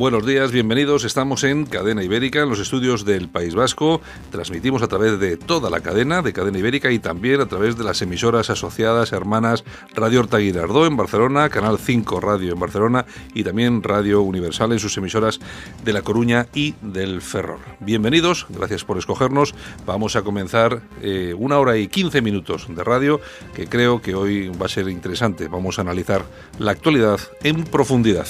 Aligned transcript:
Buenos 0.00 0.24
días, 0.24 0.50
bienvenidos. 0.50 1.04
Estamos 1.04 1.44
en 1.44 1.66
Cadena 1.66 2.02
Ibérica, 2.02 2.40
en 2.40 2.48
los 2.48 2.58
estudios 2.58 3.04
del 3.04 3.28
País 3.28 3.54
Vasco. 3.54 4.00
Transmitimos 4.30 4.82
a 4.82 4.88
través 4.88 5.20
de 5.20 5.36
toda 5.36 5.68
la 5.68 5.80
cadena 5.80 6.22
de 6.22 6.32
Cadena 6.32 6.56
Ibérica 6.56 6.90
y 6.90 6.98
también 6.98 7.42
a 7.42 7.48
través 7.48 7.76
de 7.76 7.84
las 7.84 8.00
emisoras 8.00 8.48
asociadas 8.48 9.12
hermanas 9.12 9.62
Radio 9.94 10.20
Horta 10.20 10.38
Guinardó 10.38 10.86
en 10.86 10.96
Barcelona, 10.96 11.50
Canal 11.50 11.78
5 11.78 12.18
Radio 12.18 12.54
en 12.54 12.58
Barcelona 12.58 13.04
y 13.34 13.44
también 13.44 13.82
Radio 13.82 14.22
Universal 14.22 14.72
en 14.72 14.78
sus 14.78 14.96
emisoras 14.96 15.38
de 15.84 15.92
La 15.92 16.00
Coruña 16.00 16.46
y 16.54 16.76
del 16.80 17.20
Ferrol. 17.20 17.60
Bienvenidos, 17.80 18.46
gracias 18.48 18.84
por 18.84 18.96
escogernos. 18.96 19.54
Vamos 19.84 20.16
a 20.16 20.22
comenzar 20.22 20.80
eh, 21.02 21.34
una 21.36 21.58
hora 21.58 21.76
y 21.76 21.88
15 21.88 22.22
minutos 22.22 22.74
de 22.74 22.82
radio 22.82 23.20
que 23.54 23.66
creo 23.66 24.00
que 24.00 24.14
hoy 24.14 24.48
va 24.48 24.64
a 24.64 24.70
ser 24.70 24.88
interesante. 24.88 25.48
Vamos 25.48 25.78
a 25.78 25.82
analizar 25.82 26.24
la 26.58 26.70
actualidad 26.70 27.20
en 27.42 27.64
profundidad. 27.64 28.28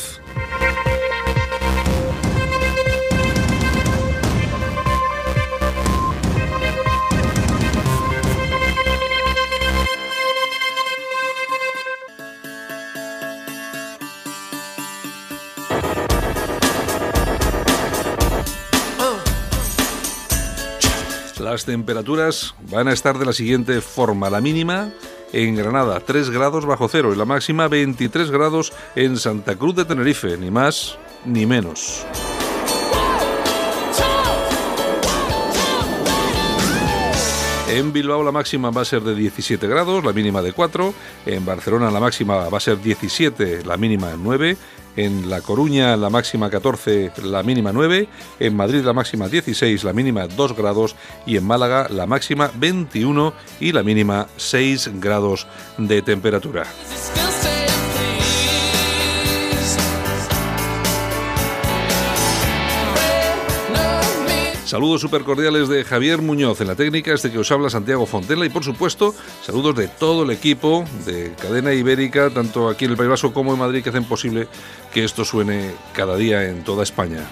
Las 21.41 21.65
temperaturas 21.65 22.55
van 22.71 22.87
a 22.87 22.93
estar 22.93 23.19
de 23.19 23.25
la 23.25 23.33
siguiente 23.33 23.81
forma. 23.81 24.29
La 24.29 24.43
mínima 24.43 24.93
en 25.33 25.57
Granada 25.57 25.99
3 26.01 26.29
grados 26.29 26.67
bajo 26.67 26.87
cero 26.87 27.15
y 27.15 27.17
la 27.17 27.25
máxima 27.25 27.67
23 27.67 28.31
grados 28.31 28.75
en 28.95 29.17
Santa 29.17 29.57
Cruz 29.57 29.75
de 29.75 29.87
Tenerife, 29.87 30.37
ni 30.37 30.51
más 30.51 30.99
ni 31.25 31.47
menos. 31.47 32.05
En 37.71 37.91
Bilbao 37.93 38.23
la 38.23 38.33
máxima 38.33 38.71
va 38.71 38.83
a 38.83 38.85
ser 38.85 39.01
de 39.01 39.15
17 39.15 39.67
grados, 39.67 40.05
la 40.05 40.13
mínima 40.13 40.43
de 40.43 40.53
4. 40.53 40.93
En 41.25 41.47
Barcelona 41.47 41.91
la 41.91 42.01
máxima 42.01 42.51
va 42.51 42.59
a 42.59 42.61
ser 42.61 42.83
17, 42.83 43.65
la 43.65 43.79
mínima 43.79 44.13
9 44.19 44.59
en 45.05 45.31
La 45.31 45.41
Coruña 45.41 45.97
la 45.97 46.11
máxima 46.11 46.51
14, 46.51 47.13
la 47.25 47.43
mínima 47.43 47.73
9, 47.73 48.09
en 48.39 48.57
Madrid 48.57 48.83
la 48.85 48.93
máxima 48.93 49.29
16, 49.29 49.85
la 49.85 49.93
mínima 49.93 50.27
2 50.27 50.57
grados 50.57 50.97
y 51.27 51.37
en 51.37 51.45
Málaga 51.45 51.89
la 51.89 52.07
máxima 52.07 52.51
21 52.55 53.33
y 53.61 53.73
la 53.73 53.83
mínima 53.83 54.27
6 54.37 54.91
grados 55.01 55.47
de 55.79 56.03
temperatura. 56.03 56.65
Saludos 64.71 65.01
súper 65.01 65.25
cordiales 65.25 65.69
de 65.69 65.83
Javier 65.83 66.23
Muñoz 66.23 66.61
en 66.61 66.69
la 66.69 66.77
técnica, 66.77 67.13
este 67.13 67.33
que 67.33 67.41
os 67.41 67.51
habla 67.51 67.71
Santiago 67.71 68.07
Fontela 68.07 68.47
y 68.47 68.51
por 68.51 68.63
supuesto 68.63 69.13
saludos 69.43 69.75
de 69.75 69.89
todo 69.89 70.23
el 70.23 70.31
equipo 70.31 70.85
de 71.05 71.35
Cadena 71.43 71.73
Ibérica, 71.73 72.31
tanto 72.31 72.69
aquí 72.69 72.85
en 72.85 72.93
el 72.93 72.97
País 72.97 73.11
Vasco 73.11 73.33
como 73.33 73.53
en 73.53 73.59
Madrid, 73.59 73.83
que 73.83 73.89
hacen 73.89 74.05
posible 74.05 74.47
que 74.95 75.03
esto 75.03 75.25
suene 75.25 75.73
cada 75.93 76.15
día 76.15 76.49
en 76.49 76.63
toda 76.63 76.85
España. 76.85 77.29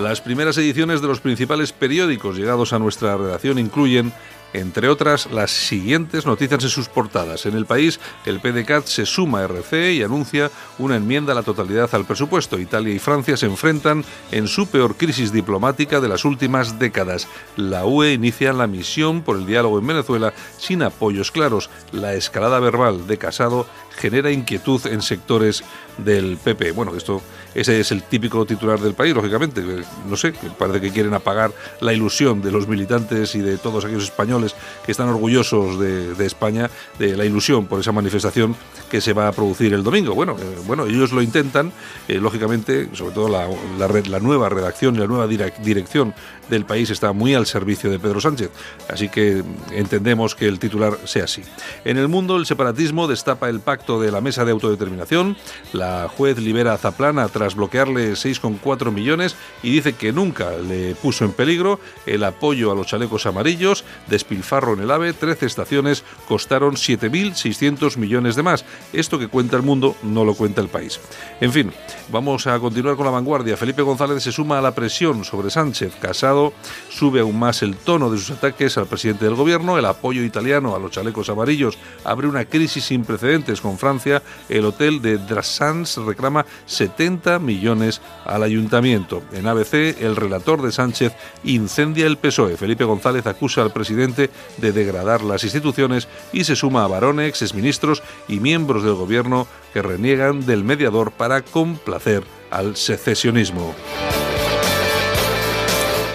Las 0.00 0.22
primeras 0.22 0.56
ediciones 0.56 1.02
de 1.02 1.08
los 1.08 1.20
principales 1.20 1.74
periódicos 1.74 2.38
llegados 2.38 2.72
a 2.72 2.78
nuestra 2.78 3.18
redacción 3.18 3.58
incluyen 3.58 4.10
entre 4.52 4.88
otras, 4.88 5.30
las 5.30 5.50
siguientes 5.50 6.26
noticias 6.26 6.62
en 6.62 6.70
sus 6.70 6.88
portadas. 6.88 7.46
En 7.46 7.54
el 7.56 7.66
país, 7.66 8.00
el 8.26 8.40
PDCAT 8.40 8.86
se 8.86 9.06
suma 9.06 9.40
a 9.40 9.44
RC 9.44 9.92
y 9.94 10.02
anuncia 10.02 10.50
una 10.78 10.96
enmienda 10.96 11.32
a 11.32 11.34
la 11.34 11.42
totalidad 11.42 11.88
al 11.94 12.04
presupuesto. 12.04 12.58
Italia 12.58 12.94
y 12.94 12.98
Francia 12.98 13.36
se 13.36 13.46
enfrentan 13.46 14.04
en 14.30 14.48
su 14.48 14.66
peor 14.66 14.96
crisis 14.96 15.32
diplomática 15.32 16.00
de 16.00 16.08
las 16.08 16.24
últimas 16.24 16.78
décadas. 16.78 17.28
La 17.56 17.86
UE 17.86 18.12
inicia 18.12 18.52
la 18.52 18.66
misión 18.66 19.22
por 19.22 19.36
el 19.36 19.46
diálogo 19.46 19.78
en 19.78 19.86
Venezuela 19.86 20.34
sin 20.58 20.82
apoyos 20.82 21.30
claros. 21.30 21.70
La 21.92 22.14
escalada 22.14 22.60
verbal 22.60 23.06
de 23.06 23.18
Casado 23.18 23.66
genera 23.96 24.30
inquietud 24.30 24.86
en 24.86 25.02
sectores 25.02 25.62
del 25.98 26.36
PP. 26.36 26.72
Bueno, 26.72 26.94
esto 26.96 27.22
ese 27.54 27.80
es 27.80 27.92
el 27.92 28.02
típico 28.02 28.46
titular 28.46 28.80
del 28.80 28.94
país, 28.94 29.14
lógicamente. 29.14 29.62
No 30.08 30.16
sé, 30.16 30.32
parece 30.58 30.80
que 30.80 30.90
quieren 30.90 31.12
apagar 31.12 31.52
la 31.80 31.92
ilusión 31.92 32.40
de 32.40 32.50
los 32.50 32.66
militantes 32.66 33.34
y 33.34 33.40
de 33.40 33.58
todos 33.58 33.84
aquellos 33.84 34.04
españoles 34.04 34.54
que 34.84 34.92
están 34.92 35.08
orgullosos 35.08 35.78
de, 35.78 36.24
España, 36.24 36.70
de 36.98 37.16
la 37.16 37.24
ilusión 37.24 37.66
por 37.66 37.80
esa 37.80 37.92
manifestación 37.92 38.56
que 38.90 39.00
se 39.00 39.12
va 39.12 39.28
a 39.28 39.32
producir 39.32 39.74
el 39.74 39.82
domingo. 39.82 40.14
Bueno, 40.14 40.36
eh, 40.38 40.56
bueno 40.66 40.86
ellos 40.86 41.12
lo 41.12 41.20
intentan, 41.20 41.72
eh, 42.08 42.14
lógicamente, 42.14 42.88
sobre 42.94 43.14
todo 43.14 43.28
la, 43.28 43.48
la, 43.78 44.20
nueva 44.20 44.48
redacción 44.48 44.94
y 44.94 44.98
la 44.98 45.06
nueva 45.06 45.26
dirección 45.26 46.14
del 46.48 46.64
país 46.64 46.90
está 46.90 47.12
muy 47.12 47.34
al 47.34 47.46
servicio 47.46 47.90
de 47.90 47.98
Pedro 47.98 48.20
Sánchez. 48.20 48.50
Así 48.88 49.08
que 49.08 49.42
entendemos 49.72 50.34
que 50.34 50.46
el 50.46 50.58
titular 50.58 50.98
sea 51.04 51.24
así. 51.24 51.42
En 51.84 51.98
el 51.98 52.08
mundo, 52.08 52.36
el 52.36 52.46
separatismo 52.46 53.08
destapa 53.08 53.48
el 53.48 53.60
pacto 53.60 53.81
de 53.86 54.12
la 54.12 54.20
mesa 54.20 54.44
de 54.44 54.52
autodeterminación. 54.52 55.36
La 55.72 56.08
juez 56.08 56.38
libera 56.38 56.72
a 56.72 56.78
Zaplana 56.78 57.28
tras 57.28 57.56
bloquearle 57.56 58.12
6,4 58.12 58.92
millones 58.92 59.34
y 59.62 59.72
dice 59.72 59.94
que 59.94 60.12
nunca 60.12 60.52
le 60.52 60.94
puso 60.94 61.24
en 61.24 61.32
peligro 61.32 61.80
el 62.06 62.22
apoyo 62.22 62.70
a 62.70 62.74
los 62.74 62.86
chalecos 62.86 63.26
amarillos, 63.26 63.84
despilfarro 64.06 64.74
en 64.74 64.80
el 64.80 64.90
AVE, 64.90 65.12
13 65.12 65.46
estaciones 65.46 66.04
costaron 66.28 66.74
7.600 66.74 67.96
millones 67.96 68.36
de 68.36 68.42
más. 68.44 68.64
Esto 68.92 69.18
que 69.18 69.28
cuenta 69.28 69.56
el 69.56 69.62
mundo 69.62 69.96
no 70.02 70.24
lo 70.24 70.34
cuenta 70.34 70.60
el 70.60 70.68
país. 70.68 71.00
En 71.40 71.52
fin, 71.52 71.72
vamos 72.10 72.46
a 72.46 72.58
continuar 72.60 72.96
con 72.96 73.06
la 73.06 73.12
vanguardia. 73.12 73.56
Felipe 73.56 73.82
González 73.82 74.22
se 74.22 74.32
suma 74.32 74.58
a 74.58 74.62
la 74.62 74.74
presión 74.74 75.24
sobre 75.24 75.50
Sánchez. 75.50 75.94
Casado 76.00 76.52
sube 76.88 77.20
aún 77.20 77.38
más 77.38 77.62
el 77.62 77.76
tono 77.76 78.10
de 78.10 78.18
sus 78.18 78.30
ataques 78.30 78.78
al 78.78 78.86
presidente 78.86 79.24
del 79.24 79.34
gobierno. 79.34 79.76
El 79.76 79.86
apoyo 79.86 80.22
italiano 80.22 80.76
a 80.76 80.78
los 80.78 80.92
chalecos 80.92 81.28
amarillos 81.28 81.78
abre 82.04 82.28
una 82.28 82.44
crisis 82.44 82.84
sin 82.84 83.04
precedentes 83.04 83.60
con 83.60 83.71
Francia. 83.78 84.22
El 84.48 84.64
hotel 84.64 85.02
de 85.02 85.18
Drassans 85.18 85.96
reclama 85.98 86.46
70 86.66 87.38
millones 87.38 88.00
al 88.24 88.42
ayuntamiento. 88.42 89.22
En 89.32 89.46
ABC, 89.46 90.00
el 90.00 90.16
relator 90.16 90.62
de 90.62 90.72
Sánchez 90.72 91.12
incendia 91.44 92.06
el 92.06 92.18
PSOE. 92.18 92.56
Felipe 92.56 92.84
González 92.84 93.26
acusa 93.26 93.62
al 93.62 93.72
presidente 93.72 94.30
de 94.58 94.72
degradar 94.72 95.22
las 95.22 95.44
instituciones 95.44 96.08
y 96.32 96.44
se 96.44 96.56
suma 96.56 96.84
a 96.84 96.88
varones, 96.88 97.42
exministros 97.42 98.02
y 98.28 98.40
miembros 98.40 98.82
del 98.84 98.94
gobierno 98.94 99.46
que 99.72 99.82
reniegan 99.82 100.46
del 100.46 100.64
mediador 100.64 101.12
para 101.12 101.42
complacer 101.42 102.24
al 102.50 102.76
secesionismo. 102.76 103.74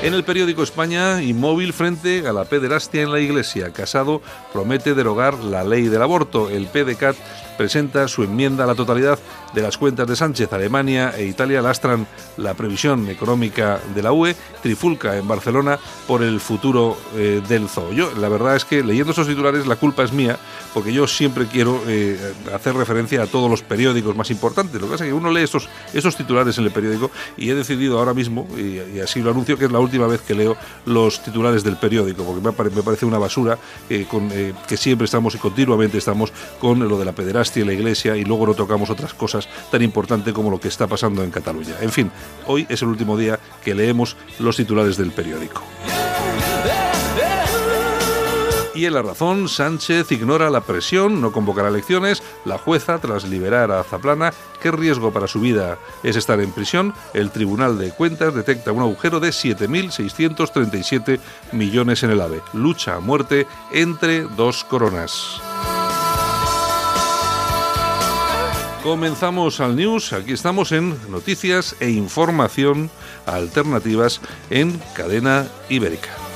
En 0.04 0.14
el 0.14 0.24
periódico 0.24 0.62
España, 0.62 1.24
inmóvil 1.24 1.74
frente 1.74 2.28
a 2.28 2.32
la 2.32 2.46
pederastia 2.46 3.02
en 3.02 3.12
la 3.12 3.20
iglesia. 3.20 3.74
Casado 3.74 4.22
promete 4.54 4.94
derogar 4.94 5.34
la 5.40 5.64
ley 5.64 5.88
del 5.88 6.04
aborto. 6.04 6.52
El 6.52 6.68
PDCAT 6.68 7.16
presenta 7.58 8.08
su 8.08 8.24
enmienda 8.24 8.64
a 8.64 8.68
la 8.68 8.76
totalidad 8.76 9.20
de 9.54 9.62
las 9.62 9.78
cuentas 9.78 10.08
de 10.08 10.16
Sánchez. 10.16 10.52
Alemania 10.54 11.14
e 11.18 11.26
Italia 11.26 11.62
lastran 11.62 12.08
la 12.38 12.54
previsión 12.54 13.10
económica 13.10 13.80
de 13.96 14.04
la 14.04 14.12
UE, 14.12 14.36
trifulca 14.62 15.18
en 15.18 15.28
Barcelona 15.28 15.80
por 16.08 16.24
el 16.24 16.40
futuro 16.40 16.98
eh, 17.16 17.42
del 17.48 17.70
zoo. 17.70 17.92
Yo, 17.94 18.12
la 18.16 18.30
verdad 18.30 18.56
es 18.56 18.66
que 18.66 18.84
leyendo 18.84 19.12
esos 19.12 19.28
titulares 19.28 19.68
la 19.68 19.76
culpa 19.76 20.04
es 20.04 20.12
mía, 20.12 20.38
porque 20.74 20.94
yo 20.94 21.08
siempre 21.08 21.46
quiero 21.48 21.82
eh, 21.88 22.18
hacer 22.54 22.76
referencia 22.76 23.24
a 23.24 23.28
todos 23.28 23.50
los 23.50 23.62
periódicos 23.62 24.16
más 24.16 24.30
importantes. 24.32 24.80
Lo 24.80 24.88
que 24.88 24.92
pasa 24.92 25.06
es 25.06 25.10
que 25.10 25.14
uno 25.14 25.32
lee 25.32 25.44
esos 25.44 26.16
titulares 26.16 26.58
en 26.58 26.66
el 26.66 26.72
periódico 26.72 27.12
y 27.38 27.50
he 27.50 27.56
decidido 27.56 28.00
ahora 28.00 28.14
mismo, 28.14 28.48
y, 28.58 29.00
así 29.00 29.22
lo 29.22 29.32
anuncio, 29.32 29.58
que 29.58 29.66
es 29.66 29.72
la 29.72 29.80
última 29.80 30.08
vez 30.08 30.22
que 30.22 30.36
leo 30.36 30.58
los 30.86 31.24
titulares 31.24 31.64
del 31.64 31.78
periódico, 31.78 32.24
porque 32.24 32.76
me, 32.76 32.84
parece 32.84 33.06
una 33.06 33.18
basura 33.18 33.58
eh, 33.90 34.06
que 34.68 34.78
siempre 34.78 35.06
estamos 35.06 35.36
y 35.36 35.38
continuamente 35.38 35.98
estamos 35.98 36.32
con 36.60 36.80
lo 36.88 36.98
de 36.98 37.06
la 37.06 37.14
pederastia 37.14 37.64
y 37.64 37.66
la 37.66 37.74
iglesia 37.74 38.16
y 38.16 38.24
luego 38.24 38.48
no 38.48 38.54
tocamos 38.54 38.90
otras 38.90 39.14
cosas 39.14 39.37
tan 39.72 39.82
importante 39.82 40.34
como 40.34 40.50
lo 40.50 40.60
que 40.60 40.68
está 40.68 40.88
pasando 40.88 41.24
en 41.24 41.32
Cataluña. 41.32 41.76
En 41.82 41.92
fin, 41.92 42.12
hoy 42.46 42.66
es 42.70 42.82
el 42.82 42.88
último 42.88 43.18
día 43.18 43.40
que 43.64 43.76
leemos 43.76 44.16
los 44.40 44.56
titulares 44.56 44.98
del 44.98 45.12
periódico. 45.12 45.64
Y 48.78 48.86
en 48.86 48.94
la 48.94 49.02
razón, 49.02 49.50
Sánchez 49.50 50.12
ignora 50.12 50.52
la 50.52 50.62
presión, 50.62 51.20
no 51.20 51.32
convocará 51.32 51.70
elecciones. 51.70 52.22
La 52.46 52.60
jueza, 52.60 53.00
tras 53.00 53.28
liberar 53.28 53.72
a 53.72 53.84
Zaplana, 53.84 54.32
¿qué 54.62 54.70
riesgo 54.70 55.12
para 55.12 55.26
su 55.26 55.40
vida 55.40 55.80
es 56.04 56.16
estar 56.16 56.40
en 56.40 56.52
prisión? 56.52 56.94
El 57.16 57.32
Tribunal 57.32 57.80
de 57.80 57.90
Cuentas 57.90 58.36
detecta 58.36 58.72
un 58.72 58.82
agujero 58.84 59.20
de 59.20 59.30
7.637 59.30 61.20
millones 61.54 62.04
en 62.04 62.12
el 62.12 62.22
AVE. 62.22 62.44
Lucha 62.54 62.98
a 62.98 63.00
muerte 63.00 63.48
entre 63.72 64.22
dos 64.22 64.64
coronas. 64.64 65.42
Comenzamos 68.88 69.60
al 69.60 69.76
news, 69.76 70.14
aquí 70.14 70.32
estamos 70.32 70.72
en 70.72 70.96
noticias 71.12 71.76
e 71.82 71.90
información 71.90 72.90
alternativas 73.26 74.22
en 74.50 74.80
cadena 74.96 75.46
ibérica. 75.68 76.27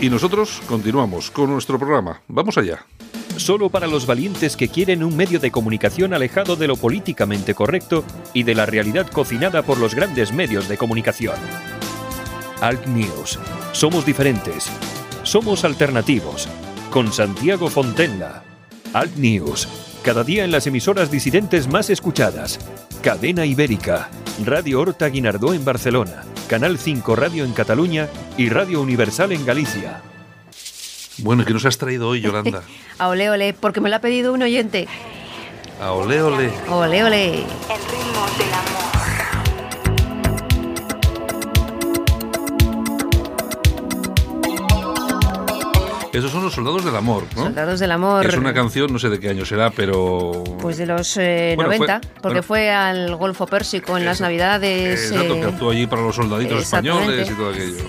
Y 0.00 0.10
nosotros 0.10 0.62
continuamos 0.68 1.30
con 1.30 1.50
nuestro 1.50 1.76
programa. 1.78 2.22
Vamos 2.28 2.56
allá. 2.56 2.86
Solo 3.36 3.68
para 3.68 3.88
los 3.88 4.06
valientes 4.06 4.56
que 4.56 4.68
quieren 4.68 5.02
un 5.02 5.16
medio 5.16 5.40
de 5.40 5.50
comunicación 5.50 6.14
alejado 6.14 6.54
de 6.54 6.68
lo 6.68 6.76
políticamente 6.76 7.54
correcto 7.54 8.04
y 8.32 8.44
de 8.44 8.54
la 8.54 8.64
realidad 8.64 9.08
cocinada 9.08 9.62
por 9.62 9.78
los 9.78 9.94
grandes 9.96 10.32
medios 10.32 10.68
de 10.68 10.76
comunicación. 10.76 11.34
Alt 12.60 12.86
News. 12.86 13.38
Somos 13.72 14.06
diferentes. 14.06 14.70
Somos 15.24 15.64
alternativos. 15.64 16.48
Con 16.90 17.12
Santiago 17.12 17.68
Fontenla. 17.68 18.44
Alt 18.92 19.16
News. 19.16 19.68
Cada 20.04 20.22
día 20.22 20.44
en 20.44 20.52
las 20.52 20.66
emisoras 20.68 21.10
disidentes 21.10 21.68
más 21.68 21.90
escuchadas. 21.90 22.60
Cadena 23.02 23.46
Ibérica. 23.46 24.10
Radio 24.44 24.80
Horta 24.80 25.06
Guinardó 25.08 25.54
en 25.54 25.64
Barcelona. 25.64 26.24
Canal 26.48 26.78
5 26.78 27.14
Radio 27.14 27.44
en 27.44 27.52
Cataluña 27.52 28.08
y 28.36 28.48
Radio 28.48 28.80
Universal 28.80 29.32
en 29.32 29.46
Galicia. 29.46 30.02
Bueno, 31.18 31.44
¿qué 31.44 31.52
nos 31.52 31.64
has 31.64 31.78
traído 31.78 32.08
hoy, 32.08 32.20
Yolanda? 32.20 32.62
a 32.98 33.08
ole 33.08 33.30
ole, 33.30 33.52
porque 33.52 33.80
me 33.80 33.88
lo 33.88 33.96
ha 33.96 34.00
pedido 34.00 34.32
un 34.32 34.42
oyente. 34.42 34.88
A 35.80 35.92
ole 35.92 36.20
ole. 36.22 36.50
Ole 36.68 37.04
ole. 37.04 37.34
El 37.34 37.44
ritmo 37.44 38.26
del 38.38 38.52
amor. 38.52 38.67
Esos 46.18 46.32
son 46.32 46.42
los 46.42 46.52
Soldados 46.52 46.84
del 46.84 46.96
Amor, 46.96 47.22
¿no? 47.36 47.44
Soldados 47.44 47.78
del 47.78 47.92
Amor. 47.92 48.26
Es 48.26 48.36
una 48.36 48.52
canción, 48.52 48.92
no 48.92 48.98
sé 48.98 49.08
de 49.08 49.20
qué 49.20 49.28
año 49.28 49.44
será, 49.44 49.70
pero... 49.70 50.42
Pues 50.60 50.76
de 50.76 50.84
los 50.84 51.16
90, 51.16 51.22
eh, 51.22 52.00
porque 52.20 52.42
fue 52.42 52.72
al 52.72 53.14
Golfo 53.14 53.46
Pérsico 53.46 53.96
en 53.96 54.04
las 54.04 54.20
Navidades. 54.20 55.12
Exacto, 55.12 55.34
que 55.34 55.40
eh, 55.42 55.44
actuó 55.44 55.70
allí 55.70 55.86
para 55.86 56.02
los 56.02 56.16
soldaditos 56.16 56.62
españoles 56.62 57.30
y 57.30 57.34
todo 57.34 57.50
aquello. 57.50 57.84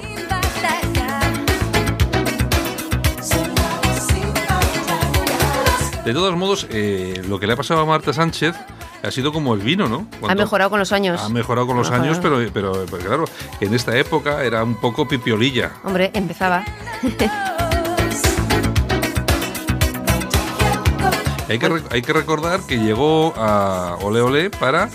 De 6.06 6.14
todos 6.14 6.36
modos, 6.36 6.68
eh, 6.70 7.24
lo 7.28 7.40
que 7.40 7.48
le 7.48 7.54
ha 7.54 7.56
pasado 7.56 7.82
a 7.82 7.86
Marta 7.86 8.14
Sánchez 8.14 8.56
ha 9.02 9.10
sido 9.10 9.34
como 9.34 9.56
el 9.56 9.62
vino, 9.62 9.90
¿no? 9.90 10.08
ha 10.28 10.36
mejorado 10.36 10.70
con 10.70 10.78
los 10.78 10.92
años. 10.92 11.20
Ha 11.20 11.30
mejorado 11.30 11.66
con 11.66 11.78
los 11.78 11.90
años, 11.90 12.20
pero, 12.22 12.38
pero, 12.54 12.86
pero, 12.92 13.04
claro, 13.04 13.26
en 13.60 13.74
esta 13.74 13.98
época 13.98 14.44
era 14.44 14.64
un 14.64 14.76
poco 14.76 15.08
pipiolilla. 15.08 15.72
Hombre, 15.84 16.12
empezaba. 16.14 16.64
Hay 21.50 21.58
que, 21.58 21.82
hay 21.90 22.02
que 22.04 22.14
recordar 22.14 22.62
que 22.62 22.78
llegó 22.78 23.34
a 23.36 23.98
Ole 24.02 24.22
Ole 24.22 24.50
para 24.52 24.88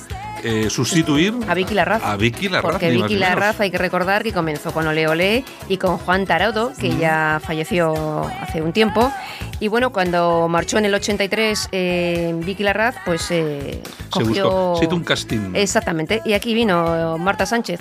eh, 0.45 0.71
sustituir 0.71 1.35
a 1.49 1.55
Vicky 1.55 1.75
Larraz. 1.75 2.03
A 2.05 2.17
Vicky 2.17 2.49
Larraz. 2.49 2.73
Porque 2.73 2.91
Vicky 2.91 3.17
Larraz 3.17 3.61
hay 3.61 3.71
que 3.71 3.79
recordar 3.79 4.23
que 4.23 4.33
comenzó 4.33 4.73
con 4.73 4.87
Ole 4.87 5.09
Ole 5.09 5.45
y 5.69 5.79
con 5.79 5.99
Juan 5.99 6.27
Taraudo, 6.27 6.73
que 6.79 6.97
ya 6.97 7.41
falleció 7.43 8.27
hace 8.41 8.61
un 8.63 8.73
tiempo. 8.73 9.11
Y 9.59 9.69
bueno, 9.69 9.91
cuando 9.91 10.47
marchó 10.47 10.79
en 10.79 10.85
el 10.85 10.95
83 10.95 11.71
eh, 11.73 12.35
Vicky 12.45 12.63
Larraz, 12.63 12.97
pues 13.05 13.31
eh, 13.31 13.83
cogió... 14.11 14.77
Se 14.77 14.87
buscó. 14.87 14.95
un 14.95 15.03
casting. 15.03 15.55
Exactamente. 15.55 16.21
Y 16.25 16.35
aquí 16.35 16.55
vino 16.55 17.17
Marta 17.19 17.47
Sánchez. 17.47 17.81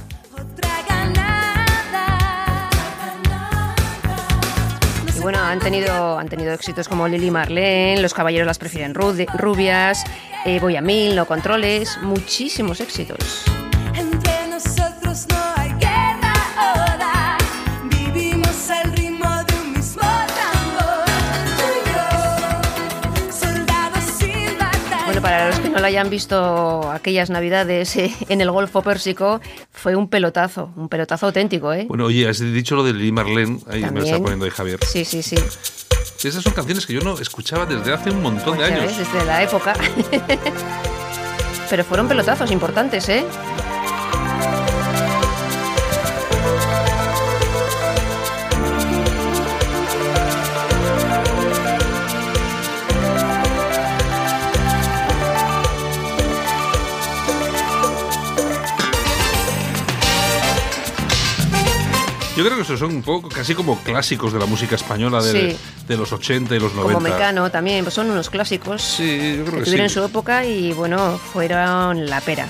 Bueno, 5.24 5.40
han 5.40 5.60
tenido, 5.60 6.20
han 6.20 6.28
tenido 6.28 6.52
éxitos 6.52 6.90
como 6.90 7.08
Lily 7.08 7.31
Marlene, 7.31 8.02
Los 8.02 8.14
caballeros 8.14 8.46
las 8.46 8.60
prefieren 8.60 8.94
rubias, 8.94 10.04
eh, 10.46 10.60
Voy 10.60 10.75
a 10.75 10.81
mil, 10.81 11.16
No 11.16 11.25
controles, 11.25 11.98
muchísimos 12.02 12.81
éxitos. 12.81 13.46
Para 25.34 25.48
los 25.48 25.60
que 25.60 25.70
no 25.70 25.80
lo 25.80 25.86
hayan 25.88 26.12
visto 26.12 26.92
aquellas 26.92 27.32
navidades 27.32 27.96
eh, 27.96 28.14
en 28.30 28.40
el 28.40 28.52
Golfo 28.52 28.84
Pérsico, 28.84 29.42
fue 29.72 29.96
un 29.96 30.08
pelotazo, 30.08 30.72
un 30.76 30.90
pelotazo 30.90 31.26
auténtico, 31.26 31.74
¿eh? 31.74 31.86
Bueno, 31.90 32.06
oye, 32.06 32.30
has 32.30 32.40
dicho 32.40 32.76
lo 32.76 32.84
de 32.84 32.94
Lili 32.94 33.12
Marlene, 33.12 33.58
ahí 33.68 33.84
me 33.90 34.02
está 34.02 34.20
poniendo 34.20 34.46
ahí 34.46 34.52
Javier. 34.52 34.80
Sí, 34.86 35.04
sí, 35.04 35.24
sí. 35.24 35.36
Esas 36.24 36.44
son 36.44 36.54
canciones 36.54 36.86
que 36.86 36.94
yo 36.94 37.02
no 37.02 37.18
escuchaba 37.20 37.66
desde 37.66 37.92
hace 37.92 38.12
un 38.12 38.22
montón 38.22 38.60
de 38.60 38.66
pues 38.66 38.72
años. 38.72 38.96
desde 38.96 39.26
la 39.26 39.42
época. 39.42 39.74
Pero 41.70 41.84
fueron 41.84 42.08
pelotazos 42.08 42.52
importantes, 42.52 43.10
¿eh? 43.10 43.26
Yo 62.44 62.50
creo 62.50 62.58
que 62.58 62.64
esos 62.64 62.78
son 62.78 62.94
un 62.94 63.02
poco 63.02 63.30
casi 63.30 63.56
como 63.56 63.80
clásicos 63.84 64.34
de 64.34 64.40
la 64.40 64.46
música 64.46 64.76
española 64.76 65.24
de, 65.24 65.58
los 65.88 66.12
80 66.12 66.54
y 66.54 66.60
los 66.60 66.74
90. 66.74 66.94
Como 66.94 67.00
Mecano 67.00 67.50
también, 67.50 67.86
pues 67.86 67.94
son 67.94 68.12
unos 68.12 68.30
clásicos 68.30 68.82
sí, 68.82 69.38
yo 69.38 69.46
creo 69.46 69.60
que, 69.60 69.60
que 69.60 69.66
tuvieron 69.66 69.90
su 69.90 70.04
época 70.04 70.44
y 70.44 70.74
bueno, 70.74 71.18
fueron 71.18 72.06
la 72.06 72.20
pera. 72.20 72.46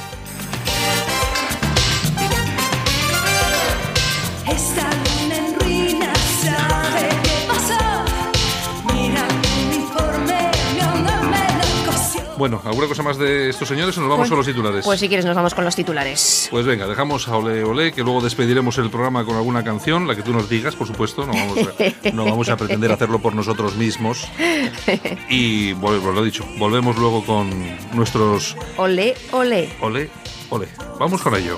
Bueno, 12.37 12.61
¿alguna 12.65 12.87
cosa 12.87 13.03
más 13.03 13.17
de 13.17 13.49
estos 13.49 13.67
señores 13.67 13.97
o 13.97 14.01
nos 14.01 14.09
vamos 14.09 14.29
con 14.29 14.37
los 14.37 14.47
titulares? 14.47 14.83
Pues 14.83 14.99
si 14.99 15.07
quieres 15.07 15.25
nos 15.25 15.35
vamos 15.35 15.53
con 15.53 15.63
los 15.63 15.75
titulares. 15.75 16.47
Pues 16.49 16.65
venga, 16.65 16.87
dejamos 16.87 17.27
a 17.27 17.37
Ole 17.37 17.63
Ole, 17.63 17.91
que 17.91 18.01
luego 18.01 18.21
despediremos 18.21 18.77
el 18.79 18.89
programa 18.89 19.23
con 19.25 19.35
alguna 19.35 19.63
canción, 19.63 20.07
la 20.07 20.15
que 20.15 20.23
tú 20.23 20.33
nos 20.33 20.49
digas, 20.49 20.75
por 20.75 20.87
supuesto, 20.87 21.25
no 21.25 21.33
vamos 21.33 21.57
a, 21.59 22.11
no 22.11 22.25
vamos 22.25 22.49
a 22.49 22.57
pretender 22.57 22.91
hacerlo 22.91 23.19
por 23.19 23.35
nosotros 23.35 23.75
mismos. 23.75 24.27
Y, 25.29 25.73
bueno, 25.73 26.11
lo 26.11 26.21
he 26.21 26.25
dicho, 26.25 26.45
volvemos 26.57 26.97
luego 26.97 27.23
con 27.25 27.49
nuestros... 27.93 28.55
Ole, 28.77 29.15
ole. 29.31 29.69
Ole, 29.81 30.09
ole. 30.49 30.67
Vamos 30.99 31.21
con 31.21 31.35
ello. 31.35 31.57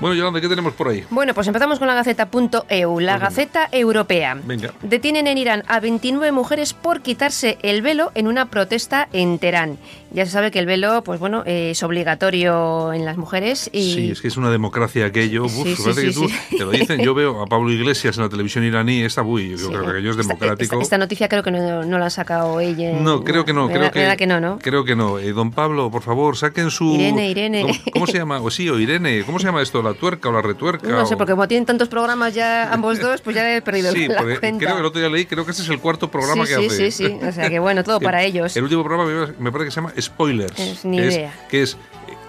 Bueno, 0.00 0.14
Yolanda, 0.16 0.40
¿qué 0.40 0.48
tenemos 0.48 0.72
por 0.72 0.88
ahí? 0.88 1.04
Bueno, 1.10 1.34
pues 1.34 1.46
empezamos 1.46 1.78
con 1.78 1.86
la 1.86 1.92
Gaceta.eu, 1.94 3.00
la 3.00 3.18
Gaceta 3.18 3.68
Europea. 3.70 4.34
Venga. 4.44 4.72
Detienen 4.82 5.26
en 5.26 5.36
Irán 5.36 5.62
a 5.68 5.78
29 5.78 6.32
mujeres 6.32 6.72
por 6.72 7.02
quitarse 7.02 7.58
el 7.62 7.82
velo 7.82 8.10
en 8.14 8.26
una 8.26 8.46
protesta 8.46 9.08
en 9.12 9.38
Teherán. 9.38 9.76
ya 10.10 10.24
se 10.24 10.32
sabe 10.32 10.50
que 10.50 10.58
el 10.58 10.64
velo, 10.64 11.04
pues 11.04 11.20
bueno, 11.20 11.42
es 11.44 11.82
obligatorio 11.82 12.94
en 12.94 13.04
las 13.04 13.18
mujeres 13.18 13.68
y... 13.74 13.92
Sí, 13.94 14.10
es 14.10 14.22
que 14.22 14.28
es 14.28 14.38
una 14.38 14.50
democracia 14.50 15.04
aquello. 15.04 15.44
Uf, 15.44 15.52
Sí, 15.52 15.76
sí, 15.76 15.92
sí, 15.92 16.00
que 16.06 16.12
tú, 16.12 16.28
sí. 16.28 16.56
te 16.56 16.64
lo 16.64 16.70
dicen, 16.70 17.00
yo 17.02 17.12
veo 17.20 17.42
a 17.42 17.46
Pablo 17.46 17.70
Iglesias 17.70 18.16
en 18.16 18.22
la 18.22 18.30
televisión 18.30 18.64
iraní, 18.64 19.02
esta, 19.02 19.22
uy, 19.22 19.54
yo 19.58 19.68
creo 19.68 19.84
que 19.84 19.90
aquello 19.90 20.10
es 20.12 20.16
democrático. 20.16 20.76
Esta, 20.76 20.82
esta 20.82 20.98
noticia 20.98 21.28
creo 21.28 21.42
que 21.42 21.50
no, 21.50 21.84
no 21.84 21.98
la 21.98 22.06
ha 22.06 22.10
sacado 22.10 22.58
ella. 22.60 22.92
No, 22.98 23.22
creo 23.22 23.44
que 23.44 23.52
no, 23.52 23.68
creo 23.68 23.90
que, 24.16 24.26
no, 24.26 24.40
¿no? 24.40 24.58
Creo 24.60 24.84
que 24.84 24.96
no. 24.96 25.18
Eh, 25.18 25.32
don 25.32 25.50
Pablo, 25.50 25.90
por 25.90 26.02
favor, 26.02 26.38
saquen 26.38 26.70
su... 26.70 26.94
Irene, 26.94 27.28
Irene. 27.30 27.60
¿Cómo, 27.62 27.74
cómo 27.92 28.06
se 28.06 28.14
llama? 28.16 28.40
O 28.40 28.50
sí, 28.50 28.70
o 28.70 28.78
Irene. 28.78 29.22
¿Cómo 29.26 29.38
se 29.38 29.44
llama 29.44 29.60
esto? 29.60 29.82
¿La 29.82 29.89
tuerca 29.94 30.28
o 30.28 30.32
la 30.32 30.42
retuerca? 30.42 30.88
No 30.88 31.06
sé, 31.06 31.14
o- 31.14 31.18
porque 31.18 31.32
como 31.32 31.46
tienen 31.48 31.66
tantos 31.66 31.88
programas 31.88 32.34
ya 32.34 32.72
ambos 32.72 32.98
dos, 33.00 33.20
pues 33.20 33.36
ya 33.36 33.56
he 33.56 33.62
perdido 33.62 33.92
Sí, 33.94 34.06
la 34.08 34.22
cuenta. 34.22 34.40
creo 34.40 34.74
que 34.74 34.80
el 34.80 34.84
otro 34.86 35.00
día 35.00 35.10
leí, 35.10 35.26
creo 35.26 35.44
que 35.44 35.50
este 35.52 35.62
es 35.62 35.68
el 35.68 35.78
cuarto 35.80 36.10
programa 36.10 36.46
sí, 36.46 36.54
que 36.54 36.60
sí, 36.60 36.66
hace. 36.66 36.90
sí, 36.90 37.06
sí. 37.08 37.18
O 37.26 37.32
sea 37.32 37.48
que 37.48 37.58
bueno, 37.58 37.84
todo 37.84 38.00
para 38.00 38.22
ellos. 38.22 38.56
El 38.56 38.64
último 38.64 38.84
programa 38.84 39.32
me- 39.38 39.52
parece 39.52 39.66
que 39.68 39.70
se 39.72 39.76
llama 39.80 39.92
Spoilers. 40.00 40.58
Es 40.58 40.84
ni 40.84 40.98
que 40.98 41.04
idea. 41.06 41.28
Es, 41.42 41.48
que 41.48 41.62
es, 41.62 41.76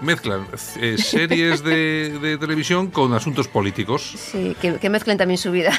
mezclan 0.00 0.46
eh, 0.80 0.96
series 0.98 1.62
de, 1.62 2.18
de 2.20 2.38
televisión 2.38 2.88
con 2.90 3.12
asuntos 3.14 3.46
políticos. 3.48 4.14
Sí, 4.16 4.56
que, 4.60 4.74
que 4.74 4.90
mezclen 4.90 5.16
también 5.18 5.38
su 5.38 5.50
vida. 5.52 5.72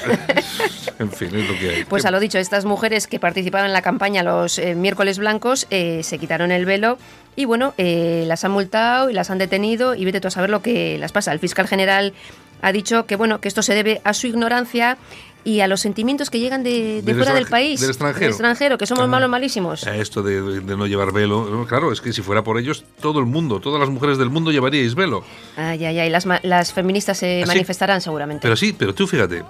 En 0.99 1.11
fin, 1.11 1.29
es 1.35 1.47
lo 1.49 1.57
que 1.59 1.69
hay. 1.69 1.83
Pues 1.85 2.05
a 2.05 2.11
lo 2.11 2.19
dicho, 2.19 2.37
estas 2.37 2.65
mujeres 2.65 3.07
que 3.07 3.19
participaron 3.19 3.67
en 3.67 3.73
la 3.73 3.81
campaña 3.81 4.23
los 4.23 4.59
eh, 4.59 4.75
miércoles 4.75 5.17
blancos 5.17 5.67
eh, 5.71 6.01
se 6.03 6.17
quitaron 6.19 6.51
el 6.51 6.65
velo 6.65 6.97
y 7.35 7.45
bueno, 7.45 7.73
eh, 7.77 8.23
las 8.27 8.43
han 8.45 8.51
multado 8.51 9.09
y 9.09 9.13
las 9.13 9.29
han 9.29 9.37
detenido 9.37 9.95
y 9.95 10.05
vete 10.05 10.21
tú 10.21 10.27
a 10.27 10.31
saber 10.31 10.49
lo 10.49 10.61
que 10.61 10.97
las 10.99 11.11
pasa. 11.11 11.31
El 11.31 11.39
fiscal 11.39 11.67
general 11.67 12.13
ha 12.61 12.71
dicho 12.71 13.05
que 13.05 13.15
bueno, 13.15 13.41
que 13.41 13.47
esto 13.47 13.61
se 13.61 13.73
debe 13.75 14.01
a 14.03 14.13
su 14.13 14.27
ignorancia 14.27 14.97
y 15.45 15.59
a 15.59 15.67
los 15.67 15.81
sentimientos 15.81 16.29
que 16.29 16.39
llegan 16.39 16.63
de, 16.63 16.71
de 16.71 17.01
Del 17.01 17.17
fuera 17.17 17.33
del 17.33 17.47
país. 17.47 17.81
del 17.81 17.89
extranjero. 17.89 18.27
extranjero, 18.29 18.77
que 18.77 18.85
somos 18.85 19.03
Ah. 19.03 19.07
malos 19.07 19.29
malísimos. 19.29 19.85
A 19.85 19.97
Esto 19.97 20.23
de, 20.23 20.61
de 20.61 20.77
no 20.77 20.87
llevar 20.87 21.11
velo, 21.11 21.65
claro, 21.67 21.91
es 21.91 21.99
que 21.99 22.13
si 22.13 22.21
fuera 22.21 22.43
por 22.45 22.57
ellos, 22.57 22.85
todo 23.01 23.19
el 23.19 23.25
mundo, 23.25 23.59
todas 23.59 23.77
las 23.81 23.89
mujeres 23.89 24.17
del 24.17 24.29
mundo 24.29 24.51
llevaríais 24.51 24.95
velo. 24.95 25.25
Ay, 25.57 25.83
ay, 25.83 25.99
ay, 25.99 26.09
las, 26.09 26.25
las 26.43 26.71
feministas 26.71 27.17
se 27.17 27.41
¿Ah, 27.41 27.45
sí? 27.45 27.47
manifestarán 27.47 27.99
seguramente. 27.99 28.41
Pero 28.43 28.55
sí, 28.55 28.71
pero 28.77 28.95
tú 28.95 29.05
fíjate. 29.05 29.43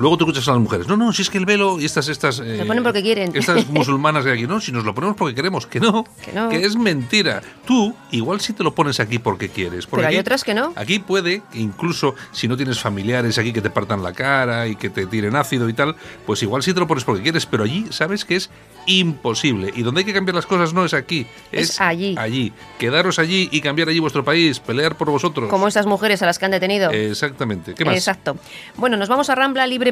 Luego 0.00 0.16
tú 0.16 0.24
escuchas 0.24 0.48
a 0.48 0.52
las 0.52 0.60
mujeres, 0.60 0.86
no, 0.88 0.96
no, 0.96 1.12
si 1.12 1.22
es 1.22 1.30
que 1.30 1.38
el 1.38 1.44
velo 1.46 1.78
y 1.78 1.84
estas, 1.84 2.08
estas... 2.08 2.40
eh, 2.44 2.64
ponen 2.66 2.82
porque 2.82 3.02
quieren. 3.02 3.30
Estas 3.34 3.66
musulmanas 3.70 4.24
de 4.24 4.32
aquí, 4.32 4.46
no, 4.46 4.60
si 4.60 4.72
nos 4.72 4.84
lo 4.84 4.94
ponemos 4.94 5.16
porque 5.16 5.34
queremos, 5.34 5.66
que 5.66 5.78
no, 5.78 6.04
Que 6.24 6.32
no. 6.32 6.50
es 6.50 6.74
mentira. 6.76 7.42
Tú 7.66 7.94
igual 8.10 8.40
sí 8.40 8.52
te 8.54 8.64
lo 8.64 8.74
pones 8.74 8.98
aquí 8.98 9.18
porque 9.18 9.48
quieres. 9.50 9.86
Porque 9.86 10.00
Pero 10.02 10.08
hay 10.08 10.14
aquí- 10.16 10.20
otras 10.22 10.42
que 10.42 10.54
no. 10.54 10.72
Aquí 10.76 10.98
puede, 10.98 11.42
que 11.52 11.58
incluso 11.60 12.14
si 12.32 12.48
no 12.48 12.56
tienes 12.56 12.80
familiares 12.80 13.38
aquí 13.38 13.52
que 13.52 13.60
te 13.60 13.70
partan 13.70 14.02
la 14.02 14.12
cara 14.12 14.66
y 14.66 14.76
que 14.76 14.90
te 14.90 15.06
tiren 15.06 15.36
ácido 15.36 15.68
y 15.68 15.72
tal, 15.74 15.94
pues 16.26 16.42
igual 16.42 16.62
sí 16.62 16.72
te 16.74 16.80
lo 16.80 16.86
pones 16.86 17.04
porque 17.04 17.22
quieres, 17.22 17.44
pero 17.46 17.64
allí 17.64 17.86
sabes 17.90 18.24
que 18.24 18.36
es 18.36 18.50
imposible. 18.86 19.72
Y 19.74 19.82
donde 19.82 20.00
hay 20.00 20.04
que 20.04 20.12
cambiar 20.12 20.34
las 20.34 20.46
cosas 20.46 20.72
no 20.74 20.84
es 20.84 20.94
aquí, 20.94 21.26
es, 21.52 21.70
Es 21.70 21.80
allí. 21.80 22.14
Allí. 22.18 22.52
Quedaros 22.78 23.18
allí 23.18 23.48
y 23.52 23.60
cambiar 23.60 23.88
allí 23.88 23.98
vuestro 23.98 24.24
país, 24.24 24.58
pelear 24.60 24.96
por 24.96 25.10
vosotros. 25.10 25.48
Como 25.48 25.68
estas 25.68 25.86
mujeres 25.86 26.22
a 26.22 26.26
las 26.26 26.38
que 26.38 26.44
han 26.46 26.50
detenido. 26.50 26.90
Exactamente. 26.90 27.74
¿Qué 27.74 27.84
más? 27.84 27.94
Exacto. 27.94 28.36
Bueno, 28.76 28.96
nos 28.96 29.08
vamos 29.08 29.30
a 29.30 29.34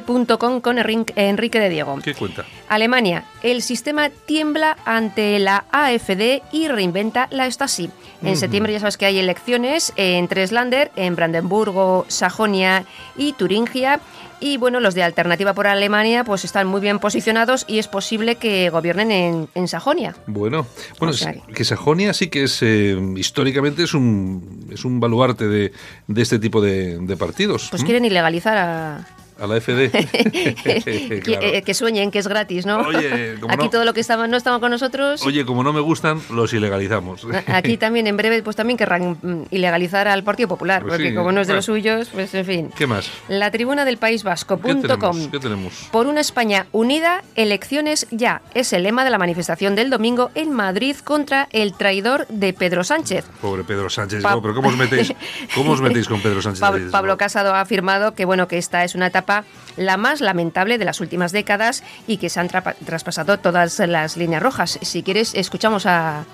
ramblalibre.com 0.01 0.61
con 0.61 0.79
Enrique 0.79 1.61
de 1.61 1.69
Diego. 1.69 1.99
¿Qué 2.03 2.15
cuenta? 2.15 2.45
Alemania. 2.69 3.25
El 3.43 3.63
sistema 3.63 4.11
tiembla 4.11 4.77
ante 4.85 5.39
la 5.39 5.65
AfD 5.71 6.43
y 6.53 6.69
reinventa 6.69 7.29
la 7.31 7.51
Stasi. 7.51 7.91
En 8.23 8.37
septiembre 8.37 8.73
ya 8.73 8.81
sabes 8.81 8.97
que 8.97 9.07
hay 9.07 9.19
elecciones 9.19 9.93
en 9.97 10.27
tres 10.29 10.51
Länder, 10.51 10.91
en 10.97 11.15
Brandenburgo, 11.15 12.05
Sajonia 12.09 12.85
y 13.17 13.33
Turingia. 13.35 14.01
Y 14.41 14.57
bueno, 14.57 14.79
los 14.79 14.95
de 14.95 15.03
Alternativa 15.03 15.53
por 15.53 15.67
Alemania 15.67 16.23
pues 16.23 16.45
están 16.45 16.69
muy 16.69 16.81
bien 16.81 17.01
posicionados 17.01 17.65
y 17.67 17.79
es 17.81 17.89
posible 17.89 18.37
que 18.37 18.71
gobiernen 18.71 19.11
en, 19.11 19.49
en 19.57 19.67
Sajonia. 19.67 20.15
Bueno, 20.29 20.65
bueno 21.01 21.11
O 21.11 21.17
sea 21.17 21.31
es- 21.33 21.43
que 21.57 21.65
Sajonia 21.65 22.13
sí 22.15 22.29
que 22.29 22.45
es 22.45 22.59
eh, 22.63 22.97
históricamente 23.17 23.83
es 23.83 23.95
un 23.95 24.69
es 24.73 24.85
un 24.85 25.01
baluarte 25.01 25.49
de, 25.49 25.73
de 26.07 26.23
este 26.23 26.39
tipo 26.39 26.61
de, 26.61 26.99
de 26.99 27.17
partidos. 27.17 27.67
Pues 27.71 27.83
¿m? 27.83 27.87
quieren 27.87 28.05
ilegalizar 28.05 28.57
a... 28.59 29.07
A 29.41 29.47
la 29.47 29.61
FD. 29.61 29.91
que, 30.65 31.21
Claro. 31.25 31.47
eh, 31.47 31.63
que 31.63 31.75
sueñen, 31.75 32.11
que 32.11 32.19
es 32.19 32.29
gratis, 32.29 32.67
¿no? 32.67 32.79
Oye, 32.79 33.37
como 33.41 33.55
Aquí 33.55 33.65
no- 33.65 33.71
todo 33.71 33.85
lo 33.85 33.95
que 33.95 34.01
estaba, 34.01 34.27
no 34.27 34.37
estaba 34.37 34.61
con 34.61 34.71
nosotros... 34.71 35.23
Oye, 35.25 35.45
como 35.45 35.63
no 35.63 35.73
me 35.73 35.81
gustan, 35.81 36.21
los 36.31 36.53
ilegalizamos. 36.53 37.27
Aquí 37.47 37.77
también 37.77 38.07
en 38.07 38.17
breve 38.17 38.43
pues 38.43 38.57
también 38.57 38.77
querrán 38.77 39.19
mm, 39.23 39.43
ilegalizar 39.51 40.09
al 40.09 40.25
Partido 40.25 40.49
Popular, 40.49 40.83
Pues 40.83 40.95
porque 40.95 41.11
sí, 41.11 41.15
como 41.15 41.33
no 41.33 41.41
es 41.41 41.47
de 41.47 41.53
bueno. 41.53 41.59
los 41.59 41.65
suyos, 41.67 42.09
pues 42.13 42.35
en 42.35 42.45
fin. 42.45 42.71
¿Qué 42.77 42.87
más? 42.87 43.11
La 43.29 43.51
tribuna 43.51 43.85
del 43.85 43.97
País 43.99 44.23
¿Qué 44.23 44.29
Vasco.com. 44.29 45.31
¿Qué 45.31 45.39
tenemos? 45.39 45.89
Por 45.93 46.07
una 46.07 46.21
España 46.21 46.67
unida, 46.73 47.23
elecciones 47.37 48.07
ya. 48.11 48.43
Es 48.55 48.73
el 48.73 48.83
lema 48.83 49.05
de 49.05 49.11
la 49.11 49.19
manifestación 49.19 49.75
del 49.75 49.91
domingo 49.91 50.31
en 50.35 50.53
Madrid 50.53 50.97
contra 51.05 51.49
el 51.53 51.75
traidor 51.75 52.27
de 52.29 52.53
Pedro 52.53 52.83
Sánchez. 52.85 53.25
Pobre 53.41 53.65
Pedro 53.65 53.89
Sánchez. 53.91 54.23
Pa- 54.23 54.33
no, 54.33 54.43
pero 54.43 54.55
¿cómo 54.55 54.69
os 54.69 54.77
metéis, 54.77 55.13
cómo 55.55 55.73
os 55.73 55.81
metéis 55.81 56.09
con 56.09 56.21
Pedro 56.21 56.43
Sánchez? 56.43 56.91
Pablo 56.91 57.17
Casado 57.17 57.55
ha 57.55 57.61
afirmado 57.61 58.15
que 58.15 58.25
bueno 58.25 58.49
que 58.49 58.59
esta 58.59 58.85
es 58.85 58.95
una 58.95 59.07
etapa 59.09 59.28
la 59.77 59.97
más 59.97 60.21
lamentable 60.21 60.79
de 60.79 60.85
las 60.85 61.01
últimas 61.01 61.33
décadas 61.33 61.83
y 62.07 62.17
que 62.17 62.29
se 62.29 62.41
han 62.41 62.49
traspasado 62.49 63.39
todas 63.39 63.79
las 63.79 64.17
líneas 64.17 64.43
rojas. 64.43 64.79
Si 64.83 65.03
quieres, 65.03 65.35
escuchamos 65.35 65.87
a, 65.87 66.25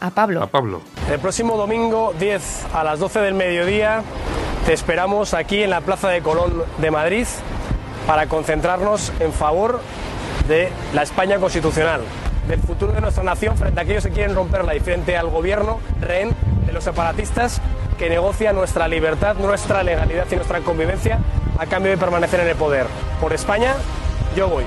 a 0.00 0.10
Pablo. 0.10 0.42
A 0.42 0.46
Pablo. 0.48 0.82
El 1.10 1.18
próximo 1.20 1.56
domingo 1.56 2.14
10 2.18 2.66
a 2.74 2.84
las 2.84 2.98
12 2.98 3.20
del 3.20 3.34
mediodía 3.34 4.02
te 4.66 4.72
esperamos 4.72 5.34
aquí 5.34 5.62
en 5.62 5.70
la 5.70 5.80
Plaza 5.80 6.08
de 6.08 6.20
Colón 6.20 6.64
de 6.78 6.90
Madrid 6.90 7.26
para 8.06 8.26
concentrarnos 8.26 9.12
en 9.20 9.32
favor 9.32 9.80
de 10.48 10.70
la 10.94 11.02
España 11.02 11.38
constitucional, 11.38 12.02
del 12.50 12.60
futuro 12.60 12.92
de 12.92 13.00
nuestra 13.00 13.22
nación 13.22 13.56
frente 13.56 13.78
a 13.78 13.84
aquellos 13.84 14.04
que 14.04 14.10
quieren 14.10 14.34
romperla 14.34 14.74
y 14.74 14.80
frente 14.80 15.16
al 15.16 15.28
gobierno 15.28 15.78
rehén 16.00 16.34
de 16.66 16.72
los 16.72 16.82
separatistas 16.82 17.60
que 17.96 18.10
negocia 18.10 18.52
nuestra 18.52 18.88
libertad, 18.88 19.36
nuestra 19.36 19.82
legalidad 19.84 20.26
y 20.30 20.34
nuestra 20.34 20.60
convivencia 20.60 21.18
a 21.58 21.66
cambio 21.66 21.92
de 21.92 21.98
permanecer 21.98 22.40
en 22.40 22.48
el 22.48 22.56
poder. 22.56 22.86
Por 23.20 23.32
España, 23.32 23.74
yo 24.36 24.48
voy. 24.48 24.64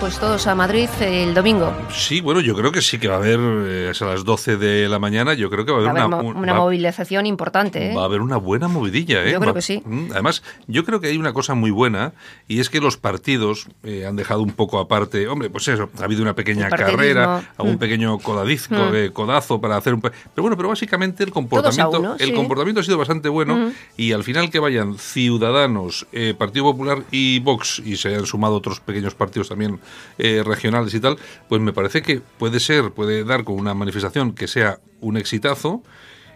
Pues 0.00 0.18
todos 0.18 0.46
a 0.46 0.54
Madrid 0.54 0.88
el 1.02 1.34
domingo. 1.34 1.70
Sí, 1.92 2.22
bueno, 2.22 2.40
yo 2.40 2.56
creo 2.56 2.72
que 2.72 2.80
sí 2.80 2.98
que 2.98 3.06
va 3.08 3.16
a 3.16 3.18
haber, 3.18 3.38
eh, 3.38 3.92
a 4.00 4.04
las 4.06 4.24
12 4.24 4.56
de 4.56 4.88
la 4.88 4.98
mañana, 4.98 5.34
yo 5.34 5.50
creo 5.50 5.66
que 5.66 5.72
va 5.72 5.78
a 5.78 5.80
haber 5.82 5.92
una, 5.92 6.08
mo- 6.08 6.20
un- 6.22 6.36
una 6.38 6.54
va- 6.54 6.58
movilización 6.60 7.26
importante. 7.26 7.92
¿eh? 7.92 7.94
Va 7.94 8.02
a 8.02 8.04
haber 8.06 8.22
una 8.22 8.38
buena 8.38 8.66
movidilla, 8.66 9.22
¿eh? 9.26 9.32
Yo 9.32 9.38
creo 9.40 9.50
Va- 9.52 9.58
que 9.58 9.62
sí. 9.62 9.82
Mm, 9.84 10.12
Además, 10.12 10.42
yo 10.66 10.84
creo 10.86 11.00
que 11.02 11.08
hay 11.08 11.18
una 11.18 11.34
cosa 11.34 11.52
muy 11.54 11.70
buena 11.70 12.14
y 12.48 12.60
es 12.60 12.70
que 12.70 12.80
los 12.80 12.96
partidos 12.96 13.66
eh, 13.84 14.06
han 14.06 14.16
dejado 14.16 14.40
un 14.40 14.52
poco 14.52 14.78
aparte. 14.78 15.28
Hombre, 15.28 15.50
pues 15.50 15.68
eso, 15.68 15.90
ha 16.00 16.04
habido 16.04 16.22
una 16.22 16.34
pequeña 16.34 16.70
carrera, 16.70 17.52
algún 17.58 17.74
Mm. 17.74 17.78
pequeño 17.78 18.18
codazco, 18.20 18.74
Mm. 18.76 19.12
codazo 19.12 19.60
para 19.60 19.76
hacer 19.76 19.92
un. 19.92 20.00
Pero 20.00 20.14
bueno, 20.38 20.56
pero 20.56 20.70
básicamente 20.70 21.22
el 21.24 21.30
comportamiento, 21.30 22.00
uno, 22.00 22.16
el 22.18 22.28
sí. 22.30 22.32
comportamiento 22.34 22.80
ha 22.80 22.84
sido 22.84 22.96
bastante 22.96 23.28
bueno 23.28 23.54
Mm. 23.54 23.72
y 23.98 24.12
al 24.12 24.24
final 24.24 24.48
que 24.50 24.60
vayan 24.60 24.96
Ciudadanos, 24.98 26.06
eh, 26.12 26.34
Partido 26.36 26.64
Popular 26.64 27.02
y 27.10 27.38
Vox 27.40 27.80
y 27.84 27.96
se 27.96 28.08
hayan 28.08 28.24
sumado 28.24 28.54
otros 28.56 28.80
pequeños 28.80 29.14
partidos 29.14 29.50
también 29.50 29.78
eh, 30.18 30.42
regionales 30.44 30.92
y 30.94 31.00
tal, 31.00 31.16
pues 31.48 31.60
me 31.60 31.72
parece 31.72 32.02
que 32.02 32.20
puede 32.38 32.60
ser, 32.60 32.90
puede 32.92 33.24
dar 33.24 33.44
con 33.44 33.56
una 33.56 33.74
manifestación 33.74 34.32
que 34.32 34.48
sea 34.48 34.78
un 35.00 35.16
exitazo. 35.16 35.82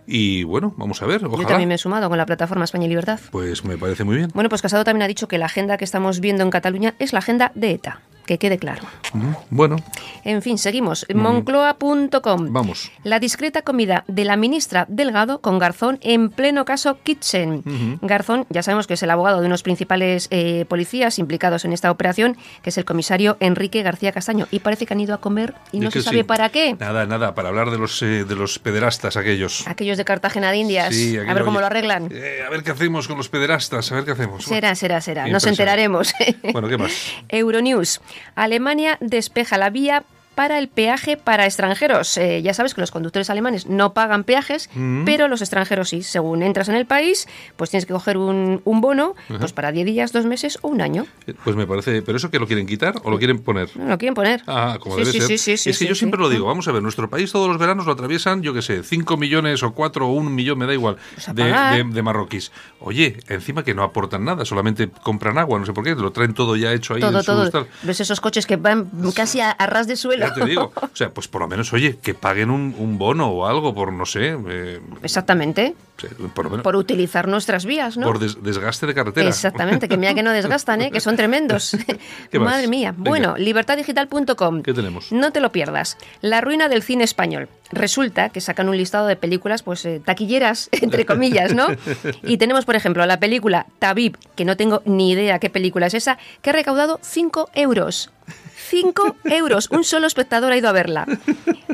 Y 0.06 0.42
bueno, 0.44 0.74
vamos 0.76 1.00
a 1.00 1.06
ver, 1.06 1.22
Yo 1.22 1.28
ojalá. 1.30 1.48
también 1.48 1.68
me 1.68 1.76
he 1.76 1.78
sumado 1.78 2.10
con 2.10 2.18
la 2.18 2.26
plataforma 2.26 2.64
España 2.64 2.84
y 2.84 2.88
Libertad. 2.88 3.18
Pues 3.30 3.64
me 3.64 3.78
parece 3.78 4.04
muy 4.04 4.16
bien. 4.16 4.30
Bueno, 4.34 4.50
pues 4.50 4.60
Casado 4.60 4.84
también 4.84 5.02
ha 5.02 5.08
dicho 5.08 5.28
que 5.28 5.38
la 5.38 5.46
agenda 5.46 5.78
que 5.78 5.84
estamos 5.84 6.20
viendo 6.20 6.42
en 6.42 6.50
Cataluña 6.50 6.94
es 6.98 7.14
la 7.14 7.20
agenda 7.20 7.52
de 7.54 7.70
ETA. 7.70 8.00
Que 8.26 8.38
quede 8.38 8.58
claro. 8.58 8.82
Bueno, 9.50 9.76
En 10.24 10.40
fin, 10.42 10.56
seguimos. 10.58 11.06
Moncloa.com. 11.14 12.52
vamos. 12.52 12.90
La 13.02 13.20
discreta 13.20 13.62
comida 13.62 14.04
de 14.08 14.24
la 14.24 14.36
ministra 14.36 14.86
Delgado 14.88 15.40
con 15.40 15.58
Garzón 15.58 15.98
en 16.02 16.30
pleno 16.30 16.64
caso 16.64 16.98
Kitchen. 17.02 17.98
Garzón, 18.02 18.46
ya 18.50 18.62
sabemos 18.62 18.86
que 18.86 18.94
es 18.94 19.02
el 19.02 19.10
abogado 19.10 19.40
de 19.40 19.46
unos 19.46 19.62
principales 19.62 20.28
eh, 20.30 20.64
policías 20.68 21.18
implicados 21.18 21.64
en 21.64 21.72
esta 21.72 21.90
operación, 21.90 22.36
que 22.62 22.70
es 22.70 22.78
el 22.78 22.84
comisario 22.84 23.36
Enrique 23.40 23.82
García 23.82 24.12
Castaño. 24.12 24.46
Y 24.50 24.60
parece 24.60 24.86
que 24.86 24.94
han 24.94 25.00
ido 25.00 25.14
a 25.14 25.18
comer 25.20 25.54
y 25.72 25.80
no 25.80 25.88
Es 25.88 25.94
se 25.94 26.02
sabe 26.02 26.18
sí. 26.18 26.22
para 26.24 26.48
qué. 26.48 26.74
Nada, 26.78 27.06
nada, 27.06 27.34
para 27.34 27.50
hablar 27.50 27.70
de 27.70 27.78
los 27.78 28.00
eh, 28.02 28.24
de 28.24 28.34
los 28.34 28.58
pederastas 28.58 29.16
aquellos. 29.16 29.66
Aquellos 29.68 29.98
de 29.98 30.04
Cartagena 30.04 30.50
de 30.50 30.56
Indias. 30.58 30.94
Sí, 30.94 31.16
a 31.16 31.34
ver 31.34 31.44
cómo 31.44 31.58
oye, 31.58 31.60
lo 31.60 31.66
arreglan. 31.66 32.08
eh, 32.10 32.42
a 32.46 32.50
ver 32.50 32.62
qué 32.62 32.70
hacemos 32.70 33.06
con 33.06 33.16
los 33.18 33.28
pederastas, 33.28 33.90
a 33.92 33.96
ver 33.96 34.04
qué 34.04 34.12
hacemos. 34.12 34.44
Será, 34.44 34.74
será, 34.74 35.00
será. 35.00 35.26
Nos 35.28 35.44
enteraremos. 35.46 36.12
Bueno, 36.52 36.68
¿qué 36.68 36.78
más? 36.78 36.92
Euronews. 37.28 38.00
Alemania 38.34 38.98
despeja 39.00 39.58
la 39.58 39.70
vía 39.70 40.04
para 40.34 40.58
el 40.58 40.68
peaje 40.68 41.16
para 41.16 41.44
extranjeros. 41.46 42.16
Eh, 42.16 42.42
ya 42.42 42.54
sabes 42.54 42.74
que 42.74 42.80
los 42.80 42.90
conductores 42.90 43.30
alemanes 43.30 43.66
no 43.66 43.92
pagan 43.94 44.24
peajes, 44.24 44.68
Mm. 44.74 45.04
pero 45.04 45.28
los 45.28 45.40
extranjeros 45.40 45.88
sí. 45.88 46.02
Según 46.02 46.42
entras 46.42 46.68
en 46.68 46.74
el 46.74 46.86
país, 46.86 47.26
pues 47.56 47.70
tienes 47.70 47.86
que 47.86 47.92
coger 47.92 48.16
un, 48.16 48.60
un 48.64 48.80
bono 48.80 49.14
pues 49.38 49.52
para 49.52 49.72
10 49.72 49.86
días, 49.86 50.12
dos 50.12 50.26
meses 50.26 50.58
o 50.62 50.68
un 50.68 50.80
año. 50.80 51.06
Eh, 51.26 51.34
Pues 51.44 51.56
me 51.56 51.66
parece, 51.66 52.02
¿pero 52.02 52.16
eso 52.18 52.30
que 52.30 52.38
lo 52.38 52.46
quieren 52.46 52.66
quitar 52.66 52.94
o 53.04 53.10
lo 53.10 53.18
quieren 53.18 53.38
poner? 53.42 53.70
No 53.76 53.86
lo 53.88 53.98
quieren 53.98 54.14
poner. 54.14 54.42
Ah, 54.46 54.78
como 54.80 54.96
Sí, 54.96 55.00
debe 55.02 55.12
sí, 55.12 55.18
ser. 55.20 55.28
sí, 55.28 55.38
sí, 55.38 55.56
sí, 55.56 55.70
es 55.70 55.78
que 55.78 55.86
yo 55.86 55.94
siempre 55.94 56.20
lo 56.20 56.28
digo, 56.28 56.46
vamos 56.46 56.66
a 56.68 56.72
ver, 56.72 56.82
nuestro 56.82 57.08
país 57.08 57.30
todos 57.32 57.48
los 57.48 57.58
veranos 57.58 57.86
lo 57.86 57.92
atraviesan, 57.92 58.42
yo 58.42 58.52
qué 58.54 58.62
sé, 58.62 58.82
5 58.82 59.16
millones 59.16 59.62
o 59.62 59.72
4 59.72 60.06
o 60.08 60.12
1 60.12 60.30
millón, 60.30 60.58
me 60.58 60.66
da 60.66 60.72
igual, 60.74 60.96
Pues 61.14 61.34
de, 61.34 61.44
de- 61.44 61.84
de 61.84 62.02
marroquíes. 62.02 62.52
Oye, 62.80 63.18
encima 63.28 63.62
que 63.64 63.74
no 63.74 63.82
aportan 63.82 64.24
nada, 64.24 64.44
solamente 64.44 64.88
compran 65.02 65.38
agua, 65.38 65.58
no 65.58 65.66
sé 65.66 65.72
por 65.72 65.84
qué, 65.84 65.94
lo 65.94 66.12
traen 66.12 66.34
todo 66.34 66.56
ya 66.56 66.72
hecho 66.72 66.94
ahí 66.94 67.00
todo, 67.00 67.18
en 67.20 67.50
todo. 67.50 67.66
¿Ves 67.82 68.00
esos 68.00 68.20
coches 68.20 68.46
que 68.46 68.56
van 68.56 68.90
casi 69.14 69.40
a, 69.40 69.50
a 69.50 69.66
ras 69.66 69.86
de 69.86 69.96
suelo? 69.96 70.23
Claro. 70.26 70.34
Ya 70.36 70.42
te 70.44 70.50
digo. 70.50 70.72
O 70.94 70.96
sea, 70.96 71.10
pues 71.10 71.26
por 71.26 71.40
lo 71.40 71.48
menos, 71.48 71.72
oye, 71.72 71.96
que 72.00 72.14
paguen 72.14 72.50
un, 72.50 72.74
un 72.78 72.98
bono 72.98 73.28
o 73.28 73.46
algo 73.46 73.74
por, 73.74 73.92
no 73.92 74.06
sé, 74.06 74.36
eh, 74.48 74.80
Exactamente. 75.02 75.74
por 76.34 76.44
lo 76.44 76.50
menos 76.50 76.62
Por 76.62 76.76
utilizar 76.76 77.26
nuestras 77.26 77.64
vías, 77.66 77.96
¿no? 77.96 78.06
por 78.06 78.20
des- 78.20 78.40
desgaste 78.42 78.86
de 78.86 78.94
carretera. 78.94 79.28
Exactamente, 79.28 79.88
que 79.88 79.96
mira 79.96 80.14
que 80.14 80.22
no 80.22 80.30
desgastan, 80.30 80.82
¿eh? 80.82 80.90
que 80.92 81.00
son 81.00 81.16
tremendos. 81.16 81.76
Madre 82.32 82.68
mía. 82.68 82.92
Venga. 82.96 83.08
Bueno, 83.10 83.34
libertaddigital.com. 83.36 84.62
¿Qué 84.62 84.72
tenemos? 84.72 85.10
No 85.12 85.32
te 85.32 85.40
lo 85.40 85.50
pierdas. 85.50 85.96
La 86.20 86.40
ruina 86.40 86.68
del 86.68 86.82
cine 86.82 87.04
español. 87.04 87.48
Resulta 87.72 88.28
que 88.28 88.40
sacan 88.40 88.68
un 88.68 88.76
listado 88.76 89.06
de 89.08 89.16
películas, 89.16 89.62
pues 89.64 89.84
eh, 89.84 90.00
taquilleras, 90.04 90.68
entre 90.72 91.04
comillas, 91.06 91.54
¿no? 91.54 91.66
Y 92.22 92.36
tenemos, 92.36 92.64
por 92.64 92.76
ejemplo, 92.76 93.04
la 93.06 93.18
película 93.18 93.66
Tabib, 93.80 94.16
que 94.36 94.44
no 94.44 94.56
tengo 94.56 94.82
ni 94.84 95.10
idea 95.10 95.38
qué 95.40 95.50
película 95.50 95.86
es 95.86 95.94
esa, 95.94 96.18
que 96.42 96.50
ha 96.50 96.52
recaudado 96.52 97.00
5 97.02 97.50
euros. 97.54 98.10
5 98.68 99.16
euros. 99.24 99.68
Un 99.70 99.84
solo 99.84 100.06
espectador 100.06 100.52
ha 100.52 100.56
ido 100.56 100.68
a 100.68 100.72
verla. 100.72 101.06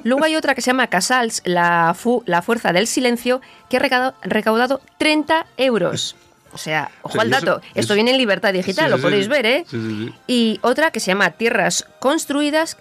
Luego 0.04 0.24
hay 0.24 0.36
otra 0.36 0.54
que 0.54 0.60
se 0.60 0.70
llama 0.70 0.88
Casals, 0.88 1.42
la, 1.44 1.94
fu- 1.96 2.22
la 2.26 2.42
fuerza 2.42 2.72
del 2.72 2.86
silencio, 2.86 3.40
que 3.68 3.76
ha 3.76 3.80
recaudado, 3.80 4.14
recaudado 4.22 4.80
30 4.98 5.46
euros. 5.56 6.16
O 6.52 6.58
sea, 6.58 6.90
ojo 7.02 7.20
al 7.20 7.30
eso- 7.32 7.40
dato. 7.46 7.62
Esto 7.74 7.94
viene 7.94 8.10
en 8.10 8.18
libertad 8.18 8.52
digital, 8.52 8.86
Sí, 8.86 8.90
lo 8.90 8.96
sí, 8.96 9.02
podéis 9.02 9.28
ver, 9.28 9.46
¿eh? 9.46 9.64
Y 10.26 10.58
otra 10.62 10.90
que 10.90 10.98
se 11.00 11.06
llama 11.12 11.30
Tierras 11.30 11.86
Construidas, 12.00 12.76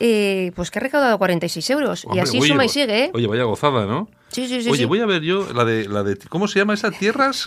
eh, 0.00 0.52
pues 0.56 0.70
que 0.70 0.78
ha 0.78 0.82
recaudado 0.82 1.16
46 1.16 1.70
euros. 1.70 2.06
y 2.12 2.18
así 2.18 2.38
oye, 2.38 2.48
suma 2.48 2.64
y 2.64 2.68
sigue, 2.68 3.04
¿eh? 3.04 3.10
Oye, 3.14 3.26
vaya 3.26 3.44
gozada, 3.44 3.86
¿no? 3.86 4.08
Sí, 4.34 4.48
sí, 4.48 4.62
sí. 4.62 4.68
Oye, 4.70 4.80
sí. 4.80 4.84
voy 4.84 5.00
a 5.00 5.06
ver 5.06 5.22
yo 5.22 5.46
la 5.54 5.64
de, 5.64 5.88
la 5.88 6.02
de. 6.02 6.16
¿Cómo 6.28 6.48
se 6.48 6.58
llama 6.58 6.74
esa? 6.74 6.90
Tierras. 6.90 7.46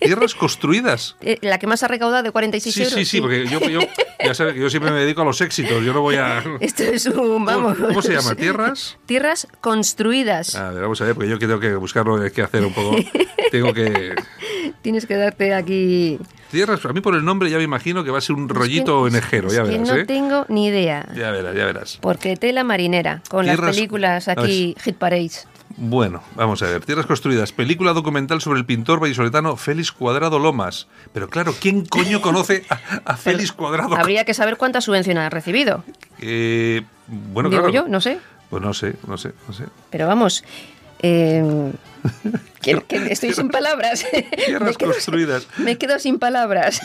Tierras 0.00 0.34
construidas. 0.34 1.16
Eh, 1.20 1.38
la 1.42 1.58
que 1.58 1.66
más 1.66 1.82
ha 1.82 1.88
recaudado 1.88 2.22
de 2.22 2.30
46 2.30 2.74
Sí, 2.74 2.82
euros. 2.82 2.94
sí, 2.94 3.04
sí, 3.04 3.20
porque 3.20 3.46
yo, 3.46 3.60
yo- 3.68 3.80
ya 4.24 4.34
sabes 4.34 4.54
que 4.54 4.60
yo 4.60 4.70
siempre 4.70 4.90
me 4.90 5.00
dedico 5.00 5.22
a 5.22 5.24
los 5.24 5.40
éxitos. 5.40 5.84
Yo 5.84 5.92
no 5.92 6.00
voy 6.00 6.16
a. 6.16 6.42
Esto 6.60 6.82
es 6.84 7.06
un, 7.06 7.44
vamos... 7.44 7.76
¿Cómo, 7.76 7.88
cómo 7.88 8.02
se 8.02 8.12
llama? 8.14 8.34
¿Tierras? 8.34 8.98
Tierras 9.06 9.46
construidas. 9.60 10.54
A 10.54 10.70
ver, 10.70 10.82
vamos 10.82 11.00
a 11.00 11.04
ver, 11.04 11.14
porque 11.14 11.28
yo 11.30 11.38
que 11.38 11.46
tengo 11.46 11.60
que 11.60 11.74
buscarlo, 11.74 12.20
hay 12.22 12.30
que 12.30 12.42
hacer 12.42 12.64
un 12.64 12.72
poco. 12.72 12.96
Tengo 13.50 13.72
que. 13.72 14.14
Tienes 14.82 15.06
que 15.06 15.14
darte 15.16 15.54
aquí... 15.54 16.18
Tierras, 16.50 16.84
a 16.84 16.92
mí 16.92 17.00
por 17.00 17.14
el 17.14 17.24
nombre 17.24 17.48
ya 17.50 17.56
me 17.58 17.62
imagino 17.64 18.04
que 18.04 18.10
va 18.10 18.18
a 18.18 18.20
ser 18.20 18.36
un 18.36 18.48
rollito 18.48 19.06
Es 19.06 19.12
que- 19.12 19.18
enejero, 19.18 19.48
ya 19.48 19.62
es 19.62 19.68
que 19.68 19.72
verás, 19.78 19.88
no 19.88 19.94
¿eh? 19.96 20.04
tengo 20.04 20.44
ni 20.48 20.66
idea. 20.66 21.06
Ya 21.16 21.30
verás, 21.30 21.54
ya 21.56 21.64
verás. 21.64 21.98
Porque 22.00 22.36
tela 22.36 22.64
marinera, 22.64 23.22
con 23.30 23.46
las 23.46 23.58
películas 23.58 24.28
aquí, 24.28 24.74
Hit 24.82 24.96
Parades. 24.96 25.46
Bueno, 25.80 26.22
vamos 26.34 26.60
a 26.62 26.66
ver. 26.66 26.84
Tierras 26.84 27.06
construidas, 27.06 27.52
película 27.52 27.92
documental 27.92 28.40
sobre 28.40 28.58
el 28.58 28.66
pintor 28.66 28.98
vallisoletano 29.00 29.56
Félix 29.56 29.92
Cuadrado 29.92 30.40
Lomas. 30.40 30.88
Pero 31.12 31.28
claro, 31.30 31.54
¿quién 31.60 31.86
coño 31.86 32.20
conoce 32.22 32.64
a, 32.68 33.12
a 33.12 33.16
Félix 33.16 33.52
Cuadrado? 33.52 33.96
Habría 33.96 34.24
que 34.24 34.34
saber 34.34 34.56
cuánta 34.56 34.80
subvención 34.80 35.18
ha 35.18 35.30
recibido. 35.30 35.84
Eh, 36.20 36.82
bueno, 37.06 37.48
Digo 37.48 37.62
claro. 37.62 37.74
yo, 37.74 37.88
no 37.88 38.00
sé. 38.00 38.18
Pues 38.50 38.60
no 38.62 38.74
sé, 38.74 38.96
no 39.06 39.16
sé, 39.16 39.32
no 39.46 39.54
sé. 39.54 39.64
Pero 39.90 40.06
vamos... 40.08 40.42
eh, 41.00 41.72
que- 42.60 42.80
que 42.82 43.12
estoy 43.12 43.32
sin 43.32 43.48
palabras. 43.48 44.04
Tierras 44.46 44.70
Me 44.70 44.74
quedo- 44.76 44.90
construidas. 44.92 45.46
Me 45.58 45.78
quedo 45.78 45.98
sin 45.98 46.18
palabras. 46.18 46.80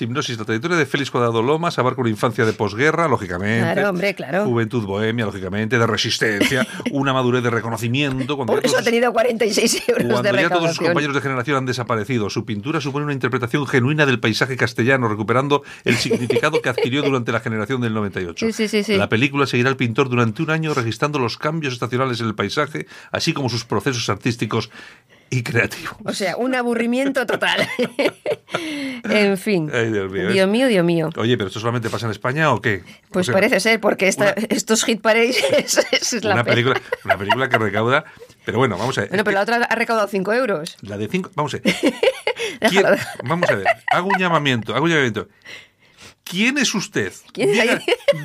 Hipnosis, 0.00 0.38
la 0.38 0.44
trayectoria 0.44 0.76
de 0.76 0.86
Félix 0.86 1.10
Cuadrado 1.10 1.42
Lomas 1.42 1.78
abarca 1.78 2.00
una 2.00 2.10
infancia 2.10 2.44
de 2.44 2.52
posguerra, 2.52 3.08
lógicamente. 3.08 3.60
Claro, 3.72 3.90
hombre, 3.90 4.14
claro. 4.14 4.44
Juventud 4.44 4.84
bohemia, 4.84 5.24
lógicamente, 5.24 5.78
de 5.78 5.86
resistencia, 5.86 6.66
una 6.90 7.12
madurez 7.12 7.42
de 7.42 7.50
reconocimiento. 7.50 8.36
Cuando 8.36 8.54
Por 8.54 8.64
eso 8.64 8.78
ha 8.78 8.82
tenido 8.82 9.12
46 9.12 9.82
euros 9.88 10.04
Cuando 10.12 10.32
de 10.32 10.42
ya 10.42 10.48
todos 10.48 10.70
sus 10.70 10.78
compañeros 10.78 11.14
de 11.14 11.20
generación 11.22 11.56
han 11.58 11.66
desaparecido, 11.66 12.30
su 12.30 12.44
pintura 12.44 12.80
supone 12.80 13.04
una 13.04 13.12
interpretación 13.14 13.66
genuina 13.66 14.06
del 14.06 14.20
paisaje 14.20 14.56
castellano, 14.56 15.08
recuperando 15.08 15.62
el 15.84 15.96
significado 15.96 16.60
que 16.62 16.68
adquirió 16.68 17.02
durante 17.02 17.32
la 17.32 17.40
generación 17.40 17.80
del 17.80 17.94
98. 17.94 18.46
Sí, 18.46 18.52
sí, 18.52 18.68
sí, 18.68 18.82
sí. 18.84 18.96
La 18.96 19.08
película 19.08 19.46
seguirá 19.46 19.70
al 19.70 19.76
pintor 19.76 20.08
durante 20.08 20.42
un 20.42 20.50
año 20.50 20.74
registrando 20.74 21.18
los 21.18 21.38
cambios 21.38 21.72
estacionales 21.74 22.20
en 22.20 22.26
el 22.26 22.34
paisaje, 22.34 22.86
así 23.12 23.32
como 23.32 23.48
sus 23.48 23.64
procesos 23.64 24.08
artísticos 24.08 24.70
y 25.30 25.42
creativos. 25.42 25.96
O 26.04 26.12
sea, 26.12 26.36
un 26.36 26.54
aburrimiento 26.54 27.26
total. 27.26 27.66
en 29.04 29.36
fin. 29.38 29.70
Ay, 29.72 29.90
Dios 29.92 30.10
mío, 30.10 30.28
Dios 30.30 30.48
mío, 30.48 30.68
Dios 30.68 30.84
mío. 30.84 31.10
Oye, 31.16 31.36
¿pero 31.36 31.48
esto 31.48 31.60
solamente 31.60 31.90
pasa 31.90 32.06
en 32.06 32.12
España 32.12 32.52
o 32.52 32.60
qué? 32.60 32.82
Pues 33.10 33.24
O 33.28 33.32
sea, 33.32 33.34
parece 33.34 33.60
ser, 33.60 33.80
porque 33.80 34.08
esta- 34.08 34.30
estos 34.48 34.84
hit 34.84 35.00
parades 35.00 35.42
es, 35.58 36.12
es 36.12 36.24
la 36.24 36.34
una 36.34 36.44
pe- 36.44 36.50
película, 36.50 36.80
una 37.04 37.18
película 37.18 37.48
que 37.48 37.58
recauda. 37.58 38.04
Pero 38.44 38.58
bueno, 38.58 38.78
vamos 38.78 38.96
a 38.98 39.02
ver. 39.02 39.10
Bueno, 39.10 39.24
pero 39.24 39.34
la 39.36 39.42
otra 39.42 39.56
ha 39.56 39.74
recaudado 39.74 40.06
5 40.08 40.32
euros. 40.34 40.76
la 40.82 40.96
de 40.96 41.08
cinco. 41.08 41.30
Vamos 41.34 41.54
a 41.54 41.58
ver. 41.58 41.74
¿Quién- 41.80 41.94
Déjalo. 42.82 42.96
vamos 43.24 43.50
a 43.50 43.54
ver. 43.56 43.66
Hago 43.92 44.08
un 44.08 44.18
llamamiento. 44.18 44.74
Hago 44.74 44.84
un 44.84 44.90
llamamiento. 44.90 45.28
¿Quién 46.28 46.58
es 46.58 46.74
usted? 46.74 47.12
¿Quién 47.32 47.50
es 47.50 47.56
Diga- 47.56 47.82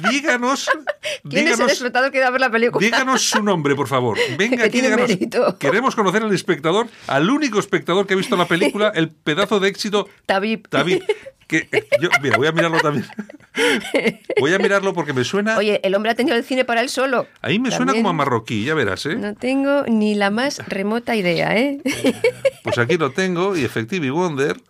díganos. 0.09 0.67
¿Quién 1.29 1.45
es 1.47 1.53
el 1.53 1.57
díganos 1.57 1.71
espectador 1.71 2.11
que 2.11 2.19
va 2.19 2.27
a 2.27 2.31
ver 2.31 2.41
la 2.41 2.49
película? 2.49 2.83
Díganos 2.83 3.21
su 3.21 3.43
nombre, 3.43 3.75
por 3.75 3.87
favor. 3.87 4.17
Venga 4.37 4.65
aquí, 4.65 4.81
díganos. 4.81 5.07
mérito. 5.07 5.57
Queremos 5.59 5.95
conocer 5.95 6.23
al 6.23 6.33
espectador, 6.33 6.87
al 7.07 7.29
único 7.29 7.59
espectador 7.59 8.07
que 8.07 8.15
ha 8.15 8.17
visto 8.17 8.35
la 8.35 8.47
película, 8.47 8.89
el 8.95 9.09
pedazo 9.09 9.59
de 9.59 9.69
éxito 9.69 10.09
Tabib. 10.25 10.67
David. 10.69 11.03
Que, 11.47 11.67
eh, 11.71 11.85
yo, 12.01 12.09
mira, 12.23 12.37
voy 12.37 12.47
a 12.47 12.53
mirarlo 12.53 12.79
también. 12.79 13.05
Voy 14.39 14.53
a 14.53 14.57
mirarlo 14.57 14.93
porque 14.93 15.11
me 15.11 15.25
suena. 15.25 15.57
Oye, 15.57 15.81
el 15.83 15.93
hombre 15.95 16.11
ha 16.11 16.15
tenido 16.15 16.37
el 16.37 16.45
cine 16.45 16.63
para 16.63 16.79
él 16.79 16.87
solo. 16.87 17.27
ahí 17.41 17.59
me 17.59 17.69
suena 17.71 17.87
También 17.87 18.03
como 18.03 18.09
a 18.11 18.13
marroquí, 18.13 18.63
ya 18.63 18.73
verás, 18.73 19.05
¿eh? 19.05 19.15
No 19.17 19.35
tengo 19.35 19.83
ni 19.83 20.15
la 20.15 20.29
más 20.29 20.65
remota 20.67 21.13
idea, 21.15 21.57
¿eh? 21.57 21.81
Pues 22.63 22.77
aquí 22.77 22.95
lo 22.97 23.11
tengo 23.11 23.57
y 23.57 23.65
Effective 23.65 24.09
Wonder. 24.11 24.61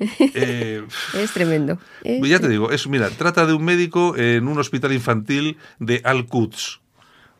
Eh, 0.00 0.84
es 1.14 1.32
tremendo. 1.32 1.78
Es 2.04 2.28
ya 2.28 2.40
te 2.40 2.48
digo, 2.48 2.70
es, 2.70 2.86
mira, 2.86 3.10
trata 3.10 3.46
de 3.46 3.54
un 3.54 3.64
médico 3.64 4.16
en 4.16 4.48
un 4.48 4.58
hospital 4.58 4.92
infantil 4.92 5.56
de 5.78 6.00
Al-Quds. 6.04 6.80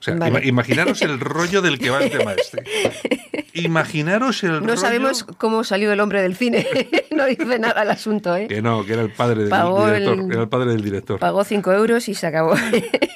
O 0.01 0.03
sea, 0.03 0.15
Vale. 0.15 0.47
imaginaros 0.47 1.03
el 1.03 1.19
rollo 1.19 1.61
del 1.61 1.79
que 1.79 1.91
va 1.91 1.99
el 2.03 2.11
tema 2.11 2.33
este. 2.35 2.63
Imaginaros 3.55 4.45
el 4.45 4.61
rollo... 4.61 4.67
No 4.67 4.77
sabemos 4.77 5.25
cómo 5.39 5.65
salió 5.65 5.93
el 5.93 5.99
hombre 5.99 6.23
del 6.23 6.37
cine. 6.37 6.65
no 7.11 7.27
dice 7.27 7.59
nada 7.59 7.83
el 7.83 7.91
asunto, 7.91 8.37
¿eh? 8.37 8.47
Que 8.47 8.63
no, 8.63 8.85
que 8.85 8.93
era 8.93 9.03
el 9.03 9.11
padre 9.11 9.41
del 9.41 9.49
Pagó 9.49 9.87
director. 9.87 10.19
el- 10.21 10.31
Era 10.33 10.43
el 10.43 10.49
padre 10.49 10.71
del 10.71 10.83
director. 10.83 11.19
Pagó 11.19 11.43
5 11.43 11.73
euros 11.73 12.09
y 12.09 12.15
se 12.15 12.27
acabó. 12.27 12.55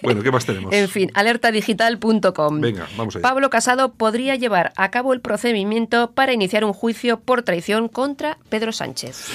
Bueno, 0.02 0.20
¿qué 0.24 0.32
más 0.32 0.44
tenemos? 0.44 0.72
En 0.74 0.88
fin, 0.88 1.12
alertadigital.com. 1.14 2.60
Venga, 2.60 2.88
vamos 2.96 3.14
allá. 3.14 3.22
Pablo 3.22 3.50
Casado 3.50 3.92
podría 3.92 4.34
llevar 4.34 4.72
a 4.76 4.90
cabo 4.90 5.12
el 5.12 5.20
procedimiento 5.20 6.10
para 6.10 6.32
iniciar 6.32 6.64
un 6.64 6.72
juicio 6.72 7.20
por 7.20 7.42
traición 7.42 7.86
contra 7.88 8.36
Pedro 8.48 8.72
Sánchez. 8.72 9.28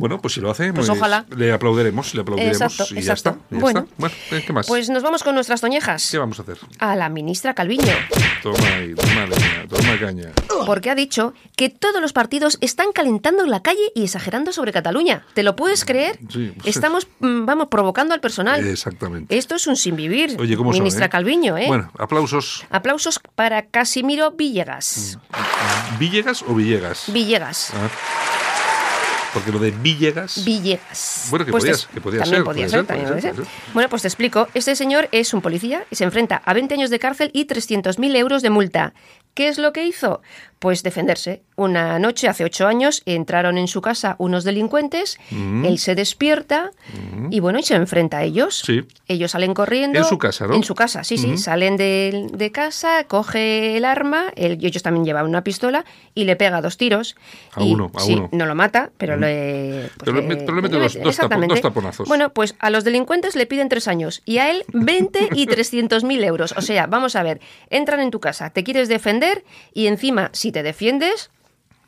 Bueno, 0.00 0.18
pues 0.18 0.32
si 0.32 0.40
lo 0.40 0.50
hace, 0.50 0.72
Pues 0.72 0.88
ojalá. 0.88 1.26
le 1.36 1.52
aplaudiremos, 1.52 2.14
le 2.14 2.22
aplaudiremos 2.22 2.58
Exacto, 2.62 2.94
y 2.98 3.02
ya 3.02 3.12
está. 3.12 3.36
ya 3.50 3.58
Bueno. 3.58 3.80
está. 3.80 3.94
Bueno, 3.98 4.14
¿qué 4.46 4.52
más? 4.54 4.66
Pues 4.66 4.88
nos 4.88 5.02
vamos 5.02 5.22
con 5.22 5.34
nuestras 5.34 5.60
toñejas. 5.60 6.08
¿Qué 6.10 6.16
vamos 6.16 6.38
a 6.38 6.42
hacer? 6.42 6.56
A 6.78 6.96
la 6.96 7.10
ministra 7.10 7.52
Calviño, 7.52 7.84
Toma 8.42 8.66
ahí, 8.76 8.94
toma 8.94 9.26
leña, 9.26 9.66
toma 9.68 10.00
caña. 10.00 10.30
porque 10.64 10.88
ha 10.88 10.94
dicho 10.94 11.34
que 11.54 11.68
todos 11.68 12.00
los 12.00 12.14
partidos 12.14 12.56
están 12.62 12.92
calentando 12.92 13.44
en 13.44 13.50
la 13.50 13.60
calle 13.60 13.92
y 13.94 14.04
exagerando 14.04 14.52
sobre 14.52 14.72
Cataluña. 14.72 15.26
¿Te 15.34 15.42
lo 15.42 15.54
puedes 15.54 15.84
creer? 15.84 16.18
Sí, 16.32 16.50
pues 16.56 16.74
Estamos, 16.76 17.06
mm, 17.18 17.44
vamos, 17.44 17.68
provocando 17.70 18.14
al 18.14 18.20
personal. 18.20 18.66
Exactamente. 18.66 19.36
Esto 19.36 19.56
es 19.56 19.66
un 19.66 19.76
sin 19.76 19.96
vivir, 19.96 20.34
Oye, 20.40 20.56
¿cómo 20.56 20.72
son, 20.72 20.80
ministra 20.82 21.06
eh? 21.06 21.10
Calviño, 21.10 21.58
¿eh? 21.58 21.66
Bueno, 21.66 21.92
aplausos. 21.98 22.64
Aplausos 22.70 23.20
para 23.34 23.66
Casimiro 23.66 24.30
Villegas. 24.30 25.18
¿Villegas 25.98 26.42
o 26.48 26.54
Villegas? 26.54 27.04
Villegas. 27.12 27.72
Ah. 27.74 27.90
Porque 29.32 29.52
lo 29.52 29.58
de 29.58 29.70
Villegas. 29.70 30.44
Villegas. 30.44 31.28
Bueno, 31.30 31.44
que 31.44 31.52
Pues 31.52 31.62
podías- 31.64 31.86
que 31.86 32.00
podía 32.00 32.20
también 32.20 32.38
ser, 32.38 32.44
podía 32.44 32.66
puede 32.66 32.70
ser, 32.70 32.78
ser, 32.80 32.86
también 32.86 33.08
puede 33.08 33.20
ser, 33.22 33.34
Bueno, 33.74 33.88
pues 33.88 34.02
te 34.02 34.08
explico. 34.08 34.48
Este 34.54 34.74
señor 34.74 35.08
es 35.12 35.32
un 35.34 35.40
policía 35.40 35.84
y 35.90 35.96
se 35.96 36.04
enfrenta 36.04 36.42
a 36.44 36.52
20 36.54 36.74
años 36.74 36.90
de 36.90 36.98
cárcel 36.98 37.30
y 37.32 37.44
300.000 37.44 38.16
euros 38.16 38.42
de 38.42 38.50
multa. 38.50 38.92
¿Qué 39.34 39.48
es 39.48 39.58
lo 39.58 39.72
que 39.72 39.84
hizo? 39.84 40.20
Pues 40.60 40.82
defenderse. 40.82 41.42
Una 41.56 41.98
noche, 41.98 42.28
hace 42.28 42.44
ocho 42.44 42.66
años, 42.66 43.02
entraron 43.06 43.56
en 43.58 43.66
su 43.66 43.80
casa 43.80 44.14
unos 44.18 44.44
delincuentes, 44.44 45.18
Mm. 45.30 45.64
él 45.64 45.78
se 45.78 45.94
despierta 45.94 46.70
y 47.30 47.40
bueno, 47.40 47.58
y 47.58 47.62
se 47.62 47.74
enfrenta 47.74 48.18
a 48.18 48.24
ellos. 48.24 48.62
Sí. 48.64 48.82
Ellos 49.08 49.30
salen 49.30 49.54
corriendo. 49.54 49.98
En 49.98 50.04
su 50.04 50.18
casa, 50.18 50.46
¿no? 50.46 50.54
En 50.54 50.62
su 50.62 50.74
casa, 50.74 51.02
sí, 51.02 51.16
sí. 51.16 51.28
Ujú. 51.28 51.38
Salen 51.38 51.76
de, 51.78 52.26
de 52.32 52.52
casa, 52.52 53.04
coge 53.04 53.76
el 53.78 53.84
arma, 53.86 54.26
él- 54.36 54.58
ellos 54.62 54.82
también 54.82 55.04
llevan 55.06 55.24
una 55.26 55.42
pistola 55.42 55.84
y 56.14 56.24
le 56.24 56.36
pega 56.36 56.60
dos 56.60 56.76
tiros. 56.76 57.16
A 57.54 57.62
Y, 57.64 57.72
uno, 57.72 57.90
a 57.94 58.00
sí, 58.00 58.14
uno. 58.14 58.28
No 58.32 58.44
lo 58.46 58.54
mata, 58.54 58.90
pero 58.98 59.16
le... 59.16 59.88
pues 59.96 60.04
Pero 60.04 60.16
le 60.20 60.22
mete 60.62 60.76
dos- 60.78 60.98
dos 61.00 61.16
taponazos. 61.60 62.06
Bueno, 62.08 62.34
pues 62.34 62.54
a 62.58 62.68
los 62.68 62.84
delincuentes 62.84 63.34
le 63.34 63.46
piden 63.46 63.70
tres 63.70 63.88
años 63.88 64.20
y 64.26 64.38
a 64.38 64.50
él 64.50 64.64
20 64.74 65.30
y 65.32 65.46
300 65.46 66.04
mil 66.04 66.22
euros. 66.22 66.52
O 66.56 66.60
sea, 66.60 66.86
vamos 66.86 67.16
a 67.16 67.22
ver, 67.22 67.40
entran 67.70 68.00
en 68.00 68.10
tu 68.10 68.20
casa, 68.20 68.50
te 68.50 68.62
quieres 68.62 68.88
defender 68.90 69.42
y 69.72 69.86
encima, 69.86 70.28
si 70.32 70.49
te 70.52 70.62
defiendes, 70.62 71.30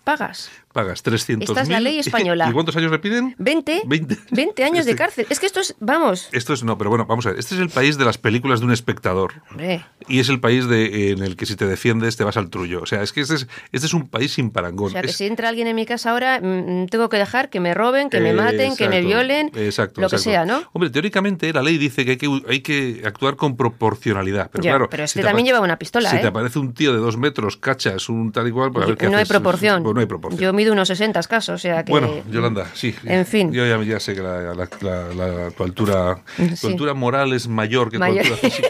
pagas. 0.05 0.51
Pagas 0.73 1.03
300 1.03 1.49
Esta 1.49 1.63
es 1.63 1.69
la 1.69 1.81
ley 1.81 1.99
española. 1.99 2.47
¿Y 2.51 2.53
cuántos 2.53 2.75
años 2.77 2.91
le 2.91 2.99
piden? 2.99 3.35
20. 3.39 3.83
20, 4.31 4.65
años 4.65 4.85
de 4.85 4.93
Este- 4.93 4.97
cárcel. 4.97 5.27
Es 5.31 5.39
que 5.41 5.47
esto 5.47 5.61
es, 5.61 5.75
vamos. 5.81 6.29
Esto 6.33 6.53
es, 6.53 6.65
no, 6.65 6.77
pero 6.79 6.91
bueno, 6.91 7.07
vamos 7.07 7.27
a 7.27 7.31
ver. 7.31 7.39
Este 7.39 7.55
es 7.55 7.61
el 7.61 7.69
país 7.71 7.99
de 7.99 8.05
las 8.05 8.19
películas 8.19 8.61
de 8.61 8.67
un 8.67 8.73
espectador. 8.73 9.35
Hombre, 9.51 9.85
Y 10.09 10.19
es 10.21 10.29
el 10.29 10.41
país 10.41 10.67
de, 10.69 11.13
en 11.13 11.23
el 11.23 11.37
que 11.37 11.47
si 11.47 11.55
te 11.57 11.67
defiendes 11.67 12.17
te 12.17 12.25
vas 12.25 12.37
al 12.37 12.51
trullo. 12.51 12.83
O 12.83 12.87
sea, 12.87 13.03
es 13.03 13.13
que 13.13 13.21
este 13.21 13.35
es, 13.37 13.47
este 13.71 13.87
es 13.87 13.95
un 13.95 14.09
país 14.09 14.33
sin 14.33 14.51
parangón. 14.51 14.89
o 14.89 14.91
sea, 14.91 15.03
que 15.03 15.09
Es- 15.11 15.17
si 15.17 15.27
entra 15.27 15.49
alguien 15.49 15.67
en 15.69 15.77
mi 15.77 15.87
casa 15.87 16.11
ahora, 16.11 16.41
mm, 16.41 16.87
tengo 16.87 17.09
que 17.09 17.19
dejar 17.19 17.51
que 17.51 17.61
me 17.61 17.75
roben, 17.75 18.11
que 18.11 18.21
me 18.21 18.31
Eh, 18.31 18.35
maten, 18.35 18.77
que 18.77 18.89
me 18.89 19.01
violen, 19.03 19.51
exacto, 19.55 20.01
lo 20.01 20.09
que 20.09 20.19
sea, 20.19 20.45
¿no? 20.45 20.63
Hombre, 20.73 20.91
teóricamente 20.91 21.53
la 21.53 21.63
ley 21.63 21.79
dice 21.79 22.05
que 22.05 22.13
hay 22.13 22.17
que, 22.17 22.43
hay 22.49 22.61
que 22.61 23.03
actuar 23.05 23.37
con 23.37 23.57
proporcionalidad. 23.57 24.51
Pero 24.51 24.63
claro, 24.63 24.89
pero 24.91 25.05
este 25.05 25.21
te 25.21 25.27
también 25.27 25.47
lleva 25.47 25.61
una 25.61 25.79
pistola, 25.79 26.11
Si 26.11 26.17
¿eh? 26.17 26.21
te 26.21 26.27
aparece 26.29 26.59
un 26.59 26.73
tío 26.75 26.93
de 26.93 26.99
dos 26.99 27.17
metros, 27.17 27.57
cachas, 27.57 28.09
un 28.09 28.33
tal 28.33 28.49
y 28.49 28.51
cual, 28.53 28.73
pues 28.73 28.85
a 28.85 28.89
ver 28.89 28.97
qué 28.97 29.09
no 29.09 29.19
hay 29.19 29.25
proporción. 29.25 29.83
Pues 29.83 29.95
no 29.95 30.01
hay 30.01 30.07
proporción. 30.07 30.41
Yo 30.41 30.53
mido 30.63 30.73
unos 30.73 30.89
60 30.89 31.19
escasos, 31.21 31.55
o 31.55 31.59
sea 31.59 31.85
que... 31.85 31.91
Bueno, 31.91 32.23
Yolanda, 32.31 32.67
sí. 32.75 32.95
En 33.05 33.27
fin. 33.27 33.53
Yo 33.53 33.67
ya, 33.67 33.83
ya 33.83 33.99
sé 34.01 34.15
que 34.15 34.23
la, 34.23 34.55
la- 34.55 34.69
la- 34.81 35.15
la- 35.15 35.51
tu, 35.51 35.65
altura, 35.65 36.23
tu 36.37 36.57
Sí. 36.57 36.67
altura 36.69 36.95
moral 36.95 37.33
es 37.33 37.49
mayor 37.49 37.91
que 37.91 37.99
Mayor. 37.99 38.25
tu 38.27 38.33
altura 38.35 38.51
física. 38.51 38.69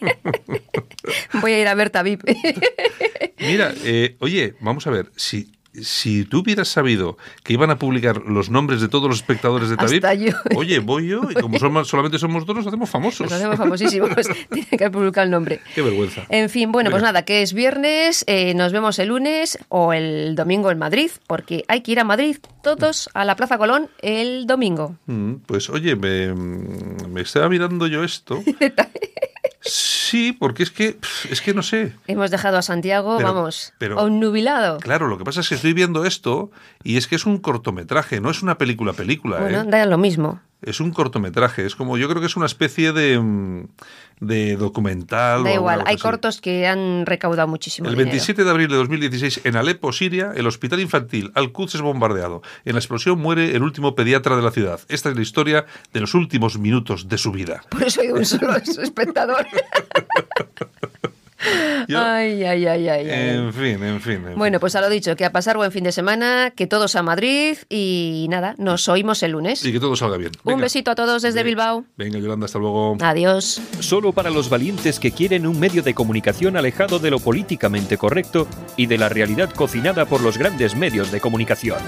Voy 1.40 1.52
a 1.52 1.60
ir 1.60 1.68
a 1.68 1.74
ver 1.74 1.90
Tabip. 1.90 2.22
Mira, 3.40 3.72
eh, 3.84 4.16
oye, 4.20 4.54
vamos 4.60 4.86
a 4.86 4.90
ver, 4.90 5.10
si, 5.16 5.50
si 5.74 6.24
tú 6.24 6.40
hubieras 6.40 6.68
sabido 6.68 7.16
que 7.42 7.54
iban 7.54 7.70
a 7.70 7.78
publicar 7.78 8.22
los 8.26 8.50
nombres 8.50 8.80
de 8.80 8.88
todos 8.88 9.08
los 9.08 9.18
espectadores 9.18 9.70
de 9.70 9.76
Tabip, 9.76 10.04
oye, 10.56 10.78
voy 10.80 11.08
yo, 11.08 11.22
y 11.30 11.34
como 11.34 11.58
somos- 11.58 11.88
solamente 11.88 12.18
somos 12.18 12.44
dos, 12.44 12.56
nos 12.56 12.66
hacemos 12.66 12.90
famosos. 12.90 13.20
Nos 13.30 13.32
hacemos 13.32 13.56
famosísimos. 13.56 14.10
Tiene 14.50 14.66
que 14.68 14.90
publicar 14.90 15.24
el 15.24 15.30
nombre. 15.30 15.60
Qué 15.74 15.82
vergüenza. 15.82 16.24
En 16.28 16.50
fin, 16.50 16.72
bueno, 16.72 16.90
pues 16.90 17.02
nada, 17.02 17.22
que 17.24 17.42
es 17.42 17.52
viernes, 17.54 18.24
eh, 18.26 18.54
nos 18.54 18.72
vemos 18.72 18.98
el 18.98 19.08
lunes 19.08 19.58
o 19.68 19.92
el 19.92 20.34
domingo 20.34 20.70
en 20.70 20.78
Madrid, 20.78 21.10
porque 21.26 21.64
hay 21.68 21.80
que 21.80 21.92
ir 21.92 22.00
a 22.00 22.04
Madrid 22.04 22.36
todos 22.62 23.08
a 23.14 23.24
la 23.24 23.34
Plaza 23.36 23.56
Colón 23.58 23.88
el 24.02 24.46
domingo. 24.46 24.96
Mm, 25.06 25.34
Pues 25.46 25.70
oye, 25.70 25.96
me, 25.96 26.34
me 26.34 27.20
estaba 27.22 27.48
mirando 27.48 27.86
yo 27.86 28.04
esto. 28.04 28.42
Sí, 29.62 30.32
porque 30.32 30.62
es 30.62 30.70
que, 30.70 30.98
es 31.30 31.40
que 31.40 31.54
no 31.54 31.62
sé. 31.62 31.94
Hemos 32.06 32.30
dejado 32.30 32.58
a 32.58 32.62
Santiago, 32.62 33.16
Pero- 33.16 33.32
vamos, 33.34 33.72
pero- 33.78 33.98
a 33.98 34.02
un 34.04 34.20
nubilado. 34.20 34.78
Claro, 34.78 35.06
lo 35.08 35.18
que 35.18 35.24
pasa 35.24 35.40
es 35.40 35.48
que 35.48 35.54
estoy 35.54 35.72
viendo 35.72 36.04
esto 36.04 36.50
y 36.82 36.96
es 36.96 37.06
que 37.06 37.14
es 37.16 37.24
un 37.26 37.38
cortometraje, 37.38 38.20
no 38.20 38.30
es 38.30 38.42
una 38.42 38.58
película 38.58 38.92
película, 38.92 39.38
Bueno, 39.38 39.62
¿eh? 39.62 39.64
da 39.66 39.86
lo 39.86 39.98
mismo. 39.98 40.40
Es 40.62 40.80
un 40.80 40.92
cortometraje, 40.92 41.66
es 41.66 41.74
como 41.74 41.98
yo 41.98 42.08
creo 42.08 42.20
que 42.20 42.26
es 42.26 42.36
una 42.36 42.46
especie 42.46 42.92
de, 42.92 43.18
mm, 43.18 43.64
de 44.20 44.56
documental. 44.56 45.42
Da 45.44 45.52
igual, 45.52 45.82
hay 45.86 45.94
así. 45.94 46.02
cortos 46.02 46.40
que 46.40 46.66
han 46.66 47.04
recaudado 47.06 47.48
muchísimo 47.48 47.88
El 47.88 47.94
dinero. 47.94 48.10
27 48.10 48.44
de 48.44 48.50
abril 48.50 48.68
de 48.68 48.76
2016, 48.76 49.40
en 49.44 49.56
Alepo, 49.56 49.92
Siria, 49.92 50.32
el 50.36 50.46
hospital 50.46 50.80
infantil 50.80 51.32
Al-Quds 51.34 51.74
es 51.74 51.80
bombardeado. 51.80 52.42
En 52.64 52.74
la 52.74 52.78
explosión 52.78 53.18
muere 53.18 53.56
el 53.56 53.62
último 53.62 53.94
pediatra 53.94 54.36
de 54.36 54.42
la 54.42 54.50
ciudad. 54.52 54.80
Esta 54.88 55.10
es 55.10 55.16
la 55.16 55.22
historia 55.22 55.66
de 55.92 56.00
los 56.00 56.14
últimos 56.14 56.58
minutos 56.58 57.08
de 57.08 57.18
su 57.18 57.32
vida. 57.32 57.62
Por 57.68 57.82
eso 57.82 58.00
hay 58.00 58.10
un 58.10 58.24
solo 58.24 58.54
espectador. 58.82 59.46
Yo- 61.88 61.98
ay, 62.00 62.44
ay, 62.44 62.66
ay, 62.66 62.88
ay. 62.88 63.10
ay. 63.10 63.28
En 63.36 63.52
fin, 63.52 63.82
en 63.82 64.00
fin. 64.00 64.24
en 64.28 64.38
Bueno, 64.38 64.60
pues 64.60 64.74
a 64.76 64.80
lo 64.80 64.88
dicho, 64.88 65.16
que 65.16 65.24
a 65.24 65.32
pasar 65.32 65.56
buen 65.56 65.72
fin 65.72 65.84
de 65.84 65.92
semana, 65.92 66.52
que 66.54 66.66
todos 66.66 66.94
a 66.96 67.02
Madrid 67.02 67.56
y 67.68 68.26
nada, 68.30 68.54
nos 68.58 68.88
oímos 68.88 69.22
el 69.22 69.32
lunes. 69.32 69.64
Y 69.64 69.72
que 69.72 69.80
todo 69.80 69.96
salga 69.96 70.16
bien. 70.16 70.32
Un 70.44 70.60
besito 70.60 70.90
a 70.90 70.94
todos 70.94 71.22
desde 71.22 71.42
Bilbao. 71.42 71.84
Venga, 71.96 72.18
Yolanda, 72.18 72.46
hasta 72.46 72.58
luego. 72.58 72.96
Adiós. 73.00 73.60
Solo 73.80 74.12
para 74.12 74.30
los 74.30 74.48
valientes 74.48 74.98
que 75.00 75.10
quieren 75.12 75.46
un 75.46 75.58
medio 75.58 75.82
de 75.82 75.94
comunicación 75.94 76.56
alejado 76.56 76.98
de 76.98 77.10
lo 77.10 77.18
políticamente 77.18 77.96
correcto 77.98 78.46
y 78.76 78.86
de 78.86 78.98
la 78.98 79.08
realidad 79.08 79.50
cocinada 79.50 80.04
por 80.06 80.20
los 80.22 80.38
grandes 80.38 80.76
medios 80.76 81.10
de 81.10 81.20
comunicación. 81.20 81.78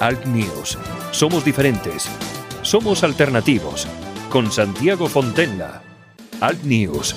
Alt 0.00 0.24
News. 0.26 0.78
Somos 1.10 1.44
diferentes. 1.44 2.08
Somos 2.62 3.02
alternativos. 3.02 3.86
Con 4.30 4.52
Santiago 4.52 5.08
Fontenla. 5.08 5.82
Alt 6.40 6.62
News. 6.62 7.16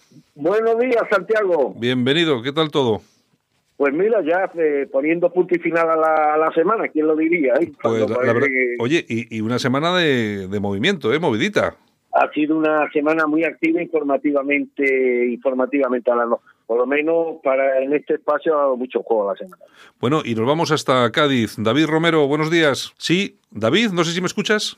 Buenos 0.35 0.79
días, 0.79 1.03
Santiago. 1.09 1.73
Bienvenido, 1.77 2.41
¿qué 2.41 2.51
tal 2.51 2.69
todo? 2.71 3.01
Pues 3.77 3.93
mira, 3.93 4.21
ya 4.23 4.51
eh, 4.61 4.87
poniendo 4.91 5.31
punto 5.33 5.55
y 5.55 5.59
final 5.59 5.89
a 5.89 5.95
la, 5.95 6.33
a 6.35 6.37
la 6.37 6.51
semana, 6.53 6.87
¿quién 6.87 7.07
lo 7.07 7.15
diría? 7.15 7.53
eh? 7.55 7.71
Pues 7.81 8.03
Cuando, 8.03 8.07
la, 8.09 8.25
la 8.27 8.33
verdad- 8.33 8.49
oye, 8.79 9.03
y, 9.09 9.35
y 9.37 9.41
una 9.41 9.57
semana 9.57 9.95
de, 9.97 10.47
de 10.47 10.59
movimiento, 10.59 11.11
¿eh? 11.13 11.19
Movidita. 11.19 11.75
ha 12.13 12.29
sido 12.31 12.57
una 12.57 12.91
semana 12.91 13.25
muy 13.25 13.43
activa 13.43 13.81
informativamente, 13.81 15.27
informativamente 15.31 16.11
hablando. 16.11 16.41
Por 16.67 16.77
lo 16.77 16.85
menos 16.85 17.37
para 17.43 17.81
en 17.81 17.93
este 17.93 18.13
espacio 18.15 18.53
ha 18.55 18.61
dado 18.61 18.77
mucho 18.77 19.01
juego 19.01 19.29
a 19.29 19.33
la 19.33 19.37
semana. 19.39 19.63
Bueno, 19.99 20.21
y 20.23 20.35
nos 20.35 20.45
vamos 20.45 20.71
hasta 20.71 21.11
Cádiz. 21.11 21.55
David 21.57 21.87
Romero, 21.87 22.27
buenos 22.27 22.51
días. 22.51 22.93
Sí, 22.97 23.37
David, 23.49 23.89
no 23.93 24.03
sé 24.03 24.11
si 24.13 24.21
me 24.21 24.27
escuchas. 24.27 24.77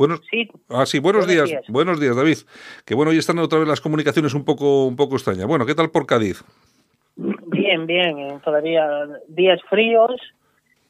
Buenos, 0.00 0.22
Sí, 0.30 0.48
ah, 0.70 0.86
sí, 0.86 0.98
buenos, 0.98 1.26
Buenos 1.26 1.46
días. 1.46 1.60
días. 1.60 1.64
Buenos 1.68 2.00
días, 2.00 2.16
David. 2.16 2.38
Que 2.86 2.94
bueno, 2.94 3.10
hoy 3.10 3.18
están 3.18 3.38
otra 3.38 3.58
vez 3.58 3.68
las 3.68 3.82
comunicaciones 3.82 4.32
un 4.32 4.46
poco, 4.46 4.86
un 4.86 4.96
poco 4.96 5.16
extrañas. 5.16 5.44
Bueno, 5.46 5.66
¿qué 5.66 5.74
tal 5.74 5.90
por 5.90 6.06
Cádiz? 6.06 6.42
bien, 7.16 7.86
bien. 7.86 8.18
eh, 8.18 8.38
Todavía 8.42 8.88
días 9.28 9.60
fríos 9.68 10.12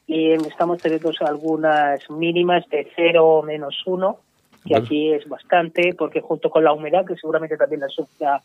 y 0.06 0.30
estamos 0.34 0.80
teniendo 0.80 1.10
algunas 1.26 2.08
mínimas 2.08 2.68
de 2.68 2.88
0 2.94 3.26
o 3.26 3.42
menos 3.42 3.82
1, 3.84 4.16
que 4.64 4.74
Vale. 4.74 4.84
aquí 4.86 5.12
es 5.12 5.28
bastante, 5.28 5.92
porque 5.98 6.20
junto 6.20 6.48
con 6.48 6.62
la 6.62 6.72
humedad, 6.72 7.04
que 7.04 7.16
seguramente 7.16 7.56
también 7.56 7.80
la 7.80 7.88
sufra 7.88 8.40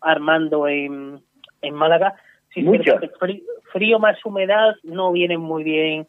Armando 0.00 0.68
en, 0.68 1.20
en 1.60 1.74
Málaga, 1.74 2.14
sí 2.54 2.62
que 2.64 3.10
frío, 3.18 3.42
frío 3.72 3.98
más 3.98 4.16
humedad 4.24 4.74
no 4.84 5.12
vienen 5.12 5.40
muy 5.40 5.64
bien 5.64 6.06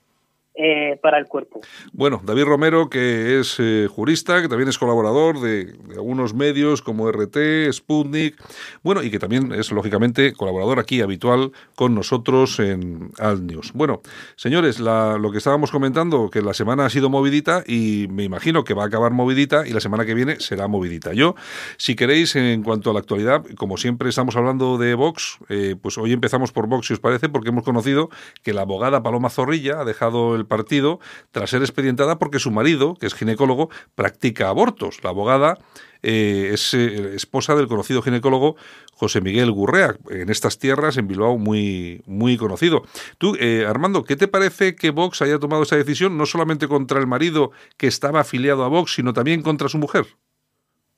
eh, 0.61 0.99
para 1.01 1.17
el 1.17 1.25
cuerpo. 1.25 1.61
Bueno, 1.93 2.21
David 2.21 2.43
Romero, 2.43 2.89
que 2.89 3.39
es 3.39 3.55
eh, 3.59 3.87
jurista, 3.89 4.41
que 4.41 4.49
también 4.49 4.67
es 4.67 4.77
colaborador 4.77 5.39
de, 5.39 5.73
algunos 5.91 6.33
medios 6.33 6.81
como 6.81 7.09
RT, 7.09 7.71
Sputnik, 7.71 8.35
bueno, 8.83 9.01
y 9.01 9.09
que 9.09 9.19
también 9.19 9.53
es, 9.53 9.71
lógicamente, 9.71 10.33
colaborador 10.33 10.79
aquí 10.79 10.99
habitual 10.99 11.53
con 11.75 11.95
nosotros 11.95 12.59
en 12.59 13.11
Alt 13.19 13.41
News. 13.41 13.71
Bueno, 13.71 14.01
señores, 14.35 14.81
lo 14.81 15.31
que 15.31 15.37
estábamos 15.37 15.71
comentando, 15.71 16.29
que 16.29 16.41
la 16.41 16.53
semana 16.53 16.85
ha 16.85 16.89
sido 16.89 17.09
movidita 17.09 17.63
y 17.65 18.07
me 18.09 18.25
imagino 18.25 18.65
que 18.65 18.73
va 18.73 18.83
a 18.83 18.87
acabar 18.87 19.13
movidita 19.13 19.65
y 19.65 19.71
la 19.71 19.79
semana 19.79 20.05
que 20.05 20.13
viene 20.13 20.41
será 20.41 20.67
movidita. 20.67 21.13
Yo, 21.13 21.35
si 21.77 21.95
queréis, 21.95 22.35
en 22.35 22.63
cuanto 22.63 22.89
a 22.89 22.93
la 22.93 22.99
actualidad, 22.99 23.45
como 23.55 23.77
siempre 23.77 24.09
estamos 24.09 24.35
hablando 24.35 24.77
de 24.77 24.93
Vox, 24.95 25.39
eh, 25.47 25.77
pues 25.81 25.97
hoy 25.97 26.11
empezamos 26.11 26.51
por 26.51 26.67
Vox, 26.67 26.87
si 26.87 26.93
os 26.95 26.99
parece, 26.99 27.29
porque 27.29 27.47
hemos 27.47 27.63
conocido 27.63 28.09
que 28.43 28.51
la 28.51 28.63
abogada 28.63 29.01
Paloma 29.03 29.29
Zorrilla 29.29 29.79
ha 29.79 29.85
dejado 29.85 30.35
el 30.35 30.48
partido 30.49 30.99
tras 31.31 31.51
ser 31.51 31.61
expedientada 31.61 32.19
porque 32.19 32.39
su 32.39 32.51
marido, 32.51 32.95
que 32.99 33.05
es 33.05 33.13
ginecólogo, 33.13 33.69
practica 33.95 34.49
abortos. 34.49 35.01
La 35.01 35.11
abogada 35.11 35.57
eh, 36.03 36.49
es 36.53 36.73
eh, 36.73 37.15
esposa 37.15 37.55
del 37.55 37.67
conocido 37.67 38.01
ginecólogo 38.01 38.57
José 38.93 39.21
Miguel 39.21 39.51
Gurrea, 39.51 39.95
en 40.09 40.29
estas 40.29 40.59
tierras, 40.59 40.97
en 40.97 41.07
Bilbao, 41.07 41.37
muy, 41.37 42.01
muy 42.05 42.35
conocido. 42.35 42.83
Tú, 43.17 43.37
eh, 43.39 43.65
Armando, 43.65 44.03
¿qué 44.03 44.17
te 44.17 44.27
parece 44.27 44.75
que 44.75 44.91
Vox 44.91 45.21
haya 45.21 45.39
tomado 45.39 45.63
esa 45.63 45.77
decisión, 45.77 46.17
no 46.17 46.25
solamente 46.25 46.67
contra 46.67 46.99
el 46.99 47.07
marido 47.07 47.51
que 47.77 47.87
estaba 47.87 48.19
afiliado 48.19 48.65
a 48.65 48.67
Vox, 48.67 48.95
sino 48.95 49.13
también 49.13 49.41
contra 49.41 49.69
su 49.69 49.77
mujer? 49.77 50.05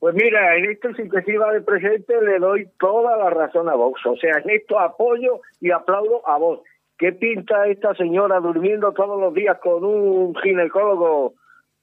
Pues 0.02 0.16
mira, 0.16 0.58
en 0.58 0.72
esto 0.72 0.92
sin 0.96 1.12
que 1.12 1.22
sirva 1.22 1.54
de 1.54 1.62
presente 1.62 2.20
le 2.24 2.40
doy 2.40 2.68
toda 2.80 3.16
la 3.18 3.30
razón 3.30 3.70
a 3.70 3.76
Vox. 3.76 4.04
O 4.08 4.16
sea, 4.16 4.40
en 4.44 4.50
esto 4.50 4.80
apoyo 4.80 5.42
y 5.60 5.70
aplaudo 5.70 6.28
a 6.28 6.40
Vox. 6.40 6.68
¿Qué 7.02 7.14
pinta 7.14 7.66
esta 7.66 7.96
señora 7.96 8.40
durmiendo 8.40 8.92
todos 8.92 9.20
los 9.20 9.34
días 9.34 9.58
con 9.58 9.84
un 9.84 10.36
ginecólogo 10.36 11.34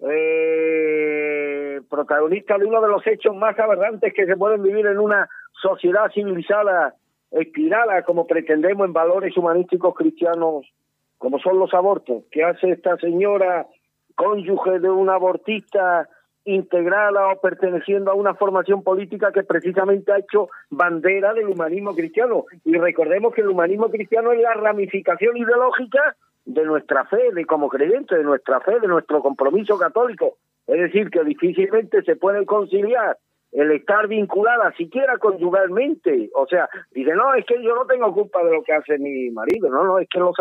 eh, 0.08 1.80
protagonista 1.90 2.56
de 2.56 2.64
uno 2.64 2.80
de 2.80 2.86
los 2.86 3.04
hechos 3.04 3.34
más 3.34 3.58
aberrantes 3.58 4.14
que 4.14 4.26
se 4.26 4.36
pueden 4.36 4.62
vivir 4.62 4.86
en 4.86 5.00
una 5.00 5.28
sociedad 5.60 6.08
civilizada, 6.14 6.94
estirada 7.32 8.04
como 8.04 8.28
pretendemos 8.28 8.86
en 8.86 8.92
valores 8.92 9.36
humanísticos 9.36 9.92
cristianos, 9.96 10.72
como 11.18 11.40
son 11.40 11.58
los 11.58 11.74
abortos? 11.74 12.22
¿Qué 12.30 12.44
hace 12.44 12.70
esta 12.70 12.96
señora 12.98 13.66
cónyuge 14.14 14.78
de 14.78 14.88
un 14.88 15.10
abortista 15.10 16.08
integrada 16.44 17.28
o 17.28 17.40
perteneciendo 17.40 18.10
a 18.10 18.14
una 18.14 18.34
formación 18.34 18.82
política 18.82 19.32
que 19.32 19.42
precisamente 19.42 20.12
ha 20.12 20.18
hecho 20.18 20.48
bandera 20.70 21.34
del 21.34 21.48
humanismo 21.48 21.94
cristiano. 21.94 22.44
Y 22.64 22.76
recordemos 22.76 23.34
que 23.34 23.42
el 23.42 23.48
humanismo 23.48 23.90
cristiano 23.90 24.32
es 24.32 24.40
la 24.40 24.54
ramificación 24.54 25.36
ideológica 25.36 26.16
de 26.44 26.64
nuestra 26.64 27.04
fe, 27.04 27.32
de 27.34 27.44
como 27.44 27.68
creyente, 27.68 28.16
de 28.16 28.24
nuestra 28.24 28.60
fe, 28.60 28.80
de 28.80 28.88
nuestro 28.88 29.20
compromiso 29.20 29.78
católico. 29.78 30.38
Es 30.66 30.78
decir, 30.80 31.10
que 31.10 31.22
difícilmente 31.24 32.02
se 32.02 32.16
puede 32.16 32.46
conciliar 32.46 33.18
el 33.52 33.70
estar 33.72 34.06
vinculada 34.08 34.72
siquiera 34.76 35.16
conyugalmente, 35.18 36.30
o 36.34 36.46
sea, 36.46 36.68
dice, 36.92 37.14
no, 37.14 37.34
es 37.34 37.46
que 37.46 37.62
yo 37.62 37.74
no 37.74 37.86
tengo 37.86 38.12
culpa 38.12 38.44
de 38.44 38.52
lo 38.52 38.62
que 38.62 38.72
hace 38.72 38.98
mi 38.98 39.30
marido, 39.30 39.70
no, 39.70 39.84
no, 39.84 39.98
es 39.98 40.08
que 40.08 40.18
los 40.18 40.36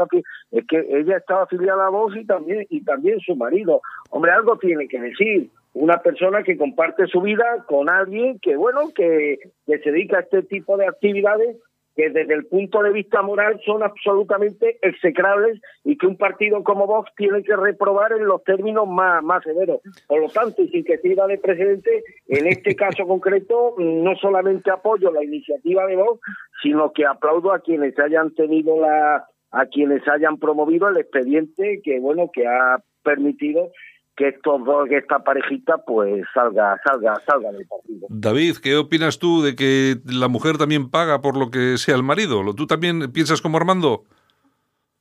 es 0.52 0.66
que 0.68 0.86
ella 0.90 1.18
estaba 1.18 1.44
afiliada 1.44 1.88
a 1.88 1.90
vos 1.90 2.16
y 2.16 2.26
también 2.26 2.66
y 2.70 2.84
también 2.84 3.20
su 3.20 3.36
marido. 3.36 3.82
Hombre, 4.10 4.32
algo 4.32 4.58
tiene 4.58 4.88
que 4.88 5.00
decir 5.00 5.50
una 5.74 5.98
persona 6.02 6.44
que 6.44 6.58
comparte 6.58 7.08
su 7.08 7.22
vida 7.22 7.66
con 7.68 7.90
alguien 7.90 8.40
que 8.40 8.56
bueno, 8.56 8.90
que, 8.96 9.38
que 9.66 9.80
se 9.80 9.92
dedica 9.92 10.18
a 10.18 10.22
este 10.22 10.44
tipo 10.44 10.76
de 10.78 10.88
actividades 10.88 11.58
que 11.98 12.12
desde 12.12 12.36
el 12.36 12.46
punto 12.46 12.84
de 12.84 12.92
vista 12.92 13.24
moral 13.24 13.60
son 13.66 13.82
absolutamente 13.82 14.78
execrables 14.84 15.60
y 15.84 15.98
que 15.98 16.06
un 16.06 16.16
partido 16.16 16.64
como 16.64 16.86
Vox 16.86 17.12
tiene 17.18 17.42
que 17.42 17.56
reprobar 17.56 18.12
en 18.12 18.28
los 18.28 18.44
términos 18.44 18.88
más, 18.88 19.24
severos. 19.44 19.82
Por 20.08 20.22
lo 20.22 20.30
tanto, 20.30 20.62
y 20.62 20.70
sin 20.70 20.84
que 20.84 21.00
sirva 21.00 21.26
de 21.26 21.40
precedente, 21.40 22.04
en 22.28 22.46
este 22.46 22.76
caso 22.76 23.08
concreto, 23.08 23.74
no 23.80 24.16
solamente 24.16 24.70
apoyo 24.70 25.12
la 25.12 25.24
iniciativa 25.24 25.88
de 25.88 25.96
Vox, 25.96 26.22
sino 26.62 26.94
que 26.94 27.04
aplaudo 27.04 27.52
a 27.52 27.62
quienes 27.62 27.98
hayan 27.98 28.34
tenido 28.36 28.80
la 28.80 29.26
a 29.50 29.66
quienes 29.66 30.06
hayan 30.08 30.38
promovido 30.38 30.90
el 30.90 30.98
expediente 30.98 31.80
que 31.82 32.00
bueno 32.02 32.30
que 32.34 32.46
ha 32.46 32.84
permitido 33.02 33.72
que 34.18 34.30
estos 34.30 34.66
dos, 34.66 34.90
que 34.90 34.98
esta 34.98 35.20
parejita, 35.20 35.78
pues 35.78 36.26
salga, 36.34 36.76
salga, 36.84 37.14
salga 37.26 37.52
del 37.52 37.68
partido. 37.68 38.08
David, 38.10 38.56
¿qué 38.62 38.76
opinas 38.76 39.20
tú 39.20 39.44
de 39.44 39.56
que 39.56 39.98
la 40.06 40.28
mujer 40.28 40.58
también 40.58 40.90
paga 40.90 41.22
por 41.22 41.38
lo 41.38 41.52
que 41.52 41.78
sea 41.78 41.96
el 41.96 42.02
marido? 42.02 42.42
¿Tú 42.56 42.66
también 42.66 43.12
piensas 43.14 43.42
como 43.42 43.58
Armando? 43.58 44.04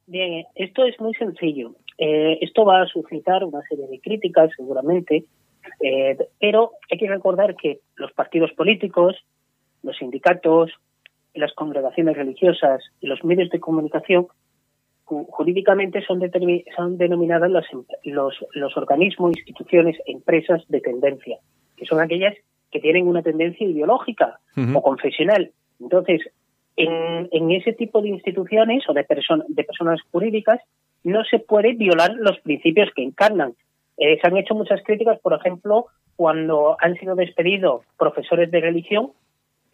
Bien, 0.07 0.45
esto 0.55 0.85
es 0.85 1.01
muy 1.01 1.15
sencillo. 1.15 1.75
Eh, 1.97 2.39
esto 2.43 2.67
va 2.67 2.83
a 2.83 2.87
suscitar 2.87 3.43
una 3.43 3.63
serie 3.63 3.87
de 3.89 4.01
críticas, 4.01 4.51
seguramente, 4.55 5.25
eh, 5.81 6.19
pero 6.39 6.73
hay 6.91 6.99
que 6.99 7.09
recordar 7.09 7.57
que 7.57 7.81
los 7.97 8.13
partidos 8.13 8.53
políticos, 8.53 9.17
los 9.83 9.97
sindicatos, 9.97 10.73
las 11.35 11.55
congregaciones 11.55 12.17
religiosas 12.17 12.83
y 13.01 13.07
los 13.07 13.25
medios 13.25 13.49
de 13.49 13.61
comunicación 13.61 14.27
jurídicamente 15.07 16.05
son, 16.05 16.21
son 16.77 16.99
denominadas 16.99 17.51
los, 17.51 17.65
los, 18.05 18.35
los 18.53 18.77
organismos, 18.77 19.37
instituciones, 19.37 19.97
empresas 20.07 20.63
de 20.69 20.81
tendencia, 20.81 21.39
que 21.77 21.87
son 21.87 22.01
aquellas 22.01 22.35
que 22.71 22.81
tienen 22.81 23.07
una 23.07 23.23
tendencia 23.23 23.67
ideológica 23.67 24.41
o 24.75 24.83
confesional. 24.83 25.53
Entonces, 25.81 26.21
en, 26.77 27.29
en, 27.31 27.51
ese 27.53 27.73
tipo 27.73 28.03
de 28.03 28.09
instituciones 28.09 28.85
o 28.89 28.93
de, 28.93 29.07
de 29.49 29.65
personas 29.65 30.01
jurídicas 30.11 30.61
no 31.05 31.25
se 31.25 31.39
puede 31.39 31.75
violar 31.75 32.15
los 32.17 32.39
principios 32.41 32.91
que 32.95 33.03
encarnan. 33.03 33.55
Eh, 33.97 34.19
se 34.21 34.27
han 34.27 34.37
hecho 34.37 34.55
muchas 34.55 34.83
críticas, 34.83 35.19
por 35.21 35.33
ejemplo, 35.33 35.87
cuando 36.17 36.77
han 36.81 36.97
sido 36.97 37.15
despedidos 37.15 37.83
profesores 37.97 38.51
de 38.51 38.61
religión 38.61 39.13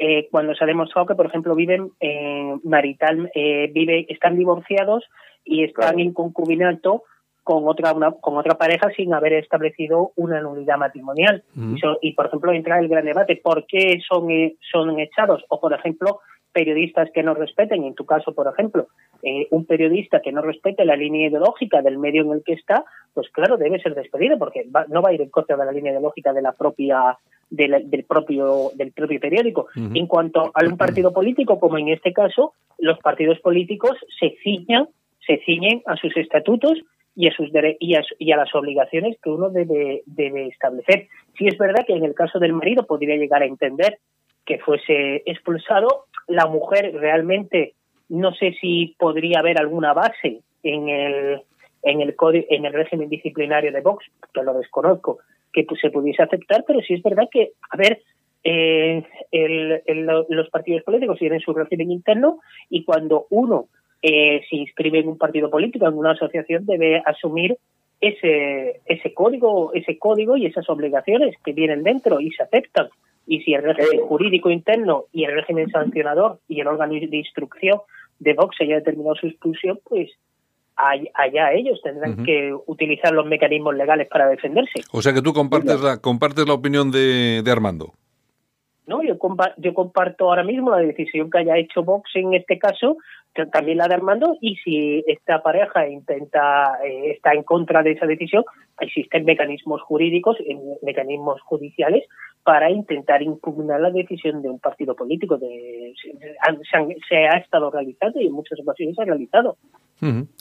eh, 0.05 0.27
cuando 0.33 0.53
se 0.53 0.65
ha 0.65 0.67
demostrado 0.67 1.07
que, 1.07 1.15
por 1.15 1.27
ejemplo, 1.27 1.55
viven 1.55 1.93
eh, 2.01 2.57
marital, 2.65 3.31
eh, 3.37 3.71
vive, 3.73 4.05
están 4.09 4.37
divorciados 4.37 5.05
y 5.45 5.63
están 5.63 6.01
en 6.01 6.13
concubinato 6.13 7.05
con 7.45 7.69
otra 7.69 7.95
con 8.21 8.37
otra 8.37 8.59
pareja 8.59 8.91
sin 8.97 9.15
haber 9.15 9.35
establecido 9.35 10.11
una 10.17 10.41
nulidad 10.41 10.77
matrimonial. 10.77 11.45
y, 12.01 12.15
por 12.15 12.27
ejemplo, 12.27 12.53
entra 12.53 12.81
el 12.81 12.89
gran 12.89 13.05
debate, 13.05 13.37
¿por 13.37 13.65
qué 13.67 14.01
son, 14.09 14.29
eh, 14.33 14.57
son 14.73 14.99
echados? 14.99 15.45
O, 15.49 15.61
por 15.61 15.73
ejemplo, 15.73 16.19
periodistas 16.53 17.09
que 17.15 17.23
no 17.23 17.35
respeten, 17.35 17.85
en 17.85 17.95
tu 17.95 18.05
caso, 18.05 18.35
por 18.35 18.49
ejemplo, 18.49 18.89
eh, 19.23 19.47
un 19.51 19.67
periodista 19.67 20.21
que 20.21 20.33
no 20.33 20.43
respete 20.43 20.85
la 20.85 20.97
línea 20.97 21.29
ideológica 21.29 21.81
del 21.81 21.99
medio 21.99 22.23
en 22.23 22.33
el 22.33 22.43
que 22.45 22.55
está, 22.55 22.85
pues 23.15 23.29
claro, 23.31 23.57
debe 23.57 23.81
ser 23.81 23.95
despedido 23.95 24.37
porque 24.37 24.67
no 24.89 25.01
va 25.01 25.11
a 25.11 25.13
ir 25.13 25.23
en 25.23 25.31
contra 25.31 25.57
de 25.57 25.65
la 25.65 25.73
línea 25.73 25.93
ideológica 25.93 26.33
de 26.33 26.43
la 26.43 26.53
propia 26.53 27.17
del 27.49 28.05
propio 28.09 28.71
del 28.75 28.93
propio 28.93 29.21
periódico. 29.21 29.67
En 29.77 30.07
cuanto 30.07 30.51
a 30.55 30.65
un 30.65 30.77
partido 30.77 31.13
político, 31.13 31.61
como 31.61 31.79
en 31.79 31.89
este 31.89 32.13
caso, 32.13 32.55
los 32.79 32.99
partidos 32.99 33.39
políticos 33.41 33.97
se 34.19 34.37
ciñan 34.43 34.89
se 35.27 35.39
ciñen 35.45 35.83
a 35.87 35.97
sus 35.97 36.17
estatutos 36.17 36.81
y 37.15 37.29
a 37.29 37.33
sus 37.33 37.51
y 37.79 37.95
a, 37.95 38.03
y 38.19 38.33
a 38.33 38.37
las 38.37 38.53
obligaciones 38.55 39.19
que 39.23 39.31
uno 39.31 39.51
debe 39.51 40.03
debe 40.07 40.49
establecer. 40.49 41.09
Si 41.39 41.47
es 41.47 41.57
verdad 41.59 41.85
que 41.87 41.95
en 41.95 42.05
el 42.05 42.15
caso 42.15 42.39
del 42.39 42.55
marido 42.55 42.87
podría 42.87 43.17
llegar 43.17 43.43
a 43.43 43.47
entender 43.47 43.99
que 44.45 44.59
fuese 44.59 45.23
expulsado, 45.27 46.07
la 46.27 46.47
mujer 46.47 46.93
realmente 46.95 47.75
no 48.09 48.33
sé 48.35 48.55
si 48.61 48.95
podría 48.99 49.41
haber 49.41 49.59
alguna 49.59 49.93
base 49.93 50.41
en 50.63 50.89
el 50.89 51.43
en 51.83 52.01
el 52.01 52.15
en 52.21 52.65
el 52.65 52.73
régimen 52.73 53.09
disciplinario 53.09 53.73
de 53.73 53.81
Vox, 53.81 54.07
que 54.33 54.43
lo 54.43 54.55
desconozco, 54.55 55.19
que 55.53 55.67
se 55.81 55.91
pudiese 55.91 56.23
aceptar, 56.23 56.65
pero 56.67 56.81
sí 56.81 56.95
es 56.95 57.03
verdad 57.03 57.29
que, 57.31 57.53
a 57.71 57.77
ver, 57.77 58.01
eh, 58.45 59.05
los 60.29 60.51
partidos 60.51 60.83
políticos 60.83 61.19
tienen 61.19 61.41
su 61.41 61.53
régimen 61.53 61.91
interno 61.91 62.41
y 62.71 62.85
cuando 62.85 63.27
uno 63.31 63.67
eh, 64.01 64.43
se 64.49 64.57
inscribe 64.57 64.99
en 64.99 65.09
un 65.09 65.19
partido 65.19 65.49
político, 65.49 65.87
en 65.87 65.97
una 65.97 66.13
asociación, 66.13 66.67
debe 66.67 67.03
asumir 67.05 67.57
ese, 68.01 68.81
ese 68.87 69.15
código, 69.15 69.73
ese 69.75 69.97
código 69.99 70.37
y 70.37 70.47
esas 70.47 70.69
obligaciones 70.69 71.37
que 71.45 71.53
vienen 71.53 71.85
dentro 71.85 72.21
y 72.21 72.31
se 72.33 72.43
aceptan. 72.43 72.89
Y 73.27 73.41
si 73.43 73.55
el 73.55 73.63
régimen 73.63 74.01
eh. 74.01 74.07
jurídico 74.09 74.51
interno 74.51 75.05
y 75.13 75.25
el 75.25 75.35
régimen 75.35 75.71
sancionador 75.71 76.41
y 76.49 76.61
el 76.61 76.67
órgano 76.67 76.93
de 76.95 77.17
instrucción 77.17 77.81
de 78.19 78.35
Vox 78.35 78.57
haya 78.61 78.77
determinado 78.77 79.15
su 79.17 79.27
expulsión, 79.27 79.81
pues 79.85 80.11
allá 80.77 81.53
ellos 81.53 81.81
tendrán 81.83 82.25
que 82.25 82.53
utilizar 82.67 83.13
los 83.13 83.27
mecanismos 83.27 83.75
legales 83.75 84.09
para 84.09 84.27
defenderse. 84.27 84.83
O 84.91 85.03
sea 85.03 85.13
que 85.13 85.23
tú 85.23 85.33
compartes 85.33 85.81
la, 85.81 85.99
compartes 85.99 86.47
la 86.47 86.55
opinión 86.55 86.91
de, 86.91 87.43
de 87.45 87.51
Armando. 87.51 87.93
No, 88.87 89.03
yo, 89.03 89.17
yo 89.59 89.75
comparto 89.75 90.25
ahora 90.25 90.43
mismo 90.43 90.71
la 90.71 90.79
decisión 90.79 91.31
que 91.31 91.39
haya 91.39 91.57
hecho 91.57 91.85
Vox 91.85 92.11
en 92.15 92.35
este 92.35 92.59
caso, 92.59 92.97
también 93.53 93.79
la 93.79 93.89
de 93.89 93.95
Armando, 93.95 94.37
y 94.41 94.57
si 94.57 95.05
esta 95.07 95.43
pareja 95.43 95.89
intenta 95.89 96.79
eh, 96.85 97.13
está 97.13 97.33
en 97.33 97.45
contra 97.45 97.83
de 97.83 97.93
esa 97.93 98.07
decisión, 98.07 98.45
existen 98.81 99.25
mecanismos 99.25 99.81
jurídicos, 99.83 100.37
mecanismos 100.83 101.41
judiciales 101.43 102.05
para 102.43 102.71
intentar 102.71 103.23
impugnar 103.23 103.81
la 103.81 103.91
decisión 103.91 104.43
de 104.43 104.51
un 104.51 104.59
partido 104.59 104.97
político. 104.97 105.39
De, 105.39 105.95
se, 107.09 107.17
ha 107.17 107.39
estado 107.39 107.71
realizando 107.71 108.21
y 108.21 108.27
en 108.27 108.33
muchas 108.33 108.59
ocasiones 108.61 108.97
se 108.97 109.03
ha 109.03 109.07
realizado. 109.07 109.57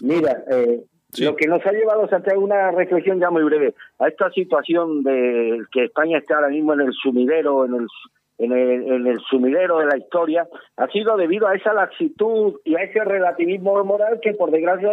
Mira, 0.03 0.43
eh, 0.51 0.81
lo 1.19 1.35
que 1.35 1.47
nos 1.47 1.65
ha 1.65 1.71
llevado 1.71 2.03
a 2.03 2.15
hacer 2.15 2.37
una 2.37 2.71
reflexión 2.71 3.19
ya 3.19 3.29
muy 3.29 3.43
breve 3.43 3.75
a 3.99 4.07
esta 4.07 4.31
situación 4.31 5.03
de 5.03 5.61
que 5.71 5.85
España 5.85 6.17
está 6.17 6.35
ahora 6.35 6.49
mismo 6.49 6.73
en 6.73 6.81
el 6.81 6.93
sumidero, 6.93 7.65
en 7.65 7.75
el 7.75 7.87
en 8.41 8.51
el, 8.51 8.91
en 8.91 9.07
el 9.07 9.19
sumidero 9.29 9.77
de 9.79 9.85
la 9.85 9.97
historia 9.97 10.47
ha 10.77 10.87
sido 10.87 11.15
debido 11.15 11.47
a 11.47 11.55
esa 11.55 11.73
laxitud 11.73 12.59
y 12.65 12.75
a 12.75 12.83
ese 12.83 13.03
relativismo 13.03 13.83
moral 13.83 14.19
que 14.21 14.33
por 14.33 14.49
desgracia 14.49 14.91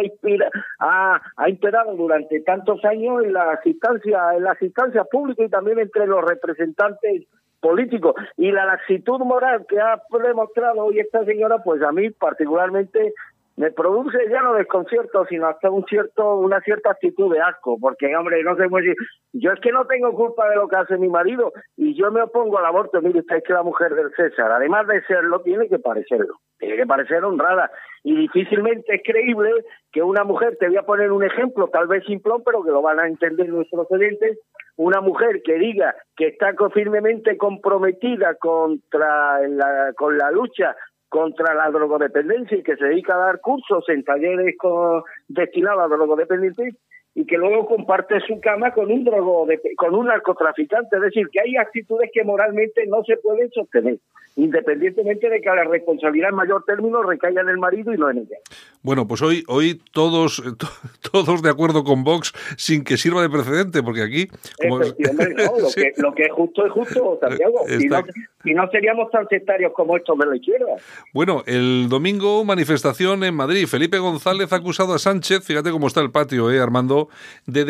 ha, 0.79 1.21
ha 1.35 1.49
imperado 1.49 1.95
durante 1.95 2.41
tantos 2.41 2.83
años 2.85 3.23
en 3.23 3.33
las 3.33 3.65
instancias 3.65 4.21
en 4.37 4.43
las 4.43 4.61
instancias 4.61 5.07
públicas 5.11 5.47
y 5.47 5.49
también 5.49 5.79
entre 5.79 6.05
los 6.05 6.23
representantes 6.23 7.25
políticos. 7.59 8.15
Y 8.37 8.51
la 8.51 8.65
laxitud 8.65 9.19
moral 9.19 9.65
que 9.67 9.79
ha 9.79 10.01
demostrado 10.23 10.85
hoy 10.85 10.99
esta 10.99 11.25
señora 11.25 11.57
pues 11.63 11.81
a 11.81 11.91
mí 11.91 12.09
particularmente 12.11 13.13
me 13.59 13.71
produce 13.71 14.17
ya 14.31 14.41
no 14.41 14.53
desconcierto, 14.53 15.25
sino 15.25 15.47
hasta 15.47 15.69
un 15.69 15.83
cierto, 15.83 16.37
una 16.37 16.61
cierta 16.61 16.91
actitud 16.91 17.29
de 17.33 17.41
asco, 17.41 17.77
porque 17.77 18.15
hombre, 18.15 18.41
no 18.41 18.55
sé 18.55 18.69
muy 18.69 18.95
yo 19.33 19.51
es 19.51 19.59
que 19.59 19.73
no 19.73 19.85
tengo 19.85 20.13
culpa 20.13 20.47
de 20.49 20.55
lo 20.55 20.69
que 20.69 20.77
hace 20.77 20.97
mi 20.97 21.09
marido 21.09 21.51
y 21.75 21.93
yo 21.93 22.09
me 22.09 22.21
opongo 22.21 22.57
al 22.57 22.65
aborto, 22.65 23.01
mire 23.01 23.19
usted 23.19 23.35
es 23.35 23.43
que 23.43 23.51
la 23.51 23.61
mujer 23.61 23.95
del 23.95 24.11
César, 24.15 24.49
además 24.49 24.87
de 24.87 25.03
serlo, 25.03 25.41
tiene 25.41 25.67
que 25.67 25.77
parecerlo, 25.77 26.35
tiene 26.57 26.77
que 26.77 26.85
parecer 26.85 27.21
honrada 27.25 27.69
y 28.01 28.15
difícilmente 28.15 28.95
es 28.95 29.01
creíble 29.03 29.51
que 29.91 30.03
una 30.03 30.23
mujer, 30.23 30.55
te 30.57 30.69
voy 30.69 30.77
a 30.77 30.83
poner 30.83 31.11
un 31.11 31.25
ejemplo, 31.25 31.67
tal 31.67 31.87
vez 31.87 32.05
simplón, 32.05 32.43
pero 32.45 32.63
que 32.63 32.71
lo 32.71 32.81
van 32.81 33.01
a 33.01 33.07
entender 33.07 33.49
nuestros 33.49 33.91
oyentes, 33.91 34.39
una 34.77 35.01
mujer 35.01 35.41
que 35.43 35.55
diga 35.55 35.93
que 36.15 36.27
está 36.27 36.53
firmemente 36.73 37.35
comprometida 37.35 38.35
contra 38.35 39.41
con 39.97 40.17
la 40.17 40.31
lucha 40.31 40.77
contra 41.09 41.53
la 41.55 41.69
drogodependencia 41.71 42.57
y 42.57 42.63
que 42.63 42.77
se 42.77 42.85
dedica 42.85 43.15
a 43.15 43.25
dar 43.25 43.41
cursos 43.41 43.83
en 43.89 44.03
talleres 44.03 44.55
destinados 45.27 45.83
a 45.83 45.87
drogodependientes 45.87 46.75
y 47.19 47.25
que 47.25 47.37
luego 47.37 47.65
comparte 47.65 48.15
su 48.21 48.39
cama 48.39 48.71
con 48.71 48.89
un 48.89 49.03
drogo, 49.03 49.45
con 49.75 49.93
un 49.93 50.05
narcotraficante. 50.05 50.95
Es 50.95 51.01
decir, 51.01 51.27
que 51.29 51.41
hay 51.41 51.57
actitudes 51.57 52.09
que 52.13 52.23
moralmente 52.23 52.87
no 52.87 53.03
se 53.03 53.17
pueden 53.17 53.51
sostener, 53.51 53.97
independientemente 54.37 55.29
de 55.29 55.41
que 55.41 55.49
la 55.49 55.65
responsabilidad 55.65 56.29
en 56.29 56.35
mayor 56.35 56.63
término 56.63 57.03
recaiga 57.03 57.41
en 57.41 57.49
el 57.49 57.57
marido 57.57 57.93
y 57.93 57.97
no 57.97 58.09
en 58.09 58.19
ella. 58.19 58.37
Bueno, 58.83 59.05
pues 59.05 59.21
hoy, 59.21 59.43
hoy 59.49 59.81
todos, 59.91 60.41
todos 61.11 61.41
de 61.41 61.49
acuerdo 61.49 61.83
con 61.83 62.05
Vox, 62.05 62.31
sin 62.55 62.85
que 62.85 62.95
sirva 62.95 63.21
de 63.21 63.29
precedente, 63.29 63.83
porque 63.83 64.01
aquí... 64.01 64.27
Como... 64.61 64.79
lo, 64.79 64.95
que, 64.95 65.93
lo, 65.97 66.13
que, 66.13 66.23
es 66.23 66.31
justo 66.31 66.65
es 66.65 66.71
justo, 66.71 67.19
Santiago. 67.19 67.65
Si 68.41 68.53
no, 68.53 68.69
seríamos 68.71 69.11
tan 69.11 69.27
sectarios 69.27 69.73
como 69.73 69.97
estos 69.97 70.17
de 70.17 70.25
la 70.25 70.37
izquierda. 70.37 70.77
Bueno, 71.13 71.43
el 71.45 71.87
domingo 71.89 72.45
manifestación 72.45 73.25
en 73.25 73.35
Madrid. 73.35 73.67
Felipe 73.67 73.97
González 73.97 74.53
ha 74.53 74.55
acusado 74.55 74.93
a 74.93 74.99
Sánchez, 74.99 75.45
fíjate 75.45 75.71
cómo 75.71 75.87
está 75.87 75.99
el 75.99 76.11
patio, 76.11 76.49
¿eh, 76.49 76.61
Armando? 76.61 77.08
De, 77.45 77.65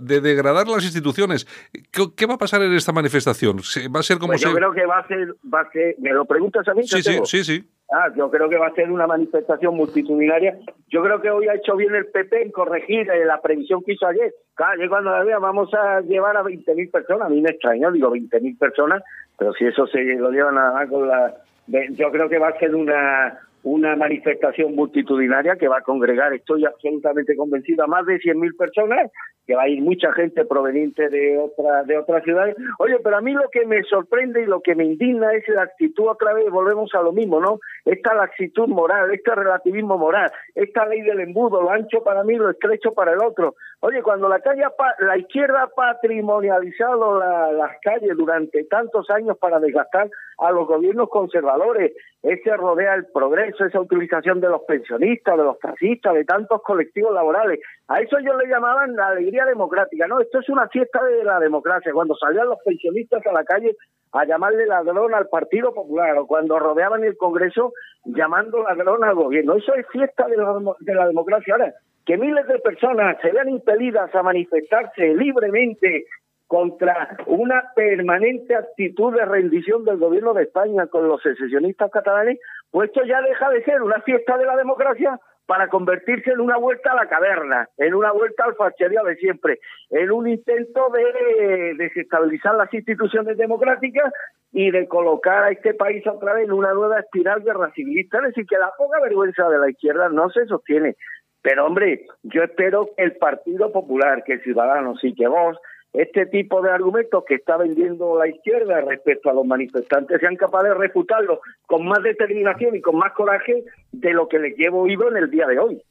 de, 0.00 0.20
degradar 0.20 0.66
las 0.68 0.84
instituciones. 0.84 1.46
¿Qué, 1.90 2.26
va 2.26 2.34
a 2.34 2.38
pasar 2.38 2.62
en 2.62 2.72
esta 2.74 2.92
manifestación? 2.92 3.58
¿Va 3.94 4.00
a 4.00 4.02
ser 4.02 4.18
como 4.18 4.32
pues 4.32 4.42
Yo 4.42 4.54
creo 4.54 4.72
que 4.72 4.86
va 4.86 4.98
a 4.98 5.06
ser, 5.06 5.34
va 5.52 5.60
a 5.60 5.70
ser, 5.70 5.96
¿me 5.98 6.12
lo 6.12 6.24
preguntas 6.24 6.66
a 6.68 6.74
mí? 6.74 6.86
Sí, 6.86 7.02
sí, 7.02 7.18
sí, 7.24 7.44
sí. 7.44 7.64
Ah, 7.92 8.08
yo 8.16 8.28
creo 8.30 8.48
que 8.48 8.56
va 8.56 8.66
a 8.66 8.74
ser 8.74 8.90
una 8.90 9.06
manifestación 9.06 9.76
multitudinaria. 9.76 10.58
Yo 10.88 11.04
creo 11.04 11.20
que 11.20 11.30
hoy 11.30 11.46
ha 11.46 11.54
hecho 11.54 11.76
bien 11.76 11.94
el 11.94 12.06
PP 12.06 12.42
en 12.42 12.50
corregir 12.50 13.08
eh, 13.08 13.24
la 13.24 13.40
previsión 13.40 13.82
que 13.84 13.92
hizo 13.92 14.06
ayer. 14.06 14.34
Claro, 14.54 14.88
cuando 14.88 15.10
la 15.10 15.22
vea 15.22 15.38
vamos 15.38 15.72
a 15.72 16.00
llevar 16.00 16.36
a 16.36 16.42
20.000 16.42 16.90
personas. 16.90 17.26
A 17.26 17.30
mí 17.30 17.40
me 17.40 17.50
extraña, 17.50 17.90
digo 17.92 18.10
20.000 18.10 18.58
personas, 18.58 19.02
pero 19.38 19.52
si 19.52 19.66
eso 19.66 19.86
se 19.86 20.02
lo 20.02 20.30
llevan 20.30 20.58
a 20.58 20.86
con 20.88 21.06
la... 21.06 21.32
Yo 21.68 22.10
creo 22.10 22.28
que 22.28 22.38
va 22.38 22.48
a 22.48 22.58
ser 22.58 22.74
una 22.74 23.38
una 23.62 23.96
manifestación 23.96 24.74
multitudinaria 24.74 25.56
que 25.56 25.68
va 25.68 25.78
a 25.78 25.82
congregar, 25.82 26.32
estoy 26.32 26.64
absolutamente 26.64 27.36
convencido, 27.36 27.86
más 27.88 28.06
de 28.06 28.18
100.000 28.18 28.56
personas, 28.56 29.10
que 29.46 29.54
va 29.54 29.62
a 29.62 29.68
ir 29.68 29.80
mucha 29.80 30.12
gente 30.12 30.44
proveniente 30.44 31.08
de 31.08 31.38
otra 31.38 31.84
de 31.84 31.96
otras 31.96 32.24
ciudades. 32.24 32.56
Oye, 32.78 32.98
pero 33.02 33.16
a 33.16 33.20
mí 33.20 33.32
lo 33.32 33.48
que 33.50 33.64
me 33.64 33.82
sorprende 33.84 34.42
y 34.42 34.46
lo 34.46 34.60
que 34.60 34.74
me 34.74 34.84
indigna 34.84 35.32
es 35.34 35.48
la 35.48 35.62
actitud, 35.62 36.08
otra 36.08 36.32
vez 36.34 36.50
volvemos 36.50 36.92
a 36.94 37.02
lo 37.02 37.12
mismo, 37.12 37.40
¿no? 37.40 37.60
Esta 37.84 38.14
la 38.14 38.24
actitud 38.24 38.66
moral, 38.68 39.12
este 39.12 39.34
relativismo 39.34 39.98
moral, 39.98 40.30
esta 40.54 40.86
ley 40.86 41.02
del 41.02 41.20
embudo, 41.20 41.62
lo 41.62 41.70
ancho 41.70 42.02
para 42.02 42.24
mí, 42.24 42.34
lo 42.34 42.50
estrecho 42.50 42.92
para 42.92 43.12
el 43.12 43.22
otro. 43.22 43.54
Oye, 43.80 44.02
cuando 44.02 44.28
la 44.28 44.40
calle 44.40 44.62
la 45.00 45.18
izquierda 45.18 45.62
ha 45.62 45.68
patrimonializado 45.68 47.20
las 47.52 47.72
calles 47.82 48.16
durante 48.16 48.64
tantos 48.64 49.08
años 49.10 49.38
para 49.38 49.60
desgastar 49.60 50.08
a 50.38 50.50
los 50.50 50.66
gobiernos 50.66 51.08
conservadores, 51.08 51.92
ese 52.22 52.56
rodea 52.56 52.94
el 52.94 53.06
progreso, 53.06 53.64
esa 53.64 53.80
utilización 53.80 54.40
de 54.40 54.48
los 54.48 54.62
pensionistas, 54.62 55.36
de 55.36 55.44
los 55.44 55.58
taxistas, 55.58 56.14
de 56.14 56.24
tantos 56.24 56.62
colectivos 56.62 57.14
laborales. 57.14 57.60
A 57.88 58.00
eso 58.00 58.18
ellos 58.18 58.36
le 58.36 58.48
llamaban 58.48 58.96
la 58.96 59.08
alegría 59.08 59.44
democrática, 59.44 60.06
¿no? 60.06 60.20
Esto 60.20 60.40
es 60.40 60.48
una 60.48 60.68
fiesta 60.68 61.02
de 61.04 61.24
la 61.24 61.40
democracia, 61.40 61.92
cuando 61.92 62.14
salían 62.16 62.48
los 62.48 62.58
pensionistas 62.64 63.26
a 63.26 63.32
la 63.32 63.44
calle 63.44 63.76
a 64.12 64.24
llamarle 64.24 64.66
ladrón 64.66 65.14
al 65.14 65.28
Partido 65.28 65.74
Popular, 65.74 66.16
o 66.18 66.26
cuando 66.26 66.58
rodeaban 66.58 67.04
el 67.04 67.16
Congreso 67.16 67.72
llamando 68.04 68.62
ladrón 68.62 69.04
al 69.04 69.14
gobierno. 69.14 69.56
Eso 69.56 69.74
es 69.74 69.86
fiesta 69.88 70.26
de 70.26 70.36
la, 70.36 70.58
de 70.80 70.94
la 70.94 71.06
democracia. 71.06 71.54
Ahora, 71.54 71.72
que 72.06 72.16
miles 72.16 72.46
de 72.46 72.58
personas 72.60 73.16
se 73.20 73.32
vean 73.32 73.48
impelidas 73.48 74.14
a 74.14 74.22
manifestarse 74.22 75.14
libremente 75.14 76.06
contra 76.46 77.16
una 77.26 77.72
permanente 77.74 78.54
actitud 78.54 79.14
de 79.14 79.24
rendición 79.24 79.84
del 79.84 79.98
gobierno 79.98 80.32
de 80.34 80.44
España 80.44 80.86
con 80.86 81.08
los 81.08 81.20
secesionistas 81.22 81.90
catalanes, 81.90 82.38
pues 82.70 82.90
esto 82.90 83.04
ya 83.04 83.20
deja 83.20 83.50
de 83.50 83.64
ser 83.64 83.82
una 83.82 84.00
fiesta 84.02 84.38
de 84.38 84.46
la 84.46 84.56
democracia 84.56 85.18
para 85.46 85.68
convertirse 85.68 86.32
en 86.32 86.40
una 86.40 86.56
vuelta 86.56 86.92
a 86.92 86.96
la 86.96 87.06
caverna, 87.06 87.68
en 87.78 87.94
una 87.94 88.12
vuelta 88.12 88.44
al 88.44 88.56
fachería 88.56 89.02
de 89.02 89.16
siempre, 89.16 89.60
en 89.90 90.10
un 90.10 90.28
intento 90.28 90.88
de 90.90 91.74
desestabilizar 91.74 92.56
las 92.56 92.72
instituciones 92.74 93.36
democráticas 93.36 94.12
y 94.52 94.70
de 94.70 94.88
colocar 94.88 95.44
a 95.44 95.50
este 95.50 95.74
país 95.74 96.04
otra 96.06 96.34
vez 96.34 96.46
en 96.46 96.52
una 96.52 96.72
nueva 96.72 96.98
espiral 96.98 97.42
guerra 97.42 97.70
civilista. 97.74 98.18
Es 98.18 98.28
decir, 98.28 98.46
que 98.46 98.58
la 98.58 98.72
poca 98.76 99.00
vergüenza 99.00 99.48
de 99.48 99.58
la 99.58 99.70
izquierda 99.70 100.08
no 100.08 100.30
se 100.30 100.46
sostiene. 100.46 100.96
Pero 101.42 101.66
hombre, 101.66 102.06
yo 102.24 102.42
espero 102.42 102.88
que 102.96 103.04
el 103.04 103.16
Partido 103.16 103.70
Popular, 103.70 104.24
que 104.24 104.40
Ciudadanos 104.40 104.98
y 105.04 105.14
que 105.14 105.28
vos 105.28 105.56
este 105.96 106.26
tipo 106.26 106.60
de 106.60 106.70
argumentos 106.70 107.24
que 107.26 107.36
está 107.36 107.56
vendiendo 107.56 108.18
la 108.18 108.28
izquierda 108.28 108.82
respecto 108.82 109.30
a 109.30 109.32
los 109.32 109.46
manifestantes 109.46 110.20
sean 110.20 110.36
capaces 110.36 110.68
de 110.68 110.74
refutarlo 110.74 111.40
con 111.66 111.86
más 111.86 112.02
determinación 112.02 112.76
y 112.76 112.82
con 112.82 112.96
más 112.96 113.12
coraje 113.14 113.64
de 114.00 114.12
lo 114.12 114.28
que 114.28 114.38
les 114.38 114.56
llevo 114.56 114.82
oído 114.82 115.08
en 115.08 115.16
el 115.16 115.30
día 115.30 115.46
de 115.46 115.58
hoy. 115.58 115.82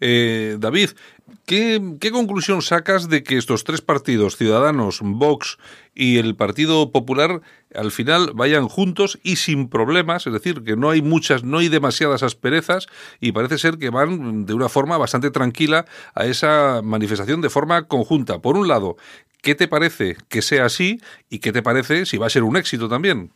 Eh, 0.00 0.56
David, 0.58 0.90
¿qué, 1.46 1.80
¿qué 2.00 2.10
conclusión 2.10 2.62
sacas 2.62 3.08
de 3.08 3.22
que 3.22 3.36
estos 3.36 3.64
tres 3.64 3.80
partidos, 3.80 4.36
Ciudadanos, 4.36 5.00
Vox 5.02 5.58
y 5.94 6.18
el 6.18 6.36
Partido 6.36 6.90
Popular, 6.90 7.40
al 7.74 7.90
final 7.90 8.32
vayan 8.34 8.68
juntos 8.68 9.18
y 9.22 9.36
sin 9.36 9.68
problemas, 9.68 10.26
es 10.26 10.32
decir, 10.32 10.62
que 10.62 10.76
no 10.76 10.90
hay 10.90 11.02
muchas, 11.02 11.44
no 11.44 11.58
hay 11.58 11.68
demasiadas 11.68 12.22
asperezas 12.22 12.86
y 13.20 13.32
parece 13.32 13.58
ser 13.58 13.78
que 13.78 13.90
van 13.90 14.46
de 14.46 14.54
una 14.54 14.68
forma 14.68 14.98
bastante 14.98 15.30
tranquila 15.30 15.84
a 16.14 16.26
esa 16.26 16.80
manifestación 16.82 17.40
de 17.40 17.50
forma 17.50 17.86
conjunta. 17.88 18.40
Por 18.40 18.56
un 18.56 18.68
lado, 18.68 18.96
¿Qué 19.42 19.54
te 19.54 19.68
parece 19.68 20.16
que 20.28 20.42
sea 20.42 20.66
así 20.66 20.98
y 21.30 21.38
qué 21.38 21.50
te 21.50 21.62
parece 21.62 22.04
si 22.04 22.18
va 22.18 22.26
a 22.26 22.30
ser 22.30 22.42
un 22.42 22.56
éxito 22.56 22.88
también? 22.88 23.30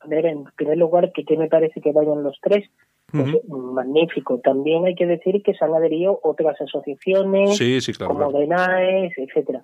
A 0.00 0.06
ver, 0.06 0.26
en 0.26 0.44
primer 0.56 0.78
lugar, 0.78 1.10
¿qué 1.12 1.36
me 1.36 1.48
parece 1.48 1.80
que 1.80 1.90
vayan 1.90 2.22
los 2.22 2.38
tres? 2.40 2.70
Magnífico. 3.12 4.40
También 4.40 4.84
hay 4.86 4.94
que 4.94 5.06
decir 5.06 5.42
que 5.42 5.54
se 5.54 5.64
han 5.64 5.74
adherido 5.74 6.18
otras 6.22 6.60
asociaciones, 6.60 7.58
como 7.98 8.32
DENAES, 8.32 9.12
etcétera. 9.16 9.62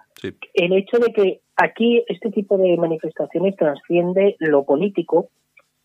El 0.55 0.73
hecho 0.73 0.99
de 0.99 1.13
que 1.13 1.41
aquí 1.57 2.05
este 2.09 2.31
tipo 2.31 2.57
de 2.57 2.77
manifestaciones 2.77 3.57
trasciende 3.57 4.37
lo 4.39 4.65
político 4.65 5.29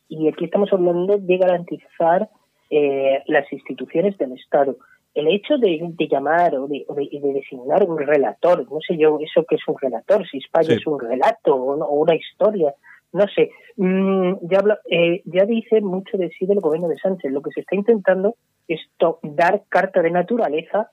y 0.07 0.27
aquí 0.27 0.45
estamos 0.45 0.71
hablando 0.71 1.17
de 1.17 1.37
garantizar 1.37 2.29
eh, 2.69 3.23
las 3.27 3.51
instituciones 3.51 4.17
del 4.17 4.33
Estado. 4.33 4.77
El 5.13 5.27
hecho 5.29 5.57
de, 5.57 5.79
llamar 6.09 6.55
o 6.55 6.67
de, 6.67 6.85
designar 7.33 7.83
un 7.83 7.97
relator, 7.97 8.71
no 8.71 8.79
sé 8.85 8.97
yo 8.97 9.17
eso 9.19 9.45
que 9.45 9.55
es 9.55 9.67
un 9.67 9.75
relator, 9.81 10.27
si 10.27 10.37
España 10.37 10.75
es 10.75 10.85
un 10.85 10.99
relato 10.99 11.55
o, 11.55 11.95
una 11.95 12.13
historia, 12.13 12.73
no 13.13 13.25
sé, 13.27 13.51
mm, 13.77 14.33
ya, 14.49 14.63
eh, 14.89 15.21
ya 15.25 15.45
dice 15.45 15.81
mucho 15.81 16.17
de 16.17 16.29
sí 16.29 16.45
del 16.45 16.59
gobierno 16.59 16.87
de 16.87 16.97
Sánchez. 16.97 17.31
Lo 17.31 17.41
que 17.41 17.51
se 17.51 17.61
está 17.61 17.75
intentando 17.75 18.35
es 18.67 18.81
dar 19.23 19.63
carta 19.69 20.01
de 20.01 20.11
naturaleza 20.11 20.91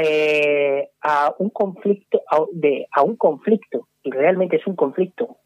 eh, 0.00 0.88
a 1.00 1.34
un 1.38 1.50
conflicto, 1.50 2.22
a, 2.30 2.44
de, 2.52 2.86
a 2.92 3.02
un 3.02 3.16
conflicto, 3.16 3.88
y 4.02 4.10
realmente 4.10 4.56
es 4.56 4.66
un 4.66 4.76
conflicto 4.76 5.38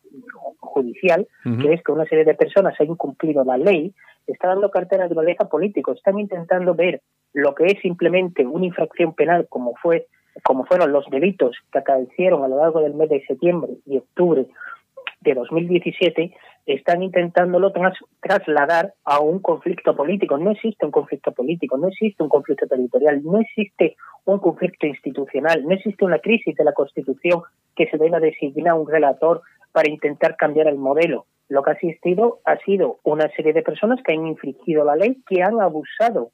judicial, 0.58 1.26
que 1.60 1.72
es 1.72 1.82
que 1.82 1.92
una 1.92 2.04
serie 2.06 2.24
de 2.24 2.34
personas 2.34 2.74
han 2.80 2.88
incumplido 2.88 3.44
la 3.44 3.56
ley, 3.56 3.94
está 4.26 4.48
dando 4.48 4.70
carta 4.70 4.96
de 4.96 5.02
naturaleza 5.02 5.48
político, 5.48 5.92
están 5.92 6.18
intentando 6.18 6.74
ver 6.74 7.00
lo 7.32 7.54
que 7.54 7.66
es 7.66 7.80
simplemente 7.80 8.44
una 8.44 8.66
infracción 8.66 9.14
penal 9.14 9.46
como 9.48 9.74
fue 9.76 10.06
como 10.44 10.64
fueron 10.64 10.92
los 10.92 11.04
delitos 11.10 11.56
que 11.72 11.78
acaecieron 11.78 12.44
a 12.44 12.48
lo 12.48 12.58
largo 12.58 12.80
del 12.80 12.94
mes 12.94 13.08
de 13.08 13.24
septiembre 13.26 13.72
y 13.86 13.98
octubre 13.98 14.46
de 15.20 15.34
2017 15.34 16.34
están 16.66 17.02
intentándolo 17.02 17.72
trasladar 18.20 18.94
a 19.04 19.20
un 19.20 19.40
conflicto 19.40 19.94
político. 19.94 20.38
No 20.38 20.52
existe 20.52 20.86
un 20.86 20.92
conflicto 20.92 21.32
político, 21.32 21.76
no 21.76 21.88
existe 21.88 22.22
un 22.22 22.28
conflicto 22.28 22.66
territorial, 22.66 23.22
no 23.22 23.40
existe 23.40 23.96
un 24.24 24.38
conflicto 24.38 24.86
institucional, 24.86 25.64
no 25.64 25.74
existe 25.74 26.04
una 26.04 26.18
crisis 26.18 26.54
de 26.56 26.64
la 26.64 26.72
Constitución 26.72 27.42
que 27.76 27.86
se 27.88 27.98
deba 27.98 28.20
designar 28.20 28.74
un 28.74 28.88
relator 28.88 29.42
para 29.72 29.90
intentar 29.90 30.36
cambiar 30.36 30.68
el 30.68 30.76
modelo. 30.76 31.26
Lo 31.48 31.62
que 31.62 31.70
ha 31.70 31.74
existido 31.74 32.40
ha 32.44 32.56
sido 32.58 33.00
una 33.02 33.28
serie 33.30 33.52
de 33.52 33.62
personas 33.62 34.00
que 34.02 34.12
han 34.12 34.26
infringido 34.26 34.84
la 34.84 34.96
ley, 34.96 35.22
que 35.28 35.42
han 35.42 35.60
abusado 35.60 36.30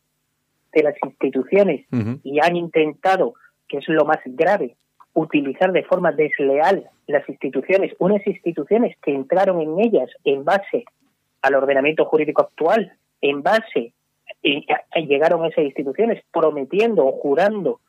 de 0.73 0.83
las 0.83 0.95
instituciones 1.03 1.87
y 2.23 2.39
han 2.41 2.55
intentado, 2.55 3.35
que 3.67 3.79
es 3.79 3.89
lo 3.89 4.05
más 4.05 4.19
grave, 4.27 4.77
utilizar 5.17 5.73
de 5.73 5.83
forma 5.83 6.13
desleal 6.13 6.91
las 7.07 7.27
instituciones, 7.29 7.95
unas 7.99 8.25
instituciones 8.27 8.97
que 9.03 9.15
entraron 9.15 9.63
en 9.63 9.81
ellas 9.81 10.11
en 10.25 10.45
base 10.45 10.85
al 11.41 11.55
ordenamiento 11.55 12.05
jurídico 12.05 12.43
actual, 12.43 12.93
en 13.23 13.43
base, 13.43 13.93
y, 14.43 14.67
llegaron 15.07 15.47
esas 15.47 15.65
instituciones 15.65 16.23
prometiendo 16.31 17.07
o 17.07 17.13
jurando 17.13 17.81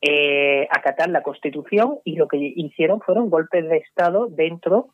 eh, 0.00 0.68
acatar 0.70 1.10
la 1.10 1.22
Constitución 1.22 1.98
y 2.04 2.14
lo 2.14 2.28
que 2.28 2.36
hicieron 2.38 3.00
fueron 3.00 3.30
golpes 3.30 3.68
de 3.68 3.78
Estado 3.78 4.28
dentro 4.28 4.90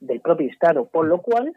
del 0.00 0.20
propio 0.20 0.48
Estado, 0.48 0.86
por 0.86 1.06
lo 1.06 1.20
cual 1.20 1.52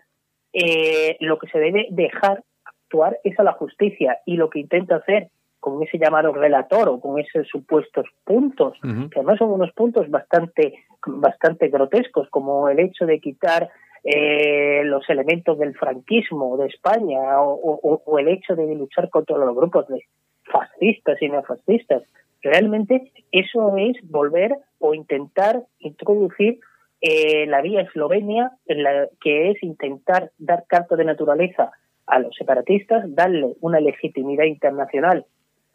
eh, 0.51 1.15
lo 1.21 1.39
que 1.39 1.47
se 1.47 1.59
debe 1.59 1.87
dejar 1.91 2.43
actuar 2.65 3.19
es 3.23 3.39
a 3.39 3.43
la 3.43 3.53
justicia 3.53 4.19
y 4.25 4.35
lo 4.35 4.49
que 4.49 4.59
intenta 4.59 4.97
hacer 4.97 5.29
con 5.67 5.83
ese 5.83 5.97
llamado 5.97 6.31
relator 6.31 6.87
o 6.87 6.99
con 7.01 7.19
esos 7.19 7.45
supuestos 7.49 8.05
puntos, 8.23 8.77
que 8.81 9.19
además 9.19 9.37
son 9.37 9.51
unos 9.51 9.73
puntos 9.73 10.09
bastante, 10.09 10.85
bastante 11.05 11.67
grotescos, 11.67 12.29
como 12.29 12.69
el 12.69 12.79
hecho 12.79 13.05
de 13.05 13.19
quitar 13.19 13.69
eh, 14.05 14.81
los 14.85 15.09
elementos 15.09 15.59
del 15.59 15.75
franquismo 15.75 16.55
de 16.55 16.67
España 16.67 17.19
o, 17.41 18.17
el 18.17 18.29
hecho 18.29 18.55
de 18.55 18.73
luchar 18.75 19.09
contra 19.09 19.37
los 19.37 19.53
grupos 19.53 19.89
de 19.89 20.05
fascistas 20.45 21.21
y 21.21 21.27
neofascistas. 21.27 22.03
Realmente 22.41 23.11
eso 23.33 23.75
es 23.75 23.97
volver 24.09 24.55
o 24.79 24.93
intentar 24.93 25.63
introducir 25.79 26.59
eh, 27.01 27.45
la 27.47 27.61
vía 27.61 27.81
Eslovenia, 27.81 28.51
en 28.67 28.83
la, 28.83 29.09
que 29.21 29.51
es 29.51 29.61
intentar 29.61 30.31
dar 30.37 30.63
carta 30.65 30.95
de 30.95 31.03
naturaleza 31.03 31.71
a 32.05 32.19
los 32.19 32.33
separatistas, 32.37 33.03
darle 33.13 33.55
una 33.59 33.81
legitimidad 33.81 34.45
internacional 34.45 35.25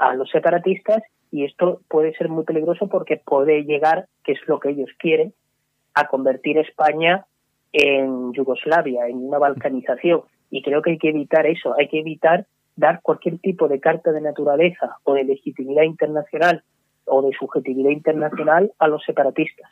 a 0.03 0.14
los 0.14 0.28
separatistas 0.30 1.03
y 1.30 1.44
esto 1.44 1.80
puede 1.88 2.12
ser 2.14 2.28
muy 2.28 2.44
peligroso 2.44 2.88
porque 2.88 3.22
puede 3.24 3.62
llegar, 3.62 4.07
que 4.24 4.32
es 4.32 4.40
lo 4.48 4.59
que 4.59 4.70
ellos 4.70 4.90
quieren, 4.98 5.32
a 5.94 6.09
convertir 6.09 6.59
España 6.59 7.24
en 7.72 8.32
Yugoslavia, 8.32 9.07
en 9.07 9.18
una 9.18 9.38
balcanización. 9.38 10.22
Y 10.50 10.62
creo 10.62 10.82
que 10.82 10.90
hay 10.90 10.98
que 10.98 11.11
evitar 11.11 11.46
eso, 11.46 11.74
hay 11.78 11.88
que 11.88 12.00
evitar 12.00 12.46
dar 12.74 13.00
cualquier 13.00 13.38
tipo 13.38 13.68
de 13.68 13.78
carta 13.78 14.11
de 14.11 14.20
naturaleza 14.20 14.96
o 15.05 15.14
de 15.14 15.24
legitimidad 15.24 15.84
internacional 15.84 16.64
o 17.12 17.22
de 17.22 17.32
subjetividad 17.38 17.90
internacional 17.90 18.72
a 18.78 18.88
los 18.88 19.02
separatistas. 19.04 19.70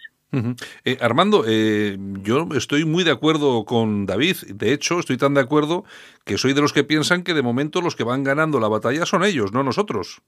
Eh, 0.84 0.97
Armando, 1.01 1.45
eh, 1.49 1.97
yo 2.22 2.47
estoy 2.57 2.84
muy 2.84 3.03
de 3.03 3.11
acuerdo 3.11 3.64
con 3.64 4.07
David. 4.07 4.36
De 4.55 4.72
hecho, 4.72 5.01
estoy 5.01 5.16
tan 5.16 5.34
de 5.34 5.41
acuerdo 5.41 5.84
que 6.24 6.38
soy 6.38 6.53
de 6.53 6.61
los 6.61 6.72
que 6.72 6.84
piensan 6.84 7.24
que 7.24 7.34
de 7.34 7.43
momento 7.43 7.80
los 7.80 7.97
que 7.97 8.05
van 8.05 8.22
ganando 8.22 8.61
la 8.61 8.68
batalla 8.68 9.07
son 9.07 9.24
ellos, 9.24 9.53
no 9.53 9.64
nosotros. 9.64 10.22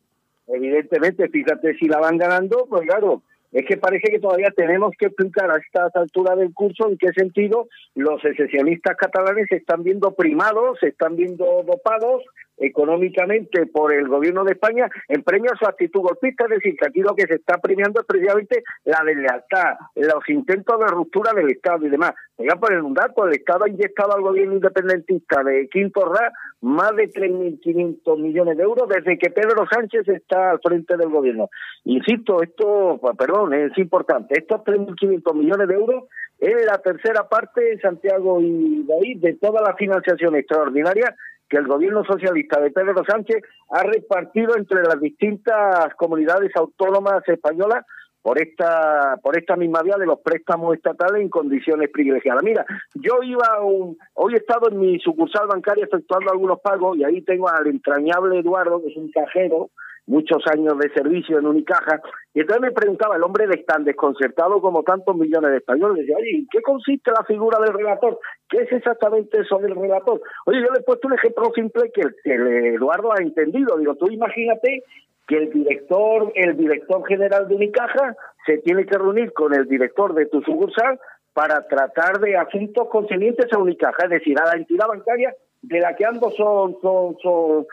Evidentemente, 0.48 1.28
fíjate 1.28 1.74
si 1.74 1.86
la 1.86 2.00
van 2.00 2.18
ganando, 2.18 2.66
pues 2.68 2.82
claro, 2.82 3.22
es 3.52 3.66
que 3.66 3.76
parece 3.76 4.10
que 4.10 4.18
todavía 4.18 4.50
tenemos 4.56 4.92
que 4.98 5.06
explicar 5.06 5.50
a 5.50 5.58
esta 5.58 5.88
altura 5.94 6.34
del 6.34 6.52
curso 6.54 6.88
en 6.88 6.96
qué 6.96 7.12
sentido 7.12 7.68
los 7.94 8.20
secesionistas 8.22 8.96
catalanes 8.96 9.46
se 9.48 9.56
están 9.56 9.82
viendo 9.82 10.14
primados, 10.14 10.78
se 10.80 10.88
están 10.88 11.16
viendo 11.16 11.62
dopados 11.64 12.22
económicamente 12.62 13.66
por 13.66 13.92
el 13.92 14.08
gobierno 14.08 14.44
de 14.44 14.52
España 14.52 14.88
en 15.08 15.22
premio 15.22 15.50
a 15.52 15.56
su 15.56 15.66
actitud 15.66 16.00
golpista, 16.00 16.44
es 16.44 16.50
decir, 16.50 16.76
que 16.76 16.86
aquí 16.86 17.00
lo 17.00 17.14
que 17.14 17.26
se 17.26 17.34
está 17.34 17.58
premiando 17.58 18.00
es 18.00 18.06
precisamente 18.06 18.62
la 18.84 19.02
deslealtad, 19.04 19.76
los 19.96 20.28
intentos 20.28 20.78
de 20.78 20.86
ruptura 20.86 21.32
del 21.34 21.50
Estado 21.50 21.86
y 21.86 21.90
demás. 21.90 22.12
Oiga, 22.36 22.56
por 22.56 22.72
el 22.72 22.82
un 22.82 22.94
dato, 22.94 23.26
el 23.26 23.34
Estado 23.34 23.64
ha 23.64 23.68
inyectado 23.68 24.14
al 24.14 24.22
gobierno 24.22 24.54
independentista 24.54 25.42
de 25.42 25.68
Quinto 25.68 26.04
Ra 26.04 26.32
más 26.60 26.94
de 26.96 27.10
3.500 27.10 28.18
millones 28.18 28.56
de 28.56 28.62
euros 28.62 28.88
desde 28.88 29.18
que 29.18 29.30
Pedro 29.30 29.66
Sánchez 29.70 30.08
está 30.08 30.52
al 30.52 30.60
frente 30.60 30.96
del 30.96 31.08
gobierno. 31.08 31.50
Insisto, 31.84 32.42
esto, 32.42 32.98
pues, 33.00 33.16
perdón, 33.16 33.52
es 33.52 33.76
importante, 33.78 34.38
estos 34.38 34.60
3.500 34.60 35.34
millones 35.34 35.68
de 35.68 35.74
euros 35.74 36.04
es 36.38 36.64
la 36.66 36.78
tercera 36.78 37.28
parte, 37.28 37.78
Santiago 37.80 38.40
y 38.40 38.84
David, 38.84 39.20
de 39.20 39.34
toda 39.34 39.62
la 39.62 39.74
financiación 39.74 40.34
extraordinaria 40.34 41.14
que 41.53 41.59
el 41.59 41.66
gobierno 41.66 42.03
socialista 42.03 42.59
de 42.62 42.70
Pedro 42.70 43.05
Sánchez 43.07 43.42
ha 43.68 43.82
repartido 43.82 44.57
entre 44.57 44.82
las 44.84 44.98
distintas 44.98 45.94
comunidades 45.96 46.50
autónomas 46.57 47.22
españolas 47.28 47.84
por 48.22 48.40
esta 48.40 49.18
por 49.22 49.36
esta 49.36 49.55
misma 49.57 49.82
vía 49.82 49.96
de 49.98 50.07
los 50.07 50.20
préstamos 50.20 50.74
estatales 50.74 51.20
en 51.20 51.28
condiciones 51.28 51.90
privilegiadas. 51.90 52.42
Mira, 52.42 52.64
yo 52.94 53.22
iba 53.22 53.62
un, 53.62 53.98
hoy 54.14 54.32
he 54.32 54.38
estado 54.38 54.70
en 54.70 54.80
mi 54.80 54.98
sucursal 55.00 55.46
bancaria 55.46 55.84
efectuando 55.84 56.30
algunos 56.30 56.59
pagos 56.61 56.96
y 56.96 57.05
ahí 57.05 57.20
tengo 57.20 57.50
al 57.50 57.66
entrañable 57.66 58.38
Eduardo, 58.38 58.80
que 58.80 58.88
es 58.88 58.96
un 58.96 59.11
cajero 59.11 59.68
muchos 60.07 60.42
años 60.46 60.78
de 60.78 60.90
servicio 60.90 61.38
en 61.38 61.46
Unicaja, 61.46 62.00
y 62.34 62.40
entonces 62.40 62.62
me 62.62 62.72
preguntaba 62.72 63.16
el 63.16 63.22
hombre 63.22 63.46
de 63.46 63.59
tan 63.59 63.84
desconcertado 63.84 64.61
como 64.61 64.82
tantos 64.82 65.16
millones 65.16 65.50
de 65.50 65.57
españoles, 65.59 65.98
decía, 65.98 66.16
oye, 66.16 66.36
¿en 66.38 66.46
qué 66.50 66.61
consiste 66.62 67.11
la 67.11 67.24
figura 67.24 67.59
del 67.61 67.74
relator? 67.74 68.18
¿Qué 68.48 68.59
es 68.62 68.72
exactamente 68.72 69.40
eso 69.40 69.59
del 69.59 69.76
relator? 69.76 70.20
Oye, 70.46 70.61
yo 70.61 70.72
le 70.72 70.80
he 70.80 70.82
puesto 70.82 71.09
un 71.09 71.14
ejemplo 71.14 71.53
simple 71.55 71.90
que 71.92 72.03
el, 72.24 72.74
Eduardo 72.74 73.12
ha 73.12 73.22
entendido, 73.22 73.76
digo, 73.78 73.94
tú 73.94 74.11
imagínate 74.11 74.82
que 75.28 75.36
el 75.36 75.53
director, 75.53 76.32
el 76.34 76.57
director 76.57 77.07
general 77.07 77.46
de 77.46 77.55
Unicaja 77.55 78.16
se 78.44 78.59
tiene 78.59 78.86
que 78.86 78.98
reunir 78.98 79.32
con 79.32 79.55
el 79.55 79.68
director 79.68 80.14
de 80.14 80.26
tu 80.26 80.42
sucursal 80.42 80.98
para 81.32 81.66
tratar 81.68 82.18
de 82.18 82.36
asuntos 82.36 82.88
concernientes 82.88 83.53
a 83.53 83.59
Unicaja, 83.59 84.05
es 84.05 84.11
decir, 84.11 84.38
a 84.38 84.46
la 84.46 84.57
entidad 84.57 84.88
bancaria 84.88 85.34
de 85.62 85.80
la 85.80 85.94
que 85.94 86.05
ambos 86.05 86.34
son, 86.34 86.76
son, 86.82 87.16
son, 87.22 87.66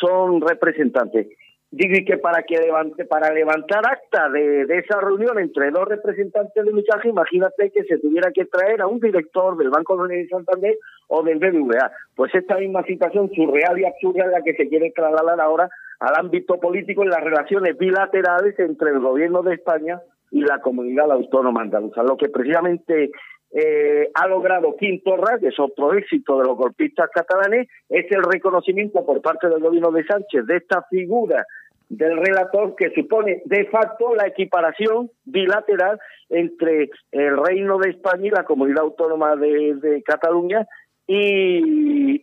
son 0.00 0.40
representantes. 0.40 1.28
Digo, 1.74 1.94
y 1.96 2.04
que 2.04 2.18
para 2.18 2.42
que 2.42 2.58
levante, 2.58 3.06
para 3.06 3.32
levantar 3.32 3.82
acta 3.90 4.28
de, 4.28 4.66
de 4.66 4.78
esa 4.78 5.00
reunión 5.00 5.38
entre 5.38 5.70
dos 5.70 5.88
representantes 5.88 6.62
de 6.62 6.70
Unicaja, 6.70 7.08
imagínate 7.08 7.70
que 7.70 7.84
se 7.84 7.96
tuviera 7.96 8.30
que 8.30 8.44
traer 8.44 8.82
a 8.82 8.86
un 8.86 9.00
director 9.00 9.56
del 9.56 9.70
Banco 9.70 10.06
de 10.06 10.28
Santander 10.28 10.76
o 11.08 11.22
del 11.22 11.38
BBVA. 11.38 11.90
Pues 12.14 12.34
esta 12.34 12.58
misma 12.58 12.82
situación 12.82 13.30
surreal 13.34 13.78
y 13.80 13.86
absurda 13.86 14.26
es 14.26 14.32
la 14.32 14.42
que 14.42 14.52
se 14.52 14.68
quiere 14.68 14.90
trasladar 14.90 15.40
ahora 15.40 15.70
al 16.00 16.14
ámbito 16.16 16.60
político 16.60 17.04
en 17.04 17.08
las 17.08 17.24
relaciones 17.24 17.78
bilaterales 17.78 18.58
entre 18.58 18.90
el 18.90 19.00
gobierno 19.00 19.42
de 19.42 19.54
España 19.54 20.02
y 20.30 20.42
la 20.42 20.60
comunidad 20.60 21.10
autónoma 21.10 21.62
andaluza. 21.62 22.02
Lo 22.02 22.18
que 22.18 22.28
precisamente 22.28 23.12
eh, 23.52 24.10
ha 24.14 24.26
logrado 24.26 24.76
Quintorra, 24.76 25.38
que 25.38 25.48
es 25.48 25.60
otro 25.60 25.92
éxito 25.92 26.38
de 26.38 26.46
los 26.46 26.56
golpistas 26.56 27.10
catalanes, 27.10 27.68
es 27.88 28.06
el 28.10 28.22
reconocimiento 28.22 29.04
por 29.04 29.20
parte 29.20 29.48
del 29.48 29.60
gobierno 29.60 29.90
de 29.90 30.04
Sánchez 30.04 30.46
de 30.46 30.56
esta 30.56 30.82
figura 30.90 31.44
del 31.92 32.16
relator 32.16 32.74
que 32.74 32.90
supone 32.94 33.42
de 33.44 33.66
facto 33.66 34.14
la 34.14 34.26
equiparación 34.26 35.10
bilateral 35.26 36.00
entre 36.30 36.88
el 37.10 37.36
Reino 37.36 37.76
de 37.76 37.90
España 37.90 38.28
y 38.28 38.30
la 38.30 38.44
Comunidad 38.44 38.84
Autónoma 38.84 39.36
de, 39.36 40.02
Cataluña 40.02 40.66
y, 41.06 42.22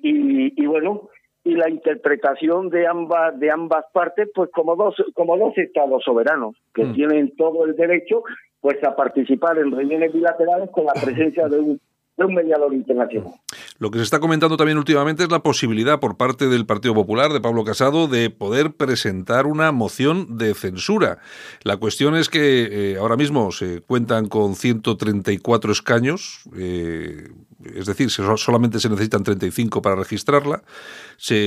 y, 0.59 0.65
bueno 0.65 1.09
y 1.43 1.53
la 1.53 1.69
interpretación 1.69 2.69
de 2.69 2.87
ambas 2.87 3.39
de 3.39 3.51
ambas 3.51 3.85
partes 3.93 4.29
pues 4.33 4.49
como 4.51 4.75
dos 4.75 4.95
como 5.13 5.37
dos 5.37 5.55
estados 5.57 6.03
soberanos 6.03 6.55
que 6.73 6.85
mm. 6.85 6.93
tienen 6.93 7.35
todo 7.35 7.65
el 7.65 7.75
derecho 7.75 8.23
pues 8.61 8.83
a 8.83 8.95
participar 8.95 9.57
en 9.57 9.71
reuniones 9.71 10.13
bilaterales 10.13 10.69
con 10.71 10.85
la 10.85 10.93
presencia 10.93 11.47
de 11.47 11.59
un 11.59 11.81
un 12.25 12.33
mediador 12.33 12.73
internacional. 12.73 13.33
Lo 13.77 13.91
que 13.91 13.99
se 13.99 14.03
está 14.03 14.19
comentando 14.19 14.57
también 14.57 14.77
últimamente 14.77 15.23
es 15.23 15.31
la 15.31 15.41
posibilidad 15.41 15.99
por 15.99 16.17
parte 16.17 16.47
del 16.47 16.65
Partido 16.65 16.93
Popular, 16.93 17.31
de 17.31 17.41
Pablo 17.41 17.63
Casado, 17.63 18.07
de 18.07 18.29
poder 18.29 18.73
presentar 18.73 19.45
una 19.45 19.71
moción 19.71 20.37
de 20.37 20.53
censura. 20.53 21.19
La 21.63 21.77
cuestión 21.77 22.15
es 22.15 22.29
que 22.29 22.91
eh, 22.93 22.97
ahora 22.97 23.15
mismo 23.15 23.51
se 23.51 23.81
cuentan 23.81 24.27
con 24.27 24.55
134 24.55 25.71
escaños, 25.71 26.41
eh, 26.57 27.29
es 27.63 27.85
decir, 27.85 28.09
solamente 28.09 28.79
se 28.79 28.89
necesitan 28.89 29.23
35 29.23 29.81
para 29.81 29.95
registrarla. 29.95 30.63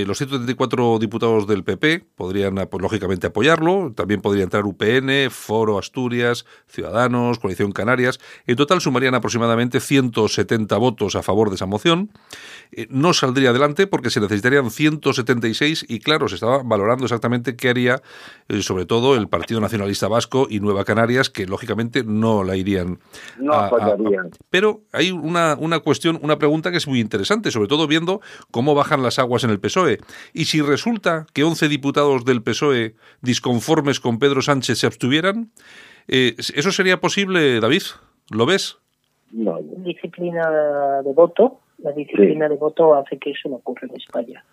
los 0.06 0.18
134 0.18 0.98
diputados 0.98 1.46
del 1.46 1.64
PP 1.64 2.04
podrían, 2.14 2.56
lógicamente, 2.78 3.28
apoyarlo. 3.28 3.92
También 3.94 4.20
podría 4.20 4.44
entrar 4.44 4.66
UPN, 4.66 5.30
Foro 5.30 5.78
Asturias, 5.78 6.44
Ciudadanos, 6.66 7.38
Coalición 7.38 7.72
Canarias. 7.72 8.20
En 8.46 8.56
total 8.56 8.82
sumarían 8.82 9.14
aproximadamente 9.14 9.80
170 9.80 10.76
votos 10.76 11.16
a 11.16 11.22
favor 11.22 11.48
de 11.48 11.56
esa 11.56 11.66
moción. 11.66 12.10
Eh, 12.72 12.86
no 12.90 13.14
saldría 13.14 13.50
adelante 13.50 13.86
porque 13.86 14.10
se 14.10 14.20
necesitarían 14.20 14.70
176 14.70 15.86
y, 15.88 16.00
claro, 16.00 16.28
se 16.28 16.34
estaba 16.34 16.62
valorando 16.62 17.04
exactamente 17.04 17.56
qué 17.56 17.70
haría, 17.70 18.02
eh, 18.48 18.60
sobre 18.60 18.84
todo, 18.84 19.16
el 19.16 19.28
Partido 19.28 19.60
Nacionalista 19.60 20.08
Vasco 20.08 20.46
y 20.50 20.60
Nueva 20.60 20.84
Canarias, 20.84 21.30
que, 21.30 21.46
lógicamente, 21.46 22.04
no 22.04 22.44
la 22.44 22.56
irían. 22.56 22.98
No 23.38 23.54
apoyarían. 23.54 24.30
pero 24.50 24.82
hay 24.92 25.10
una, 25.10 25.56
una 25.58 25.80
cuestión 25.80 26.01
una 26.10 26.38
pregunta 26.38 26.70
que 26.70 26.76
es 26.76 26.88
muy 26.88 27.00
interesante, 27.00 27.50
sobre 27.50 27.68
todo 27.68 27.86
viendo 27.86 28.20
cómo 28.50 28.74
bajan 28.74 29.02
las 29.02 29.18
aguas 29.18 29.44
en 29.44 29.50
el 29.50 29.60
PSOE. 29.60 29.98
Y 30.32 30.46
si 30.46 30.60
resulta 30.60 31.26
que 31.32 31.44
11 31.44 31.68
diputados 31.68 32.24
del 32.24 32.42
PSOE 32.42 32.94
disconformes 33.20 34.00
con 34.00 34.18
Pedro 34.18 34.42
Sánchez 34.42 34.78
se 34.78 34.86
abstuvieran, 34.86 35.50
eh, 36.08 36.34
¿eso 36.36 36.72
sería 36.72 37.00
posible, 37.00 37.60
David? 37.60 37.82
¿Lo 38.30 38.46
ves? 38.46 38.78
No, 39.32 39.58
disciplina 39.78 41.02
de 41.02 41.12
voto, 41.12 41.60
la 41.78 41.92
disciplina 41.92 42.48
de 42.48 42.56
voto 42.56 42.94
hace 42.94 43.18
que 43.18 43.30
eso 43.30 43.48
no 43.48 43.56
ocurra 43.56 43.88
en 43.88 43.96
España. 43.96 44.44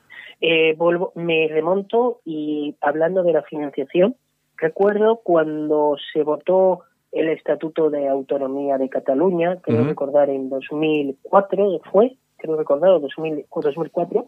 Eh, 0.41 0.73
vuelvo, 0.77 1.11
me 1.15 1.47
remonto 1.49 2.21
y 2.23 2.75
hablando 2.81 3.23
de 3.23 3.33
la 3.33 3.43
financiación, 3.43 4.15
recuerdo 4.57 5.17
cuando 5.23 5.97
se 6.13 6.23
votó 6.23 6.83
el 7.11 7.29
Estatuto 7.29 7.89
de 7.89 8.07
Autonomía 8.07 8.77
de 8.77 8.89
Cataluña, 8.89 9.57
creo 9.61 9.83
recordar 9.83 10.29
en 10.29 10.49
2004 10.49 11.81
fue, 11.91 12.15
creo 12.37 12.55
recordar, 12.55 12.99
2000, 13.01 13.45
2004, 13.49 14.27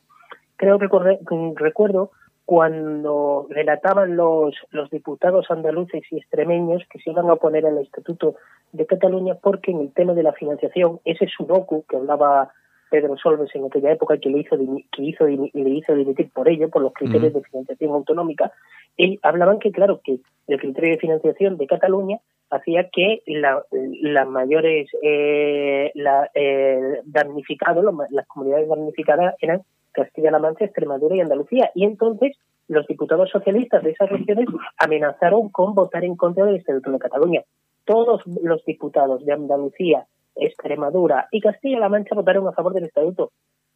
creo 0.56 0.78
recordar, 0.78 1.20
recuerdo 1.56 2.12
cuando 2.46 3.48
relataban 3.50 4.18
los, 4.18 4.56
los 4.72 4.90
diputados 4.90 5.50
andaluces 5.50 6.04
y 6.12 6.18
extremeños 6.18 6.84
que 6.90 7.00
se 7.00 7.12
iban 7.12 7.30
a 7.30 7.34
oponer 7.34 7.66
al 7.66 7.78
Estatuto 7.78 8.36
de 8.72 8.86
Cataluña 8.86 9.36
porque 9.36 9.72
en 9.72 9.82
el 9.82 9.94
tema 9.94 10.14
de 10.14 10.24
la 10.24 10.34
financiación, 10.34 11.00
ese 11.06 11.28
sudoku 11.28 11.86
que 11.88 11.98
hablaba 11.98 12.52
Pedro 12.92 13.18
Solves 13.18 13.50
en 13.56 13.66
aquella 13.66 13.94
época 13.94 14.18
que 14.18 14.30
le 14.30 14.39
hizo 14.39 14.58
que 14.92 15.04
hizo 15.04 15.26
le 15.26 15.70
hizo 15.70 15.96
dimitir 15.96 16.30
por 16.32 16.50
ello 16.50 16.70
por 16.70 16.82
los 16.84 16.94
criterios 16.94 17.34
de 17.34 17.42
financiación 17.42 17.92
autonómica 17.92 18.52
y 18.98 19.18
hablaban 19.24 19.60
que 19.60 19.72
claro 19.72 20.02
que 20.04 20.20
el 20.48 20.60
criterio 20.60 20.92
de 20.92 21.00
financiación 21.00 21.58
de 21.58 21.68
Cataluña 21.68 22.20
hacía 22.52 22.89
que 22.89 23.24
las 23.26 24.28
mayores 24.28 24.89
eh, 25.02 25.92
la, 25.96 26.30
eh, 26.36 27.00
damnificados 27.06 27.84
las 28.12 28.28
comunidades 28.28 28.68
damnificadas 28.68 29.36
eran 29.39 29.62
Castilla-La 29.94 30.39
Mancha, 30.39 30.66
Extremadura 30.66 31.16
y 31.16 31.22
Andalucía 31.22 31.72
y 31.74 31.86
entonces 31.86 32.38
los 32.68 32.86
diputados 32.88 33.30
socialistas 33.30 33.84
de 33.84 33.92
esas 33.92 34.10
regiones 34.10 34.48
amenazaron 34.78 35.50
con 35.50 35.74
votar 35.76 36.04
en 36.04 36.16
contra 36.16 36.46
del 36.46 36.58
Estatuto 36.58 36.92
de 36.92 37.00
Cataluña. 37.00 37.42
Todos 37.86 38.22
los 38.26 38.64
diputados 38.66 39.26
de 39.26 39.34
Andalucía, 39.34 40.06
Extremadura 40.36 41.28
y 41.32 41.42
Castilla-La 41.42 41.90
Mancha 41.90 42.16
votaron 42.16 42.48
a 42.48 42.54
favor 42.54 42.74
del 42.74 42.86
Estatuto 42.86 43.32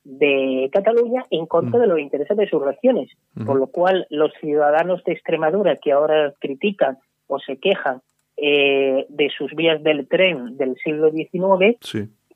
de 0.06 0.70
Cataluña 0.72 1.26
en 1.32 1.48
contra 1.48 1.80
de 1.80 1.88
los 1.88 2.00
intereses 2.00 2.38
de 2.38 2.48
sus 2.48 2.64
regiones, 2.64 3.12
por 3.46 3.58
lo 3.58 3.68
cual 3.68 4.06
los 4.12 4.32
ciudadanos 4.40 5.04
de 5.04 5.14
Extremadura 5.14 5.78
que 5.78 5.92
ahora 5.92 6.32
critican 6.40 7.00
o 7.28 7.40
se 7.40 7.58
quejan 7.58 8.02
eh, 8.38 9.08
de 9.10 9.30
sus 9.36 9.54
vías 9.56 9.82
del 9.82 10.08
tren 10.08 10.58
del 10.58 10.76
siglo 10.84 11.12
XIX, 11.12 11.78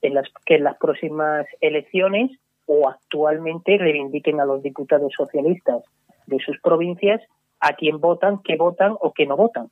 en 0.02 0.14
las 0.14 0.28
que 0.46 0.56
en 0.56 0.64
las 0.64 0.78
próximas 0.78 1.46
elecciones 1.62 2.32
o 2.66 2.90
actualmente 2.90 3.78
reivindiquen 3.78 4.40
a 4.40 4.46
los 4.46 4.64
diputados 4.64 5.14
socialistas 5.16 5.84
de 6.26 6.40
sus 6.40 6.60
provincias 6.62 7.22
a 7.60 7.74
quien 7.74 8.00
votan, 8.00 8.42
que 8.44 8.56
votan 8.56 8.96
o 9.00 9.14
que 9.14 9.28
no 9.28 9.38
votan. 9.38 9.70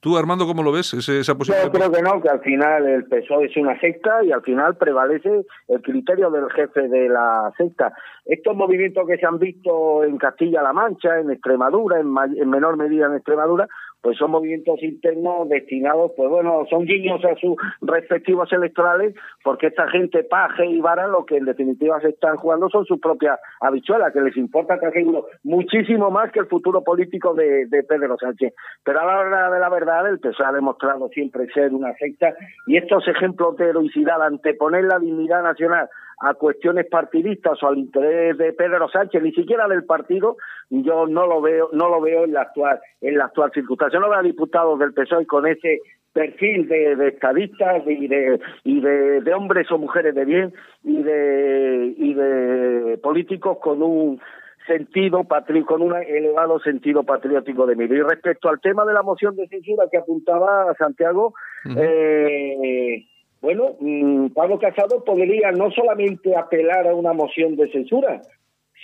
¿Tú, 0.00 0.16
Armando, 0.16 0.46
cómo 0.46 0.62
lo 0.62 0.72
ves 0.72 0.92
esa 0.94 1.36
posición? 1.36 1.64
Yo 1.64 1.72
creo 1.72 1.90
que 1.90 2.02
no, 2.02 2.20
que 2.20 2.28
al 2.28 2.40
final 2.40 2.86
el 2.86 3.04
PSOE 3.06 3.46
es 3.46 3.56
una 3.56 3.78
secta 3.80 4.22
y 4.22 4.32
al 4.32 4.42
final 4.42 4.76
prevalece 4.76 5.46
el 5.68 5.82
criterio 5.82 6.30
del 6.30 6.50
jefe 6.50 6.88
de 6.88 7.08
la 7.08 7.52
secta. 7.56 7.92
Estos 8.24 8.54
movimientos 8.54 9.06
que 9.06 9.16
se 9.16 9.26
han 9.26 9.38
visto 9.38 10.04
en 10.04 10.18
Castilla-La 10.18 10.72
Mancha, 10.72 11.18
en 11.18 11.30
Extremadura, 11.30 11.98
en 11.98 12.50
menor 12.50 12.76
medida 12.76 13.06
en 13.06 13.14
Extremadura, 13.14 13.68
pues 14.08 14.16
son 14.16 14.30
movimientos 14.30 14.82
internos 14.82 15.50
destinados, 15.50 16.12
pues 16.16 16.30
bueno, 16.30 16.64
son 16.70 16.86
guiños 16.86 17.22
a 17.26 17.34
sus 17.34 17.56
respectivos 17.82 18.50
electorales, 18.54 19.14
porque 19.44 19.66
esta 19.66 19.86
gente 19.90 20.24
paje 20.24 20.64
y 20.64 20.80
vara 20.80 21.06
lo 21.08 21.26
que 21.26 21.36
en 21.36 21.44
definitiva 21.44 22.00
se 22.00 22.08
están 22.08 22.38
jugando 22.38 22.70
son 22.70 22.86
sus 22.86 22.98
propias 22.98 23.38
habichuelas, 23.60 24.14
que 24.14 24.22
les 24.22 24.34
importa 24.38 24.78
casi 24.78 25.04
muchísimo 25.42 26.10
más 26.10 26.32
que 26.32 26.40
el 26.40 26.46
futuro 26.46 26.82
político 26.82 27.34
de, 27.34 27.66
de 27.66 27.82
Pedro 27.82 28.16
Sánchez. 28.16 28.54
Pero 28.82 28.98
a 28.98 29.04
la 29.04 29.18
hora 29.18 29.50
de 29.50 29.60
la 29.60 29.68
verdad, 29.68 30.08
el 30.08 30.20
PSOE 30.20 30.46
ha 30.46 30.52
demostrado 30.52 31.10
siempre 31.10 31.46
ser 31.52 31.74
una 31.74 31.92
secta 31.96 32.34
y 32.66 32.78
estos 32.78 33.06
ejemplos 33.08 33.58
de 33.58 33.66
heroicidad, 33.66 34.22
anteponer 34.22 34.84
la 34.84 34.98
dignidad 34.98 35.42
nacional 35.42 35.90
a 36.20 36.34
cuestiones 36.34 36.86
partidistas 36.86 37.62
o 37.62 37.68
al 37.68 37.78
interés 37.78 38.36
de 38.38 38.52
Pedro 38.52 38.88
Sánchez, 38.88 39.22
ni 39.22 39.32
siquiera 39.32 39.68
del 39.68 39.84
partido, 39.84 40.36
yo 40.70 41.06
no 41.06 41.26
lo 41.26 41.40
veo, 41.40 41.70
no 41.72 41.88
lo 41.88 42.00
veo 42.00 42.24
en 42.24 42.32
la 42.32 42.42
actual, 42.42 42.80
en 43.00 43.18
la 43.18 43.26
actual 43.26 43.52
circunstancia. 43.52 44.00
No 44.00 44.08
veo 44.08 44.18
a 44.18 44.22
diputados 44.22 44.78
del 44.78 44.92
PSOE 44.92 45.26
con 45.26 45.46
ese 45.46 45.80
perfil 46.12 46.66
de, 46.66 47.08
estadistas 47.08 47.82
y 47.86 48.08
de 48.08 48.40
y 48.64 48.80
de, 48.80 49.34
hombres 49.34 49.70
o 49.70 49.78
mujeres 49.78 50.14
de 50.14 50.24
bien 50.24 50.52
y 50.82 51.02
de 51.02 51.94
y 51.96 52.14
de 52.14 52.98
políticos 53.02 53.58
con 53.60 53.82
un 53.82 54.20
sentido 54.66 55.26
con 55.64 55.82
un 55.82 55.94
elevado 55.94 56.58
sentido 56.60 57.04
patriótico 57.04 57.66
de 57.66 57.76
mí. 57.76 57.84
Y 57.84 58.02
respecto 58.02 58.48
al 58.48 58.60
tema 58.60 58.84
de 58.84 58.94
la 58.94 59.02
moción 59.02 59.36
de 59.36 59.48
censura 59.48 59.84
que 59.90 59.98
apuntaba 59.98 60.74
Santiago, 60.74 61.34
eh, 61.76 63.06
bueno, 63.40 63.76
mm, 63.80 64.28
Pablo 64.28 64.58
Casado 64.58 65.04
podría 65.04 65.52
no 65.52 65.70
solamente 65.70 66.36
apelar 66.36 66.88
a 66.88 66.94
una 66.94 67.12
moción 67.12 67.56
de 67.56 67.70
censura, 67.70 68.22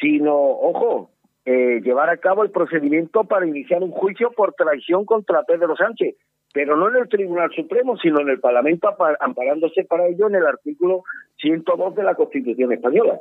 sino, 0.00 0.34
ojo, 0.34 1.10
eh, 1.44 1.80
llevar 1.82 2.08
a 2.08 2.16
cabo 2.16 2.42
el 2.42 2.50
procedimiento 2.50 3.24
para 3.24 3.46
iniciar 3.46 3.82
un 3.82 3.90
juicio 3.90 4.30
por 4.30 4.54
traición 4.54 5.04
contra 5.04 5.42
Pedro 5.42 5.76
Sánchez, 5.76 6.16
pero 6.52 6.76
no 6.76 6.88
en 6.88 6.96
el 6.96 7.08
Tribunal 7.08 7.50
Supremo, 7.54 7.96
sino 7.98 8.20
en 8.20 8.28
el 8.28 8.40
Parlamento, 8.40 8.88
amparándose 9.20 9.84
para 9.84 10.06
ello 10.06 10.28
en 10.28 10.36
el 10.36 10.46
artículo 10.46 11.02
102 11.38 11.96
de 11.96 12.02
la 12.02 12.14
Constitución 12.14 12.72
española. 12.72 13.20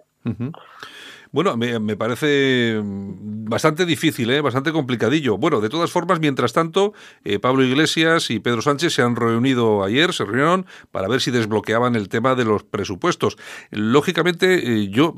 Bueno, 1.33 1.57
me, 1.57 1.97
parece 1.97 2.79
bastante 2.83 3.87
difícil, 3.87 4.29
¿eh? 4.29 4.41
bastante 4.41 4.71
complicadillo. 4.71 5.35
Bueno, 5.35 5.61
de 5.61 5.69
todas 5.69 5.89
formas, 5.89 6.19
mientras 6.19 6.53
tanto, 6.53 6.93
eh, 7.23 7.39
Pablo 7.39 7.63
Iglesias 7.63 8.29
y 8.29 8.39
Pedro 8.39 8.61
Sánchez 8.61 8.93
se 8.93 9.01
han 9.01 9.15
reunido 9.15 9.83
ayer, 9.83 10.13
se 10.13 10.25
reunieron 10.25 10.67
para 10.91 11.07
ver 11.07 11.21
si 11.21 11.31
desbloqueaban 11.31 11.95
el 11.95 12.07
tema 12.07 12.35
de 12.35 12.45
los 12.45 12.63
presupuestos. 12.63 13.37
Lógicamente, 13.71 14.83
eh, 14.83 14.89
yo, 14.89 15.15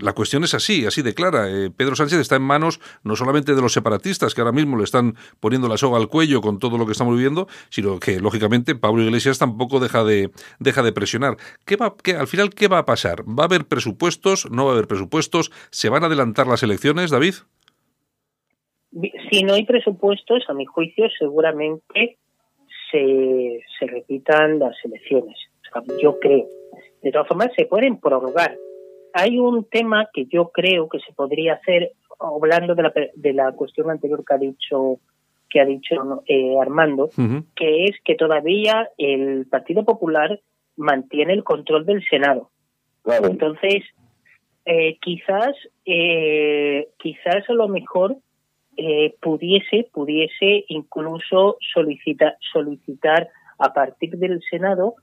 la 0.00 0.14
cuestión 0.14 0.42
es 0.42 0.52
así, 0.52 0.84
así 0.84 1.02
de 1.02 1.14
clara. 1.14 1.46
Pedro 1.76 1.94
Sánchez 1.94 2.18
está 2.18 2.34
en 2.34 2.42
manos 2.42 2.80
no 3.04 3.14
solamente 3.14 3.54
de 3.54 3.62
los 3.62 3.72
separatistas, 3.72 4.34
que 4.34 4.40
ahora 4.40 4.50
mismo 4.50 4.76
le 4.76 4.82
están 4.82 5.14
poniendo 5.38 5.68
la 5.68 5.76
soga 5.76 5.96
al 5.98 6.08
cuello 6.08 6.40
con 6.40 6.58
todo 6.58 6.76
lo 6.76 6.86
que 6.86 6.92
estamos 6.92 7.14
viviendo, 7.14 7.46
sino 7.68 8.00
que, 8.00 8.18
lógicamente, 8.18 8.74
Pablo 8.74 9.04
Iglesias 9.04 9.38
tampoco 9.38 9.78
deja 9.78 10.02
de, 10.02 10.32
deja 10.58 10.82
de 10.82 10.90
presionar. 10.90 11.36
¿Qué 11.64 11.76
va, 11.76 11.94
qué, 12.02 12.16
al 12.16 12.26
final, 12.26 12.50
¿qué 12.50 12.66
va 12.66 12.78
a 12.78 12.84
pasar? 12.84 13.22
¿Va 13.28 13.44
a 13.44 13.46
haber 13.46 13.68
presupuestos? 13.68 14.50
¿No 14.50 14.64
va 14.64 14.72
a 14.72 14.74
haber 14.74 14.88
presupuestos? 14.88 15.35
¿Se 15.70 15.88
van 15.88 16.02
a 16.02 16.06
adelantar 16.06 16.46
las 16.46 16.62
elecciones, 16.62 17.10
David? 17.10 17.34
Si 19.30 19.42
no 19.42 19.54
hay 19.54 19.64
presupuestos, 19.64 20.44
a 20.48 20.54
mi 20.54 20.64
juicio, 20.64 21.06
seguramente 21.18 22.18
se, 22.90 23.60
se 23.78 23.86
repitan 23.86 24.58
las 24.58 24.76
elecciones. 24.84 25.36
yo 26.00 26.18
creo. 26.18 26.46
De 27.02 27.12
todas 27.12 27.28
formas, 27.28 27.50
se 27.56 27.66
pueden 27.66 27.98
prorrogar. 27.98 28.56
Hay 29.12 29.38
un 29.38 29.64
tema 29.64 30.08
que 30.12 30.26
yo 30.26 30.50
creo 30.50 30.88
que 30.88 30.98
se 31.00 31.12
podría 31.12 31.54
hacer, 31.54 31.92
hablando 32.18 32.74
de 32.74 32.82
la, 32.82 32.92
de 33.14 33.32
la 33.32 33.52
cuestión 33.52 33.90
anterior 33.90 34.24
que 34.24 34.34
ha 34.34 34.38
dicho 34.38 35.00
que 35.48 35.60
ha 35.60 35.64
dicho 35.64 36.22
eh, 36.26 36.56
Armando, 36.60 37.10
que 37.54 37.84
es 37.84 37.96
que 38.04 38.16
todavía 38.16 38.90
el 38.98 39.46
Partido 39.46 39.84
Popular 39.84 40.40
mantiene 40.76 41.32
el 41.34 41.44
control 41.44 41.86
del 41.86 42.04
Senado. 42.04 42.50
Entonces, 43.04 43.84
eh, 44.66 44.98
quizás, 45.00 45.54
eh, 45.84 46.88
quizás 46.98 47.48
a 47.48 47.52
lo 47.52 47.68
mejor 47.68 48.16
eh, 48.76 49.14
pudiese, 49.22 49.88
pudiese 49.92 50.64
incluso 50.68 51.56
solicitar, 51.72 52.36
solicitar 52.52 53.28
a 53.58 53.72
partir 53.72 54.18
del 54.18 54.42
Senado 54.50 54.96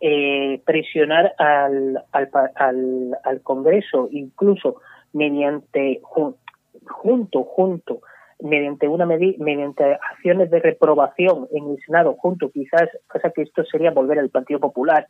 eh, 0.00 0.60
presionar 0.64 1.34
al, 1.38 2.02
al, 2.12 2.30
al, 2.56 3.18
al, 3.22 3.42
Congreso, 3.42 4.08
incluso 4.10 4.76
mediante 5.12 6.00
junto, 6.02 7.44
junto, 7.44 8.00
mediante 8.40 8.88
una 8.88 9.06
mediante 9.06 9.84
acciones 10.12 10.50
de 10.50 10.60
reprobación 10.60 11.46
en 11.52 11.70
el 11.70 11.78
Senado, 11.84 12.14
junto, 12.14 12.50
quizás, 12.50 12.88
pasa 13.12 13.30
que 13.30 13.42
esto 13.42 13.64
sería 13.64 13.90
volver 13.90 14.18
al 14.18 14.30
Partido 14.30 14.60
Popular, 14.60 15.06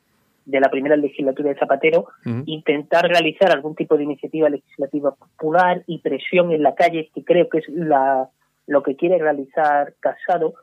de 0.51 0.61
la 0.61 0.71
primera 0.71 0.97
legislatura 0.97 1.51
de 1.51 1.59
Zapatero, 1.59 2.07
intentar 2.47 3.09
realizar 3.09 3.53
algún 3.53 3.75
tipo 3.75 3.97
de 3.97 4.05
iniciativa 4.05 4.49
legislativa 4.49 5.15
popular 5.15 5.83
y 5.87 5.99
presión 5.99 6.53
en 6.53 6.63
la 6.63 6.75
calle, 6.75 7.11
que 7.15 7.25
creo 7.25 7.49
que 7.49 7.59
es 7.59 7.69
la, 7.69 8.29
lo 8.67 8.83
que 8.83 8.97
quiere 8.97 9.19
realizar 9.19 9.95
Casado, 10.01 10.55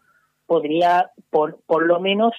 podría 0.46 1.12
por, 1.30 1.60
por 1.66 1.86
lo 1.86 2.00
menos 2.00 2.34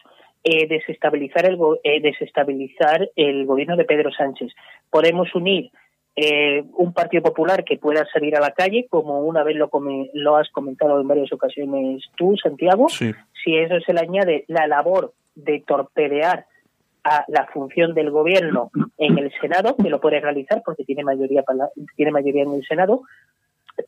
eh, 0.45 0.67
desestabilizar 0.69 1.47
el 1.47 1.59
eh, 1.83 2.01
desestabilizar 2.01 3.11
el 3.17 3.47
gobierno 3.47 3.77
de 3.77 3.85
Pedro 3.85 4.11
Sánchez. 4.13 4.53
Podemos 4.91 5.35
unir 5.35 5.71
eh, 6.17 6.65
un 6.75 6.93
Partido 6.93 7.23
Popular 7.23 7.65
que 7.65 7.77
pueda 7.77 8.05
salir 8.13 8.37
a 8.37 8.41
la 8.41 8.53
calle, 8.53 8.87
como 8.89 9.21
una 9.21 9.45
vez 9.45 9.57
lo, 9.57 9.71
lo 10.15 10.37
has 10.37 10.49
comentado 10.51 11.01
en 11.01 11.09
varias 11.09 11.33
ocasiones 11.33 12.05
tú, 12.17 12.37
Santiago. 12.37 12.89
Si 12.89 13.57
eso 13.57 13.81
se 13.85 13.93
le 13.93 14.01
añade 14.01 14.45
la 14.49 14.67
labor 14.67 15.13
de 15.35 15.63
torpedear 15.67 16.47
la 17.29 17.47
función 17.47 17.95
del 17.95 18.11
gobierno 18.11 18.71
en 18.97 19.19
el 19.19 19.33
Senado, 19.41 19.77
que 19.77 19.91
lo 19.91 20.01
puede 20.01 20.21
realizar 20.21 20.63
porque 20.65 20.85
tiene 20.85 21.05
mayoría, 21.05 21.45
tiene 21.97 22.13
mayoría 22.13 22.43
en 22.43 22.55
el 22.55 22.67
Senado, 22.67 23.03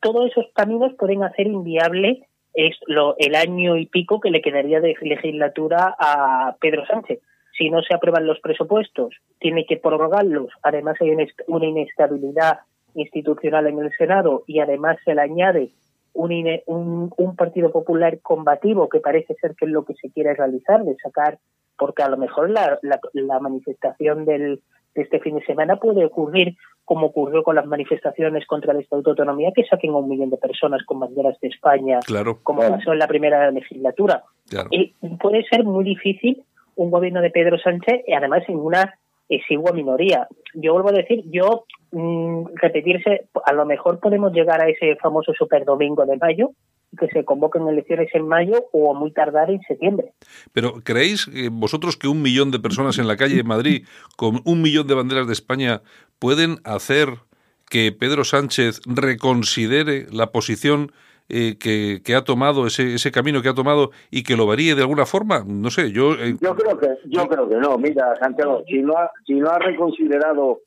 todos 0.01 0.29
esos 0.31 0.45
caminos 0.53 0.93
pueden 0.97 1.23
hacer 1.23 1.47
inviable 1.47 2.27
es 2.53 2.75
lo, 2.87 3.15
el 3.17 3.35
año 3.35 3.77
y 3.77 3.85
pico 3.85 4.19
que 4.19 4.29
le 4.29 4.41
quedaría 4.41 4.81
de 4.81 4.95
legislatura 5.01 5.95
a 5.97 6.55
Pedro 6.59 6.85
Sánchez. 6.85 7.19
Si 7.57 7.69
no 7.69 7.81
se 7.81 7.93
aprueban 7.93 8.25
los 8.25 8.39
presupuestos, 8.39 9.15
tiene 9.39 9.65
que 9.65 9.77
prorrogarlos. 9.77 10.49
Además, 10.63 10.95
hay 10.99 11.11
una 11.47 11.65
inestabilidad 11.65 12.59
institucional 12.95 13.67
en 13.67 13.79
el 13.79 13.91
Senado 13.97 14.43
y 14.47 14.59
además 14.59 14.97
se 15.05 15.15
le 15.15 15.21
añade 15.21 15.69
un, 16.13 16.31
un, 16.65 17.13
un 17.15 17.35
Partido 17.35 17.71
Popular 17.71 18.19
combativo 18.21 18.89
que 18.89 18.99
parece 18.99 19.35
ser 19.35 19.55
que 19.55 19.65
es 19.65 19.71
lo 19.71 19.85
que 19.85 19.93
se 19.95 20.11
quiere 20.11 20.33
realizar, 20.33 20.83
de 20.83 20.95
sacar 21.01 21.39
porque 21.81 22.03
a 22.03 22.09
lo 22.09 22.17
mejor 22.17 22.51
la, 22.51 22.79
la, 22.83 23.39
manifestación 23.39 24.23
del, 24.23 24.61
de 24.93 25.01
este 25.01 25.19
fin 25.19 25.35
de 25.35 25.45
semana 25.45 25.77
puede 25.77 26.05
ocurrir 26.05 26.55
como 26.85 27.07
ocurrió 27.07 27.41
con 27.41 27.55
las 27.55 27.65
manifestaciones 27.65 28.45
contra 28.45 28.73
el 28.73 28.81
Estatuto 28.81 29.09
de 29.09 29.21
Autonomía, 29.21 29.51
que 29.55 29.65
saquen 29.65 29.91
a 29.91 29.97
un 29.97 30.07
millón 30.07 30.29
de 30.29 30.37
personas 30.37 30.83
con 30.85 30.99
banderas 30.99 31.39
de 31.39 31.47
España, 31.47 31.99
como 32.43 32.61
pasó 32.61 32.93
en 32.93 32.99
la 32.99 33.07
primera 33.07 33.49
legislatura. 33.49 34.23
Y 34.69 34.93
puede 35.21 35.43
ser 35.45 35.63
muy 35.63 35.83
difícil 35.83 36.43
un 36.75 36.91
gobierno 36.91 37.21
de 37.21 37.31
Pedro 37.31 37.57
Sánchez, 37.57 38.03
y 38.05 38.13
además 38.13 38.43
en 38.47 38.57
una 38.57 38.99
exigua 39.35 39.71
minoría. 39.71 40.27
Yo 40.53 40.73
vuelvo 40.73 40.89
a 40.89 40.93
decir, 40.93 41.23
yo 41.31 41.65
mm, 41.91 42.55
repetirse, 42.55 43.27
a 43.45 43.53
lo 43.53 43.65
mejor 43.65 43.99
podemos 43.99 44.33
llegar 44.33 44.61
a 44.61 44.69
ese 44.69 44.95
famoso 44.97 45.33
superdomingo 45.33 46.05
de 46.05 46.17
mayo, 46.17 46.51
que 46.97 47.07
se 47.07 47.23
convoquen 47.23 47.67
elecciones 47.67 48.09
en 48.13 48.27
mayo 48.27 48.65
o 48.73 48.93
muy 48.93 49.11
tardar 49.11 49.49
en 49.49 49.61
septiembre. 49.61 50.11
Pero 50.51 50.81
¿creéis 50.83 51.29
vosotros 51.51 51.95
que 51.95 52.07
un 52.07 52.21
millón 52.21 52.51
de 52.51 52.59
personas 52.59 52.99
en 52.99 53.07
la 53.07 53.15
calle 53.15 53.37
de 53.37 53.43
Madrid 53.43 53.85
con 54.17 54.41
un 54.45 54.61
millón 54.61 54.87
de 54.87 54.95
banderas 54.95 55.27
de 55.27 55.33
España 55.33 55.81
pueden 56.19 56.57
hacer 56.65 57.07
que 57.69 57.93
Pedro 57.93 58.25
Sánchez 58.25 58.81
reconsidere 58.85 60.05
la 60.11 60.31
posición 60.31 60.91
eh, 61.33 62.01
que, 62.03 62.15
ha 62.15 62.23
tomado, 62.23 62.67
ese, 62.67 62.95
ese 62.95 63.11
camino 63.11 63.41
que 63.41 63.47
ha 63.47 63.53
tomado 63.53 63.91
y 64.09 64.23
que 64.23 64.35
lo 64.35 64.45
varíe 64.45 64.75
de 64.75 64.81
alguna 64.81 65.05
forma? 65.05 65.45
No 65.47 65.69
sé, 65.69 65.91
yo... 65.91 66.13
Eh, 66.15 66.35
yo 66.41 66.55
creo 66.55 66.77
que 66.77 66.89
yo 67.05 67.25
creo 67.27 67.47
que 67.47 67.55
no. 67.55 67.77
Mira, 67.77 68.13
Santiago, 68.19 68.63
si 68.67 68.81
no 68.81 68.97
ha, 68.97 69.09
si 69.25 69.35
no 69.35 69.49
ha 69.49 69.59
reconsiderado 69.59 70.59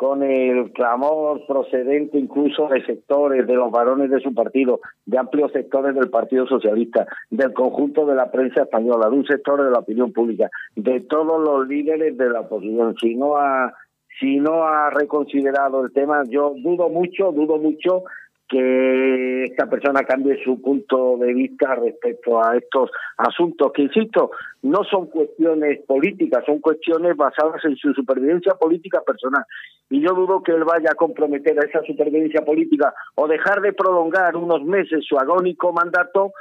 con 0.00 0.22
el 0.22 0.72
clamor 0.72 1.46
procedente 1.46 2.18
incluso 2.18 2.68
de 2.68 2.84
sectores, 2.84 3.46
de 3.46 3.54
los 3.54 3.70
varones 3.70 4.10
de 4.10 4.20
su 4.20 4.34
partido, 4.34 4.80
de 5.04 5.18
amplios 5.18 5.52
sectores 5.52 5.94
del 5.94 6.08
Partido 6.08 6.46
Socialista, 6.46 7.06
del 7.30 7.52
conjunto 7.52 8.06
de 8.06 8.14
la 8.14 8.30
prensa 8.30 8.62
española, 8.62 9.10
de 9.10 9.16
un 9.16 9.26
sector 9.26 9.62
de 9.62 9.70
la 9.70 9.80
opinión 9.80 10.12
pública, 10.12 10.48
de 10.74 11.00
todos 11.00 11.42
los 11.42 11.68
líderes 11.68 12.16
de 12.16 12.30
la 12.30 12.40
oposición. 12.40 12.94
Si 13.00 13.14
no 13.14 13.36
ha, 13.36 13.74
si 14.18 14.36
no 14.36 14.64
ha 14.64 14.90
reconsiderado 14.90 15.84
el 15.84 15.92
tema, 15.92 16.22
yo 16.28 16.54
dudo 16.56 16.88
mucho, 16.88 17.32
dudo 17.32 17.58
mucho 17.58 18.04
que 18.50 19.44
esta 19.44 19.66
persona 19.66 20.02
cambie 20.02 20.42
su 20.42 20.60
punto 20.60 21.16
de 21.18 21.32
vista 21.32 21.76
respecto 21.76 22.44
a 22.44 22.56
estos 22.56 22.90
asuntos 23.16 23.72
que, 23.72 23.82
insisto, 23.82 24.32
no 24.62 24.82
son 24.82 25.06
cuestiones 25.06 25.80
políticas, 25.86 26.44
son 26.44 26.58
cuestiones 26.58 27.16
basadas 27.16 27.64
en 27.64 27.76
su 27.76 27.94
supervivencia 27.94 28.54
política 28.54 29.02
personal. 29.06 29.44
Y 29.88 30.00
yo 30.00 30.14
dudo 30.14 30.42
que 30.42 30.50
él 30.52 30.64
vaya 30.64 30.90
a 30.90 30.96
comprometer 30.96 31.58
a 31.60 31.66
esa 31.66 31.80
supervivencia 31.82 32.44
política 32.44 32.92
o 33.14 33.28
dejar 33.28 33.60
de 33.60 33.72
prolongar 33.72 34.36
unos 34.36 34.64
meses 34.64 35.04
su 35.08 35.16
agónico 35.16 35.72
mandato 35.72 36.32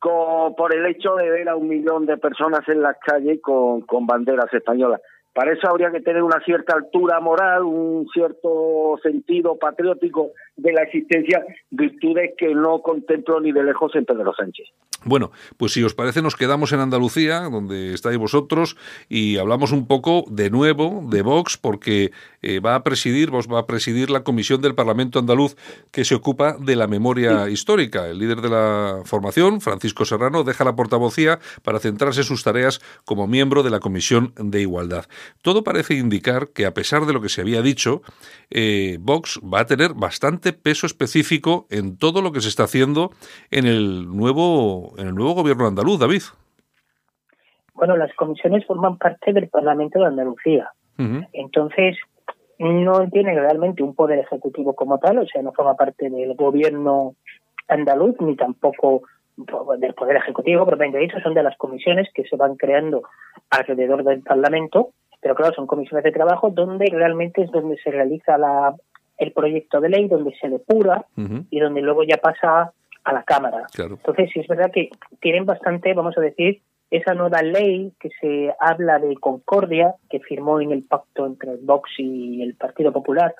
por 0.00 0.74
el 0.74 0.84
hecho 0.86 1.14
de 1.14 1.30
ver 1.30 1.48
a 1.48 1.56
un 1.56 1.68
millón 1.68 2.04
de 2.04 2.18
personas 2.18 2.68
en 2.68 2.82
las 2.82 2.96
calles 2.98 3.40
con, 3.40 3.82
con 3.82 4.06
banderas 4.06 4.52
españolas. 4.52 5.00
Para 5.34 5.52
eso 5.52 5.68
habría 5.68 5.90
que 5.90 6.00
tener 6.00 6.22
una 6.22 6.40
cierta 6.44 6.76
altura 6.76 7.18
moral, 7.18 7.64
un 7.64 8.06
cierto 8.12 8.96
sentido 9.02 9.56
patriótico 9.56 10.30
de 10.56 10.72
la 10.72 10.82
existencia, 10.82 11.44
virtudes 11.70 12.32
que 12.38 12.54
no 12.54 12.80
contemplo 12.80 13.40
ni 13.40 13.52
de 13.52 13.64
lejos 13.64 13.94
en 13.96 14.04
Pedro 14.04 14.32
Sánchez. 14.34 14.68
Bueno, 15.04 15.32
pues 15.58 15.72
si 15.72 15.82
os 15.82 15.94
parece 15.94 16.22
nos 16.22 16.36
quedamos 16.36 16.72
en 16.72 16.80
Andalucía, 16.80 17.40
donde 17.40 17.92
estáis 17.92 18.16
vosotros, 18.16 18.76
y 19.08 19.36
hablamos 19.36 19.72
un 19.72 19.86
poco 19.86 20.24
de 20.30 20.48
nuevo 20.50 21.04
de 21.10 21.22
Vox, 21.22 21.58
porque 21.58 22.12
eh, 22.40 22.60
va 22.60 22.74
a 22.74 22.84
presidir, 22.84 23.30
vos 23.30 23.48
va 23.48 23.60
a 23.60 23.66
presidir 23.66 24.10
la 24.10 24.24
comisión 24.24 24.62
del 24.62 24.74
Parlamento 24.74 25.18
andaluz 25.18 25.56
que 25.90 26.04
se 26.04 26.14
ocupa 26.14 26.56
de 26.58 26.76
la 26.76 26.86
memoria 26.86 27.50
histórica. 27.50 28.06
El 28.06 28.18
líder 28.18 28.40
de 28.40 28.48
la 28.48 29.02
formación, 29.04 29.60
Francisco 29.60 30.04
Serrano, 30.04 30.44
deja 30.44 30.64
la 30.64 30.76
portavocía 30.76 31.38
para 31.62 31.80
centrarse 31.80 32.20
en 32.20 32.26
sus 32.26 32.44
tareas 32.44 32.80
como 33.04 33.26
miembro 33.26 33.62
de 33.62 33.70
la 33.70 33.80
Comisión 33.80 34.32
de 34.38 34.62
Igualdad. 34.62 35.04
Todo 35.42 35.64
parece 35.64 35.94
indicar 35.94 36.48
que, 36.48 36.64
a 36.64 36.72
pesar 36.72 37.04
de 37.04 37.12
lo 37.12 37.20
que 37.20 37.28
se 37.28 37.42
había 37.42 37.60
dicho, 37.60 38.02
eh, 38.50 38.98
Vox 39.00 39.40
va 39.40 39.60
a 39.60 39.66
tener 39.66 39.94
bastante 39.94 40.43
peso 40.52 40.86
específico 40.86 41.66
en 41.70 41.98
todo 41.98 42.22
lo 42.22 42.32
que 42.32 42.40
se 42.40 42.48
está 42.48 42.64
haciendo 42.64 43.10
en 43.50 43.66
el 43.66 44.06
nuevo, 44.08 44.94
en 44.98 45.08
el 45.08 45.14
nuevo 45.14 45.32
gobierno 45.34 45.66
andaluz, 45.66 45.98
David. 45.98 46.22
Bueno, 47.74 47.96
las 47.96 48.14
comisiones 48.14 48.64
forman 48.66 48.98
parte 48.98 49.32
del 49.32 49.48
Parlamento 49.48 49.98
de 49.98 50.06
Andalucía. 50.06 50.70
Entonces, 51.32 51.96
no 52.58 53.08
tiene 53.10 53.34
realmente 53.34 53.82
un 53.82 53.96
poder 53.96 54.20
ejecutivo 54.20 54.74
como 54.74 54.98
tal, 54.98 55.18
o 55.18 55.26
sea, 55.26 55.42
no 55.42 55.52
forma 55.52 55.74
parte 55.74 56.08
del 56.08 56.34
gobierno 56.34 57.16
andaluz 57.66 58.14
ni 58.20 58.36
tampoco 58.36 59.02
del 59.36 59.94
poder 59.94 60.16
ejecutivo 60.16 60.64
propiamente 60.64 60.98
dicho, 60.98 61.18
son 61.20 61.34
de 61.34 61.42
las 61.42 61.56
comisiones 61.56 62.08
que 62.14 62.24
se 62.24 62.36
van 62.36 62.54
creando 62.54 63.02
alrededor 63.50 64.04
del 64.04 64.22
Parlamento, 64.22 64.90
pero 65.20 65.34
claro, 65.34 65.54
son 65.54 65.66
comisiones 65.66 66.04
de 66.04 66.12
trabajo 66.12 66.50
donde 66.50 66.86
realmente 66.92 67.42
es 67.42 67.50
donde 67.50 67.76
se 67.78 67.90
realiza 67.90 68.38
la, 68.38 68.76
el 69.24 69.32
proyecto 69.32 69.80
de 69.80 69.88
ley, 69.88 70.08
donde 70.08 70.34
se 70.40 70.48
depura 70.48 71.04
y 71.50 71.60
donde 71.60 71.82
luego 71.82 72.04
ya 72.04 72.18
pasa 72.18 72.72
a 73.04 73.12
la 73.12 73.22
Cámara. 73.22 73.66
Entonces, 73.76 74.30
sí 74.32 74.40
es 74.40 74.48
verdad 74.48 74.70
que 74.72 74.90
tienen 75.20 75.44
bastante, 75.44 75.92
vamos 75.94 76.16
a 76.16 76.20
decir, 76.20 76.62
esa 76.90 77.14
nueva 77.14 77.42
ley 77.42 77.92
que 77.98 78.10
se 78.20 78.54
habla 78.60 78.98
de 78.98 79.16
concordia, 79.16 79.94
que 80.08 80.20
firmó 80.20 80.60
en 80.60 80.72
el 80.72 80.84
pacto 80.84 81.26
entre 81.26 81.56
Vox 81.56 81.90
y 81.98 82.42
el 82.42 82.54
Partido 82.54 82.92
Popular, 82.92 83.34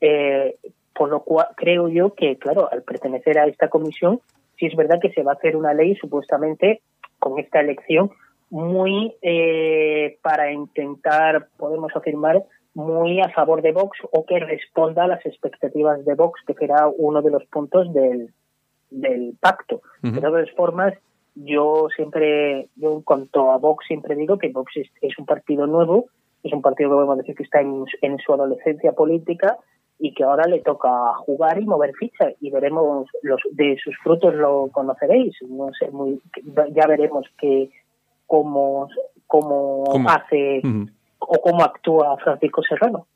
eh, 0.00 0.56
por 0.94 1.08
lo 1.08 1.22
cual 1.22 1.46
creo 1.56 1.88
yo 1.88 2.14
que, 2.14 2.36
claro, 2.38 2.68
al 2.70 2.82
pertenecer 2.82 3.38
a 3.38 3.46
esta 3.46 3.68
comisión, 3.68 4.20
sí 4.58 4.66
es 4.66 4.74
verdad 4.74 4.98
que 5.00 5.12
se 5.12 5.22
va 5.22 5.32
a 5.32 5.34
hacer 5.36 5.56
una 5.56 5.74
ley 5.74 5.94
supuestamente 5.96 6.80
con 7.18 7.38
esta 7.38 7.60
elección 7.60 8.10
muy 8.50 9.14
eh, 9.22 10.18
para 10.22 10.52
intentar, 10.52 11.48
podemos 11.56 11.94
afirmar, 11.94 12.42
muy 12.78 13.20
a 13.20 13.28
favor 13.30 13.60
de 13.60 13.72
Vox 13.72 13.98
o 14.12 14.24
que 14.24 14.38
responda 14.38 15.02
a 15.02 15.08
las 15.08 15.26
expectativas 15.26 16.04
de 16.04 16.14
Vox, 16.14 16.40
que 16.46 16.54
será 16.54 16.88
uno 16.96 17.22
de 17.22 17.30
los 17.32 17.44
puntos 17.46 17.92
del, 17.92 18.32
del 18.90 19.36
pacto. 19.40 19.82
De 20.00 20.20
todas 20.20 20.48
formas, 20.52 20.94
yo 21.34 21.88
siempre, 21.94 22.68
yo 22.76 22.92
en 22.92 23.02
cuanto 23.02 23.50
a 23.50 23.58
Vox, 23.58 23.84
siempre 23.88 24.14
digo 24.14 24.38
que 24.38 24.50
Vox 24.50 24.72
es, 25.00 25.18
un 25.18 25.26
partido 25.26 25.66
nuevo, 25.66 26.06
es 26.44 26.52
un 26.52 26.62
partido 26.62 26.90
que 26.90 26.94
podemos 26.94 27.18
decir 27.18 27.34
que 27.34 27.42
está 27.42 27.60
en, 27.60 27.84
en, 28.00 28.18
su 28.18 28.32
adolescencia 28.32 28.92
política 28.92 29.56
y 29.98 30.14
que 30.14 30.22
ahora 30.22 30.46
le 30.46 30.60
toca 30.60 31.14
jugar 31.26 31.60
y 31.60 31.66
mover 31.66 31.92
fichas 31.94 32.34
y 32.40 32.50
veremos 32.52 33.08
los 33.22 33.40
de 33.50 33.76
sus 33.82 33.96
frutos 33.98 34.32
lo 34.36 34.68
conoceréis. 34.70 35.34
No 35.48 35.70
sé 35.76 35.90
muy 35.90 36.20
ya 36.72 36.86
veremos 36.86 37.26
que 37.40 37.70
cómo 38.28 38.88
cómo, 39.28 39.84
hace 40.08 40.62
o 41.18 41.40
cómo 41.40 41.62
actúa 41.62 42.16
Francisco 42.18 42.62
Serrano. 42.62 43.06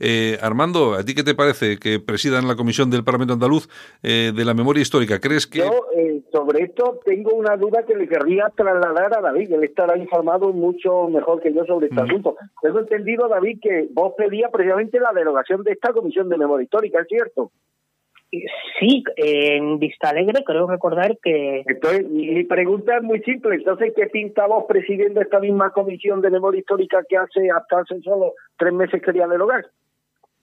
Eh, 0.00 0.38
Armando, 0.40 0.94
¿a 0.94 1.04
ti 1.04 1.14
qué 1.14 1.22
te 1.22 1.34
parece 1.34 1.78
que 1.78 2.00
presidan 2.00 2.48
la 2.48 2.56
Comisión 2.56 2.90
del 2.90 3.04
Parlamento 3.04 3.34
Andaluz 3.34 3.68
eh, 4.02 4.32
de 4.34 4.44
la 4.44 4.54
Memoria 4.54 4.82
Histórica? 4.82 5.20
¿Crees 5.20 5.46
que...? 5.46 5.58
Yo, 5.58 5.86
eh, 5.96 6.22
sobre 6.32 6.64
esto, 6.64 7.00
tengo 7.04 7.34
una 7.34 7.56
duda 7.56 7.84
que 7.84 7.94
le 7.94 8.08
querría 8.08 8.50
trasladar 8.56 9.16
a 9.16 9.20
David. 9.20 9.52
Él 9.52 9.64
estará 9.64 9.96
informado 9.98 10.52
mucho 10.52 11.08
mejor 11.08 11.40
que 11.40 11.52
yo 11.52 11.64
sobre 11.64 11.88
este 11.88 12.00
asunto. 12.00 12.36
Tengo 12.62 12.80
entendido, 12.80 13.28
David, 13.28 13.58
que 13.60 13.88
vos 13.92 14.14
pedías 14.16 14.50
previamente 14.50 14.98
la 14.98 15.12
derogación 15.12 15.62
de 15.62 15.72
esta 15.72 15.92
Comisión 15.92 16.28
de 16.28 16.38
Memoria 16.38 16.64
Histórica, 16.64 17.00
¿es 17.00 17.08
cierto? 17.08 17.52
Sí, 18.78 19.04
en 19.16 19.78
Vista 19.78 20.08
Alegre 20.08 20.42
creo 20.42 20.66
recordar 20.66 21.18
que... 21.22 21.62
Entonces, 21.66 22.08
mi 22.08 22.42
pregunta 22.44 22.96
es 22.96 23.02
muy 23.02 23.20
simple. 23.20 23.56
Entonces, 23.56 23.92
¿qué 23.94 24.06
pinta 24.06 24.46
vos 24.46 24.64
presidiendo 24.66 25.20
esta 25.20 25.38
misma 25.38 25.70
comisión 25.70 26.22
de 26.22 26.30
memoria 26.30 26.60
histórica 26.60 27.02
que 27.06 27.18
hace 27.18 27.50
hasta 27.50 27.80
hace 27.80 28.00
solo 28.00 28.32
tres 28.56 28.72
meses 28.72 29.02
quería 29.02 29.28
derogar? 29.28 29.66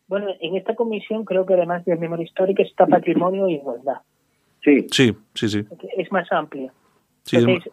Bueno, 0.08 0.28
en 0.40 0.56
esta 0.56 0.76
comisión 0.76 1.26
creo 1.26 1.48
que 1.48 1.56
además 1.56 1.84
de 1.86 1.96
memoria 1.96 2.26
histórica 2.26 2.62
está 2.62 2.86
patrimonio 2.86 3.48
e 3.48 3.54
igualdad. 3.54 3.98
Sí. 4.64 4.86
Sí, 4.92 5.16
sí, 5.34 5.50
sí. 5.50 5.66
Es 5.98 6.12
más 6.12 6.32
amplia. 6.32 6.72
Sí, 7.24 7.38
Entonces, 7.38 7.72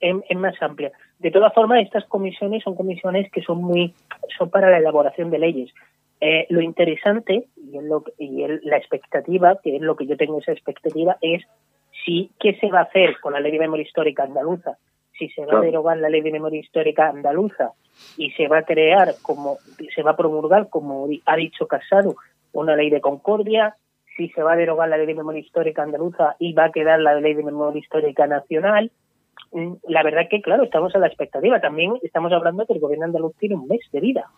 es, 0.00 0.36
más 0.36 0.60
amplia. 0.60 0.92
De 1.18 1.30
todas 1.30 1.54
formas, 1.54 1.82
estas 1.82 2.04
comisiones 2.04 2.62
son 2.62 2.74
comisiones 2.74 3.30
que 3.30 3.42
son 3.42 3.62
muy 3.62 3.94
son 4.36 4.50
para 4.50 4.70
la 4.70 4.78
elaboración 4.78 5.30
de 5.30 5.38
leyes. 5.38 5.72
Eh, 6.24 6.46
lo 6.50 6.60
interesante 6.60 7.48
y, 7.56 7.80
lo, 7.80 8.04
y 8.16 8.46
la 8.62 8.76
expectativa, 8.76 9.58
que 9.60 9.74
es 9.74 9.82
lo 9.82 9.96
que 9.96 10.06
yo 10.06 10.16
tengo 10.16 10.38
esa 10.38 10.52
expectativa, 10.52 11.16
es 11.20 11.42
si 12.04 12.30
qué 12.38 12.54
se 12.60 12.68
va 12.68 12.78
a 12.78 12.84
hacer 12.84 13.18
con 13.20 13.32
la 13.32 13.40
ley 13.40 13.50
de 13.50 13.58
memoria 13.58 13.82
histórica 13.82 14.22
andaluza, 14.22 14.78
si 15.18 15.30
se 15.30 15.44
va 15.44 15.58
a 15.58 15.62
derogar 15.62 15.96
la 15.96 16.08
ley 16.08 16.20
de 16.20 16.30
memoria 16.30 16.60
histórica 16.60 17.08
andaluza 17.08 17.72
y 18.16 18.30
se 18.34 18.46
va 18.46 18.58
a 18.58 18.62
crear 18.62 19.16
como 19.22 19.58
se 19.92 20.02
va 20.04 20.12
a 20.12 20.16
promulgar 20.16 20.68
como 20.68 21.08
ha 21.26 21.36
dicho 21.36 21.66
Casado 21.66 22.14
una 22.52 22.76
ley 22.76 22.88
de 22.88 23.00
concordia, 23.00 23.74
si 24.16 24.28
se 24.28 24.44
va 24.44 24.52
a 24.52 24.56
derogar 24.56 24.90
la 24.90 24.98
ley 24.98 25.06
de 25.06 25.14
memoria 25.16 25.40
histórica 25.40 25.82
andaluza 25.82 26.36
y 26.38 26.52
va 26.52 26.66
a 26.66 26.72
quedar 26.72 27.00
la 27.00 27.16
ley 27.16 27.34
de 27.34 27.42
memoria 27.42 27.80
histórica 27.80 28.28
nacional, 28.28 28.92
la 29.88 30.02
verdad 30.02 30.22
que, 30.30 30.40
claro, 30.40 30.64
estamos 30.64 30.94
a 30.94 30.98
la 30.98 31.06
expectativa. 31.06 31.60
También 31.60 31.92
estamos 32.02 32.32
hablando 32.32 32.66
que 32.66 32.72
el 32.72 32.80
gobierno 32.80 33.06
andaluz 33.06 33.34
tiene 33.38 33.54
un 33.54 33.66
mes 33.66 33.80
de 33.92 34.00
vida. 34.00 34.30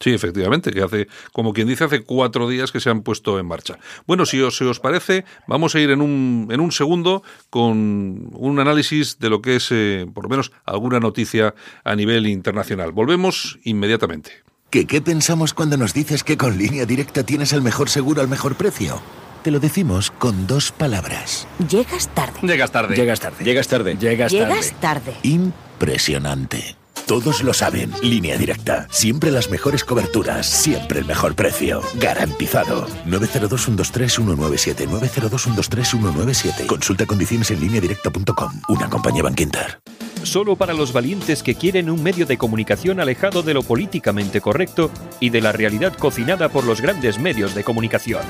Sí, 0.00 0.12
efectivamente, 0.12 0.72
que 0.72 0.82
hace, 0.82 1.06
como 1.32 1.52
quien 1.52 1.68
dice, 1.68 1.84
hace 1.84 2.04
cuatro 2.04 2.48
días 2.48 2.72
que 2.72 2.80
se 2.80 2.90
han 2.90 3.02
puesto 3.02 3.38
en 3.38 3.46
marcha. 3.46 3.78
Bueno, 4.06 4.26
si 4.26 4.40
os, 4.40 4.60
os 4.60 4.80
parece, 4.80 5.24
vamos 5.46 5.74
a 5.74 5.80
ir 5.80 5.90
en 5.90 6.00
un, 6.00 6.48
en 6.50 6.60
un 6.60 6.72
segundo 6.72 7.22
con 7.50 8.30
un 8.34 8.58
análisis 8.58 9.18
de 9.18 9.30
lo 9.30 9.40
que 9.40 9.56
es, 9.56 9.70
eh, 9.72 10.06
por 10.12 10.24
lo 10.24 10.30
menos, 10.30 10.52
alguna 10.64 11.00
noticia 11.00 11.54
a 11.84 11.94
nivel 11.94 12.26
internacional. 12.26 12.92
Volvemos 12.92 13.58
inmediatamente. 13.64 14.32
¿Qué, 14.70 14.86
¿Qué 14.86 15.02
pensamos 15.02 15.54
cuando 15.54 15.76
nos 15.76 15.94
dices 15.94 16.24
que 16.24 16.36
con 16.36 16.56
línea 16.56 16.86
directa 16.86 17.24
tienes 17.24 17.52
el 17.52 17.62
mejor 17.62 17.88
seguro 17.88 18.22
al 18.22 18.28
mejor 18.28 18.56
precio? 18.56 19.00
Te 19.42 19.50
lo 19.50 19.58
decimos 19.58 20.10
con 20.12 20.46
dos 20.46 20.70
palabras. 20.70 21.48
Llegas 21.68 22.08
tarde. 22.08 22.38
Llegas 22.42 22.70
tarde. 22.70 22.94
Llegas 22.94 23.18
tarde. 23.20 23.44
Llegas 23.44 23.66
tarde. 23.68 23.96
Llegas 23.96 24.30
tarde. 24.32 24.44
Llegas 24.44 24.72
tarde. 24.80 25.16
Impresionante. 25.24 26.76
Todos 27.08 27.42
lo 27.42 27.52
saben. 27.52 27.90
Línea 28.02 28.38
directa. 28.38 28.86
Siempre 28.90 29.32
las 29.32 29.50
mejores 29.50 29.82
coberturas. 29.82 30.46
Siempre 30.46 31.00
el 31.00 31.06
mejor 31.06 31.34
precio. 31.34 31.82
Garantizado. 31.94 32.86
902-123-197. 33.08 34.86
902-123-197. 34.88 36.66
Consulta 36.66 37.04
condiciones 37.04 37.50
en 37.50 37.60
línea 37.60 37.80
directa.com. 37.80 38.52
Una 38.68 38.88
compañía 38.88 39.24
Banquinter. 39.24 39.80
solo 40.22 40.54
para 40.54 40.72
los 40.72 40.92
valientes 40.92 41.42
que 41.42 41.56
quieren 41.56 41.90
un 41.90 42.00
medio 42.00 42.26
de 42.26 42.38
comunicación 42.38 43.00
alejado 43.00 43.42
de 43.42 43.54
lo 43.54 43.64
políticamente 43.64 44.40
correcto 44.40 44.92
y 45.18 45.30
de 45.30 45.40
la 45.40 45.50
realidad 45.50 45.94
cocinada 45.94 46.48
por 46.48 46.62
los 46.62 46.80
grandes 46.80 47.18
medios 47.18 47.56
de 47.56 47.64
comunicación. 47.64 48.22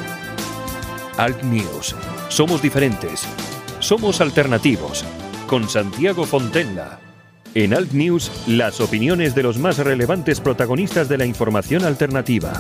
Alt 1.19 1.43
News. 1.43 1.95
Somos 2.29 2.63
diferentes. 2.63 3.27
Somos 3.81 4.21
alternativos. 4.21 5.05
Con 5.47 5.69
Santiago 5.69 6.25
Fontenla. 6.25 7.01
En 7.55 7.75
Alt 7.75 7.93
News, 7.93 8.31
las 8.47 8.81
opiniones 8.81 9.35
de 9.35 9.43
los 9.43 9.59
más 9.59 9.77
relevantes 9.79 10.41
protagonistas 10.41 11.11
de 11.11 11.19
la 11.19 11.27
información 11.27 11.85
alternativa. 11.85 12.55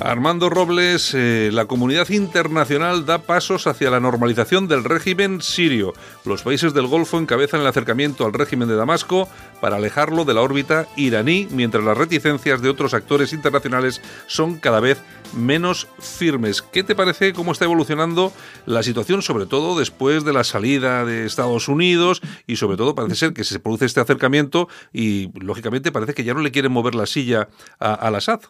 Armando 0.00 0.50
Robles, 0.50 1.14
eh, 1.14 1.48
la 1.52 1.64
comunidad 1.64 2.10
internacional 2.10 3.06
da 3.06 3.22
pasos 3.22 3.66
hacia 3.66 3.90
la 3.90 3.98
normalización 3.98 4.68
del 4.68 4.84
régimen 4.84 5.40
sirio. 5.40 5.94
Los 6.26 6.42
países 6.42 6.74
del 6.74 6.86
Golfo 6.86 7.18
encabezan 7.18 7.62
el 7.62 7.66
acercamiento 7.66 8.26
al 8.26 8.34
régimen 8.34 8.68
de 8.68 8.76
Damasco 8.76 9.26
para 9.60 9.76
alejarlo 9.76 10.26
de 10.26 10.34
la 10.34 10.42
órbita 10.42 10.86
iraní, 10.96 11.48
mientras 11.50 11.82
las 11.82 11.96
reticencias 11.96 12.60
de 12.60 12.68
otros 12.68 12.92
actores 12.92 13.32
internacionales 13.32 14.02
son 14.26 14.56
cada 14.56 14.80
vez 14.80 14.98
menos 15.34 15.88
firmes. 15.98 16.60
¿Qué 16.60 16.82
te 16.82 16.94
parece 16.94 17.32
cómo 17.32 17.52
está 17.52 17.64
evolucionando 17.64 18.32
la 18.66 18.82
situación, 18.82 19.22
sobre 19.22 19.46
todo 19.46 19.78
después 19.78 20.24
de 20.24 20.34
la 20.34 20.44
salida 20.44 21.06
de 21.06 21.24
Estados 21.24 21.68
Unidos 21.68 22.20
y 22.46 22.56
sobre 22.56 22.76
todo 22.76 22.94
parece 22.94 23.16
ser 23.16 23.32
que 23.32 23.44
se 23.44 23.60
produce 23.60 23.86
este 23.86 24.00
acercamiento 24.00 24.68
y 24.92 25.30
lógicamente 25.40 25.90
parece 25.90 26.12
que 26.12 26.24
ya 26.24 26.34
no 26.34 26.40
le 26.40 26.52
quieren 26.52 26.72
mover 26.72 26.94
la 26.94 27.06
silla 27.06 27.48
al 27.78 28.14
Assad? 28.14 28.40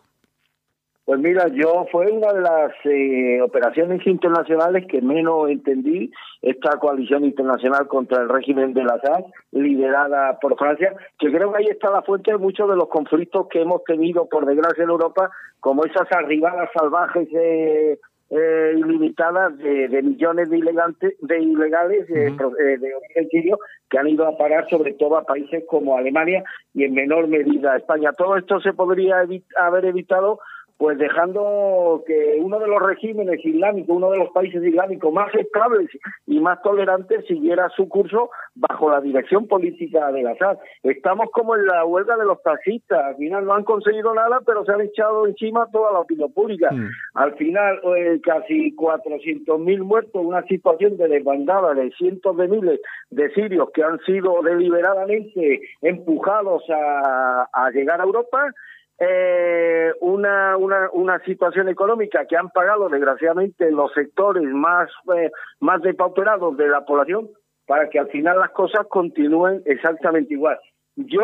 Pues 1.06 1.20
mira, 1.20 1.46
yo 1.46 1.86
fue 1.92 2.10
una 2.10 2.32
de 2.32 2.40
las 2.40 2.72
eh, 2.82 3.40
operaciones 3.40 4.04
internacionales 4.08 4.86
que 4.90 5.00
menos 5.00 5.48
entendí 5.48 6.10
esta 6.42 6.80
coalición 6.80 7.24
internacional 7.24 7.86
contra 7.86 8.20
el 8.22 8.28
régimen 8.28 8.74
de 8.74 8.82
Assad, 8.82 9.24
liderada 9.52 10.36
por 10.40 10.58
Francia, 10.58 10.96
que 11.16 11.30
creo 11.30 11.52
que 11.52 11.58
ahí 11.58 11.68
está 11.70 11.92
la 11.92 12.02
fuente 12.02 12.32
de 12.32 12.38
muchos 12.38 12.68
de 12.68 12.74
los 12.74 12.88
conflictos 12.88 13.46
que 13.48 13.62
hemos 13.62 13.84
tenido, 13.84 14.28
por 14.28 14.46
desgracia, 14.46 14.82
en 14.82 14.90
Europa, 14.90 15.30
como 15.60 15.84
esas 15.84 16.10
arribadas 16.10 16.70
salvajes 16.74 17.28
eh, 17.32 18.00
eh, 18.30 18.72
ilimitadas 18.76 19.56
de, 19.58 20.02
millones 20.02 20.50
de, 20.50 20.56
de 20.56 21.40
ilegales 21.40 22.08
de, 22.08 22.32
de 22.32 22.94
origen 22.96 23.28
sirio 23.30 23.60
que 23.88 23.98
han 24.00 24.08
ido 24.08 24.26
a 24.26 24.36
parar 24.36 24.68
sobre 24.68 24.94
todo 24.94 25.16
a 25.16 25.24
países 25.24 25.62
como 25.68 25.96
Alemania 25.96 26.42
y 26.74 26.82
en 26.82 26.94
menor 26.94 27.28
medida 27.28 27.74
a 27.74 27.76
España. 27.76 28.10
Todo 28.12 28.36
esto 28.36 28.58
se 28.60 28.72
podría 28.72 29.24
haber 29.60 29.84
evitado 29.84 30.40
pues 30.78 30.98
dejando 30.98 32.04
que 32.06 32.38
uno 32.40 32.58
de 32.58 32.68
los 32.68 32.82
regímenes 32.82 33.42
islámicos, 33.44 33.96
uno 33.96 34.10
de 34.10 34.18
los 34.18 34.30
países 34.30 34.62
islámicos 34.62 35.12
más 35.12 35.34
estables 35.34 35.88
y 36.26 36.38
más 36.40 36.60
tolerantes 36.62 37.24
siguiera 37.26 37.68
su 37.70 37.88
curso 37.88 38.30
bajo 38.54 38.90
la 38.90 39.00
dirección 39.00 39.46
política 39.46 40.12
de 40.12 40.28
Assad. 40.28 40.58
Estamos 40.82 41.30
como 41.32 41.56
en 41.56 41.66
la 41.66 41.84
huelga 41.84 42.16
de 42.16 42.26
los 42.26 42.42
taxistas, 42.42 43.02
al 43.02 43.16
final 43.16 43.46
no 43.46 43.54
han 43.54 43.64
conseguido 43.64 44.14
nada, 44.14 44.40
pero 44.44 44.64
se 44.64 44.72
han 44.72 44.82
echado 44.82 45.26
encima 45.26 45.66
toda 45.72 45.92
la 45.92 46.00
opinión 46.00 46.32
pública. 46.32 46.70
Mm. 46.70 46.90
Al 47.14 47.34
final, 47.36 47.80
eh, 47.96 48.20
casi 48.22 48.74
400.000 48.76 49.82
muertos, 49.82 50.22
una 50.24 50.42
situación 50.42 50.98
de 50.98 51.08
desbandada 51.08 51.72
de 51.74 51.90
cientos 51.92 52.36
de 52.36 52.48
miles 52.48 52.80
de 53.10 53.30
sirios 53.32 53.70
que 53.72 53.82
han 53.82 53.98
sido 54.00 54.42
deliberadamente 54.42 55.60
empujados 55.80 56.62
a, 56.68 57.48
a 57.52 57.70
llegar 57.70 58.00
a 58.00 58.04
Europa 58.04 58.52
eh, 58.98 59.92
una, 60.00 60.56
una, 60.56 60.90
una 60.92 61.18
situación 61.20 61.68
económica 61.68 62.24
que 62.26 62.36
han 62.36 62.50
pagado 62.50 62.88
desgraciadamente 62.88 63.70
los 63.70 63.92
sectores 63.92 64.44
más, 64.44 64.88
eh, 65.16 65.30
más 65.60 65.82
depauperados 65.82 66.56
de 66.56 66.68
la 66.68 66.84
población 66.84 67.28
para 67.66 67.88
que 67.90 67.98
al 67.98 68.08
final 68.08 68.38
las 68.38 68.50
cosas 68.50 68.86
continúen 68.88 69.62
exactamente 69.66 70.34
igual. 70.34 70.58
Yo, 70.96 71.20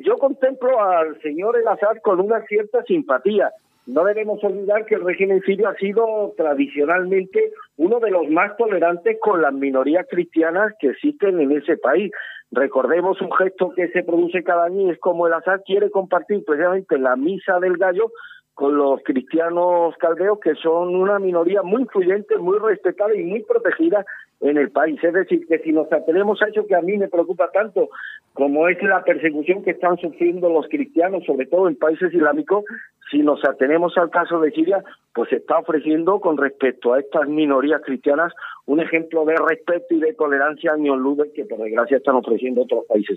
yo 0.00 0.16
contemplo 0.16 0.80
al 0.80 1.20
señor 1.20 1.58
El 1.58 1.68
Azar 1.68 2.00
con 2.00 2.18
una 2.20 2.40
cierta 2.46 2.82
simpatía. 2.84 3.50
No 3.84 4.04
debemos 4.04 4.42
olvidar 4.42 4.86
que 4.86 4.94
el 4.96 5.04
régimen 5.04 5.42
sirio 5.42 5.68
ha 5.68 5.74
sido 5.76 6.32
tradicionalmente 6.36 7.52
uno 7.76 8.00
de 8.00 8.10
los 8.10 8.28
más 8.30 8.56
tolerantes 8.56 9.18
con 9.20 9.42
las 9.42 9.52
minorías 9.52 10.06
cristianas 10.10 10.72
que 10.80 10.88
existen 10.88 11.40
en 11.40 11.52
ese 11.52 11.76
país. 11.76 12.10
Recordemos 12.52 13.20
un 13.20 13.32
gesto 13.32 13.72
que 13.74 13.88
se 13.88 14.02
produce 14.02 14.44
cada 14.44 14.64
año 14.64 14.90
es 14.90 14.98
como 14.98 15.26
el 15.26 15.32
Azar 15.32 15.62
quiere 15.64 15.90
compartir 15.90 16.44
precisamente 16.44 16.98
la 16.98 17.16
misa 17.16 17.58
del 17.58 17.76
gallo 17.76 18.12
con 18.56 18.74
los 18.74 19.02
cristianos 19.04 19.94
caldeos, 19.98 20.40
que 20.40 20.54
son 20.54 20.96
una 20.96 21.18
minoría 21.18 21.62
muy 21.62 21.82
influyente, 21.82 22.38
muy 22.38 22.58
respetada 22.58 23.14
y 23.14 23.22
muy 23.22 23.42
protegida 23.42 24.06
en 24.40 24.56
el 24.56 24.70
país. 24.70 24.98
Es 25.04 25.12
decir, 25.12 25.46
que 25.46 25.58
si 25.58 25.72
nos 25.72 25.92
atenemos 25.92 26.40
a 26.40 26.46
eso 26.46 26.66
que 26.66 26.74
a 26.74 26.80
mí 26.80 26.96
me 26.96 27.08
preocupa 27.08 27.50
tanto, 27.52 27.90
como 28.32 28.66
es 28.68 28.82
la 28.82 29.04
persecución 29.04 29.62
que 29.62 29.72
están 29.72 29.98
sufriendo 29.98 30.48
los 30.48 30.68
cristianos, 30.68 31.24
sobre 31.26 31.44
todo 31.44 31.68
en 31.68 31.76
países 31.76 32.14
islámicos, 32.14 32.64
si 33.10 33.18
nos 33.18 33.44
atenemos 33.44 33.96
al 33.96 34.10
caso 34.10 34.40
de 34.40 34.50
Siria, 34.50 34.82
pues 35.14 35.30
se 35.30 35.36
está 35.36 35.58
ofreciendo 35.58 36.20
con 36.20 36.36
respecto 36.36 36.92
a 36.92 37.00
estas 37.00 37.28
minorías 37.28 37.80
cristianas 37.84 38.32
un 38.66 38.80
ejemplo 38.80 39.24
de 39.24 39.36
respeto 39.36 39.94
y 39.94 40.00
de 40.00 40.12
tolerancia 40.12 40.72
a 40.72 40.76
Lude 40.76 41.30
que 41.34 41.44
por 41.44 41.58
desgracia 41.58 41.98
están 41.98 42.16
ofreciendo 42.16 42.62
otros 42.62 42.84
países. 42.88 43.16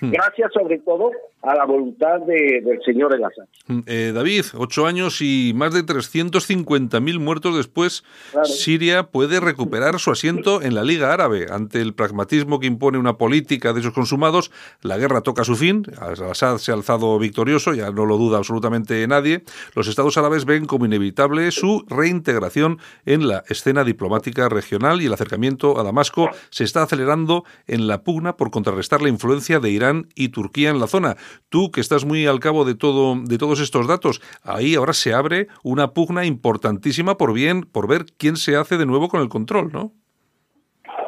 Hmm. 0.00 0.10
Gracias 0.10 0.52
sobre 0.52 0.78
todo 0.80 1.12
a 1.42 1.54
la 1.54 1.64
voluntad 1.64 2.20
del 2.20 2.82
señor 2.84 3.14
El 3.14 3.24
Assad. 3.24 3.44
Hmm, 3.68 3.80
eh, 3.86 4.12
David, 4.12 4.46
ocho 4.58 4.86
años 4.86 5.20
y 5.22 5.52
más 5.54 5.72
de 5.72 5.80
350.000 5.82 7.20
muertos 7.20 7.56
después, 7.56 8.04
Siria 8.44 9.04
puede 9.04 9.38
recuperar 9.38 9.98
su 10.00 10.10
asiento 10.10 10.60
en 10.60 10.74
la 10.74 10.82
Liga 10.82 11.12
Árabe. 11.12 11.46
Ante 11.50 11.80
el 11.80 11.94
pragmatismo 11.94 12.58
que 12.58 12.66
impone 12.66 12.98
una 12.98 13.16
política 13.16 13.72
de 13.72 13.80
esos 13.80 13.94
consumados, 13.94 14.50
la 14.82 14.98
guerra 14.98 15.22
toca 15.22 15.44
su 15.44 15.54
fin, 15.54 15.84
Assad 16.00 16.58
se 16.58 16.72
ha 16.72 16.74
alzado 16.74 17.16
victorioso, 17.18 17.74
ya 17.74 17.90
no 17.92 18.06
lo 18.06 18.18
duda 18.18 18.38
absolutamente 18.38 19.06
nadie. 19.06 19.19
Los 19.74 19.88
estados 19.88 20.16
árabes 20.16 20.44
ven 20.44 20.66
como 20.66 20.86
inevitable 20.86 21.50
su 21.50 21.84
reintegración 21.88 22.78
en 23.04 23.28
la 23.28 23.42
escena 23.48 23.84
diplomática 23.84 24.48
regional 24.48 25.02
y 25.02 25.06
el 25.06 25.12
acercamiento 25.12 25.78
a 25.78 25.82
Damasco 25.82 26.30
se 26.50 26.64
está 26.64 26.82
acelerando 26.82 27.44
en 27.66 27.86
la 27.86 28.02
pugna 28.02 28.36
por 28.36 28.50
contrarrestar 28.50 29.02
la 29.02 29.08
influencia 29.08 29.60
de 29.60 29.70
Irán 29.70 30.06
y 30.14 30.28
Turquía 30.28 30.70
en 30.70 30.80
la 30.80 30.86
zona. 30.86 31.16
Tú, 31.48 31.70
que 31.70 31.80
estás 31.80 32.04
muy 32.04 32.26
al 32.26 32.40
cabo 32.40 32.64
de, 32.64 32.74
todo, 32.74 33.16
de 33.22 33.38
todos 33.38 33.60
estos 33.60 33.86
datos, 33.86 34.20
ahí 34.42 34.74
ahora 34.74 34.92
se 34.92 35.12
abre 35.12 35.48
una 35.62 35.92
pugna 35.92 36.24
importantísima 36.24 37.16
por, 37.16 37.32
bien, 37.32 37.62
por 37.62 37.88
ver 37.88 38.06
quién 38.18 38.36
se 38.36 38.56
hace 38.56 38.78
de 38.78 38.86
nuevo 38.86 39.08
con 39.08 39.20
el 39.20 39.28
control, 39.28 39.70
¿no? 39.72 39.92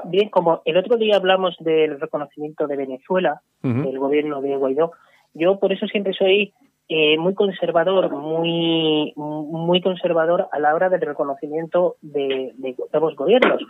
Bien, 0.04 0.28
como 0.30 0.62
el 0.64 0.76
otro 0.76 0.96
día 0.96 1.16
hablamos 1.16 1.56
del 1.60 2.00
reconocimiento 2.00 2.66
de 2.66 2.76
Venezuela, 2.76 3.42
del 3.62 3.98
gobierno 3.98 4.40
de 4.40 4.56
Guaidó, 4.56 4.92
yo 5.34 5.58
por 5.58 5.72
eso 5.72 5.86
siempre 5.86 6.12
soy 6.12 6.52
eh, 6.88 7.16
muy 7.18 7.34
conservador, 7.34 8.10
muy 8.10 9.12
muy 9.16 9.80
conservador 9.80 10.48
a 10.52 10.58
la 10.58 10.74
hora 10.74 10.88
del 10.88 11.00
reconocimiento 11.00 11.96
de, 12.02 12.52
de 12.56 12.76
nuevos 12.92 13.16
gobiernos. 13.16 13.62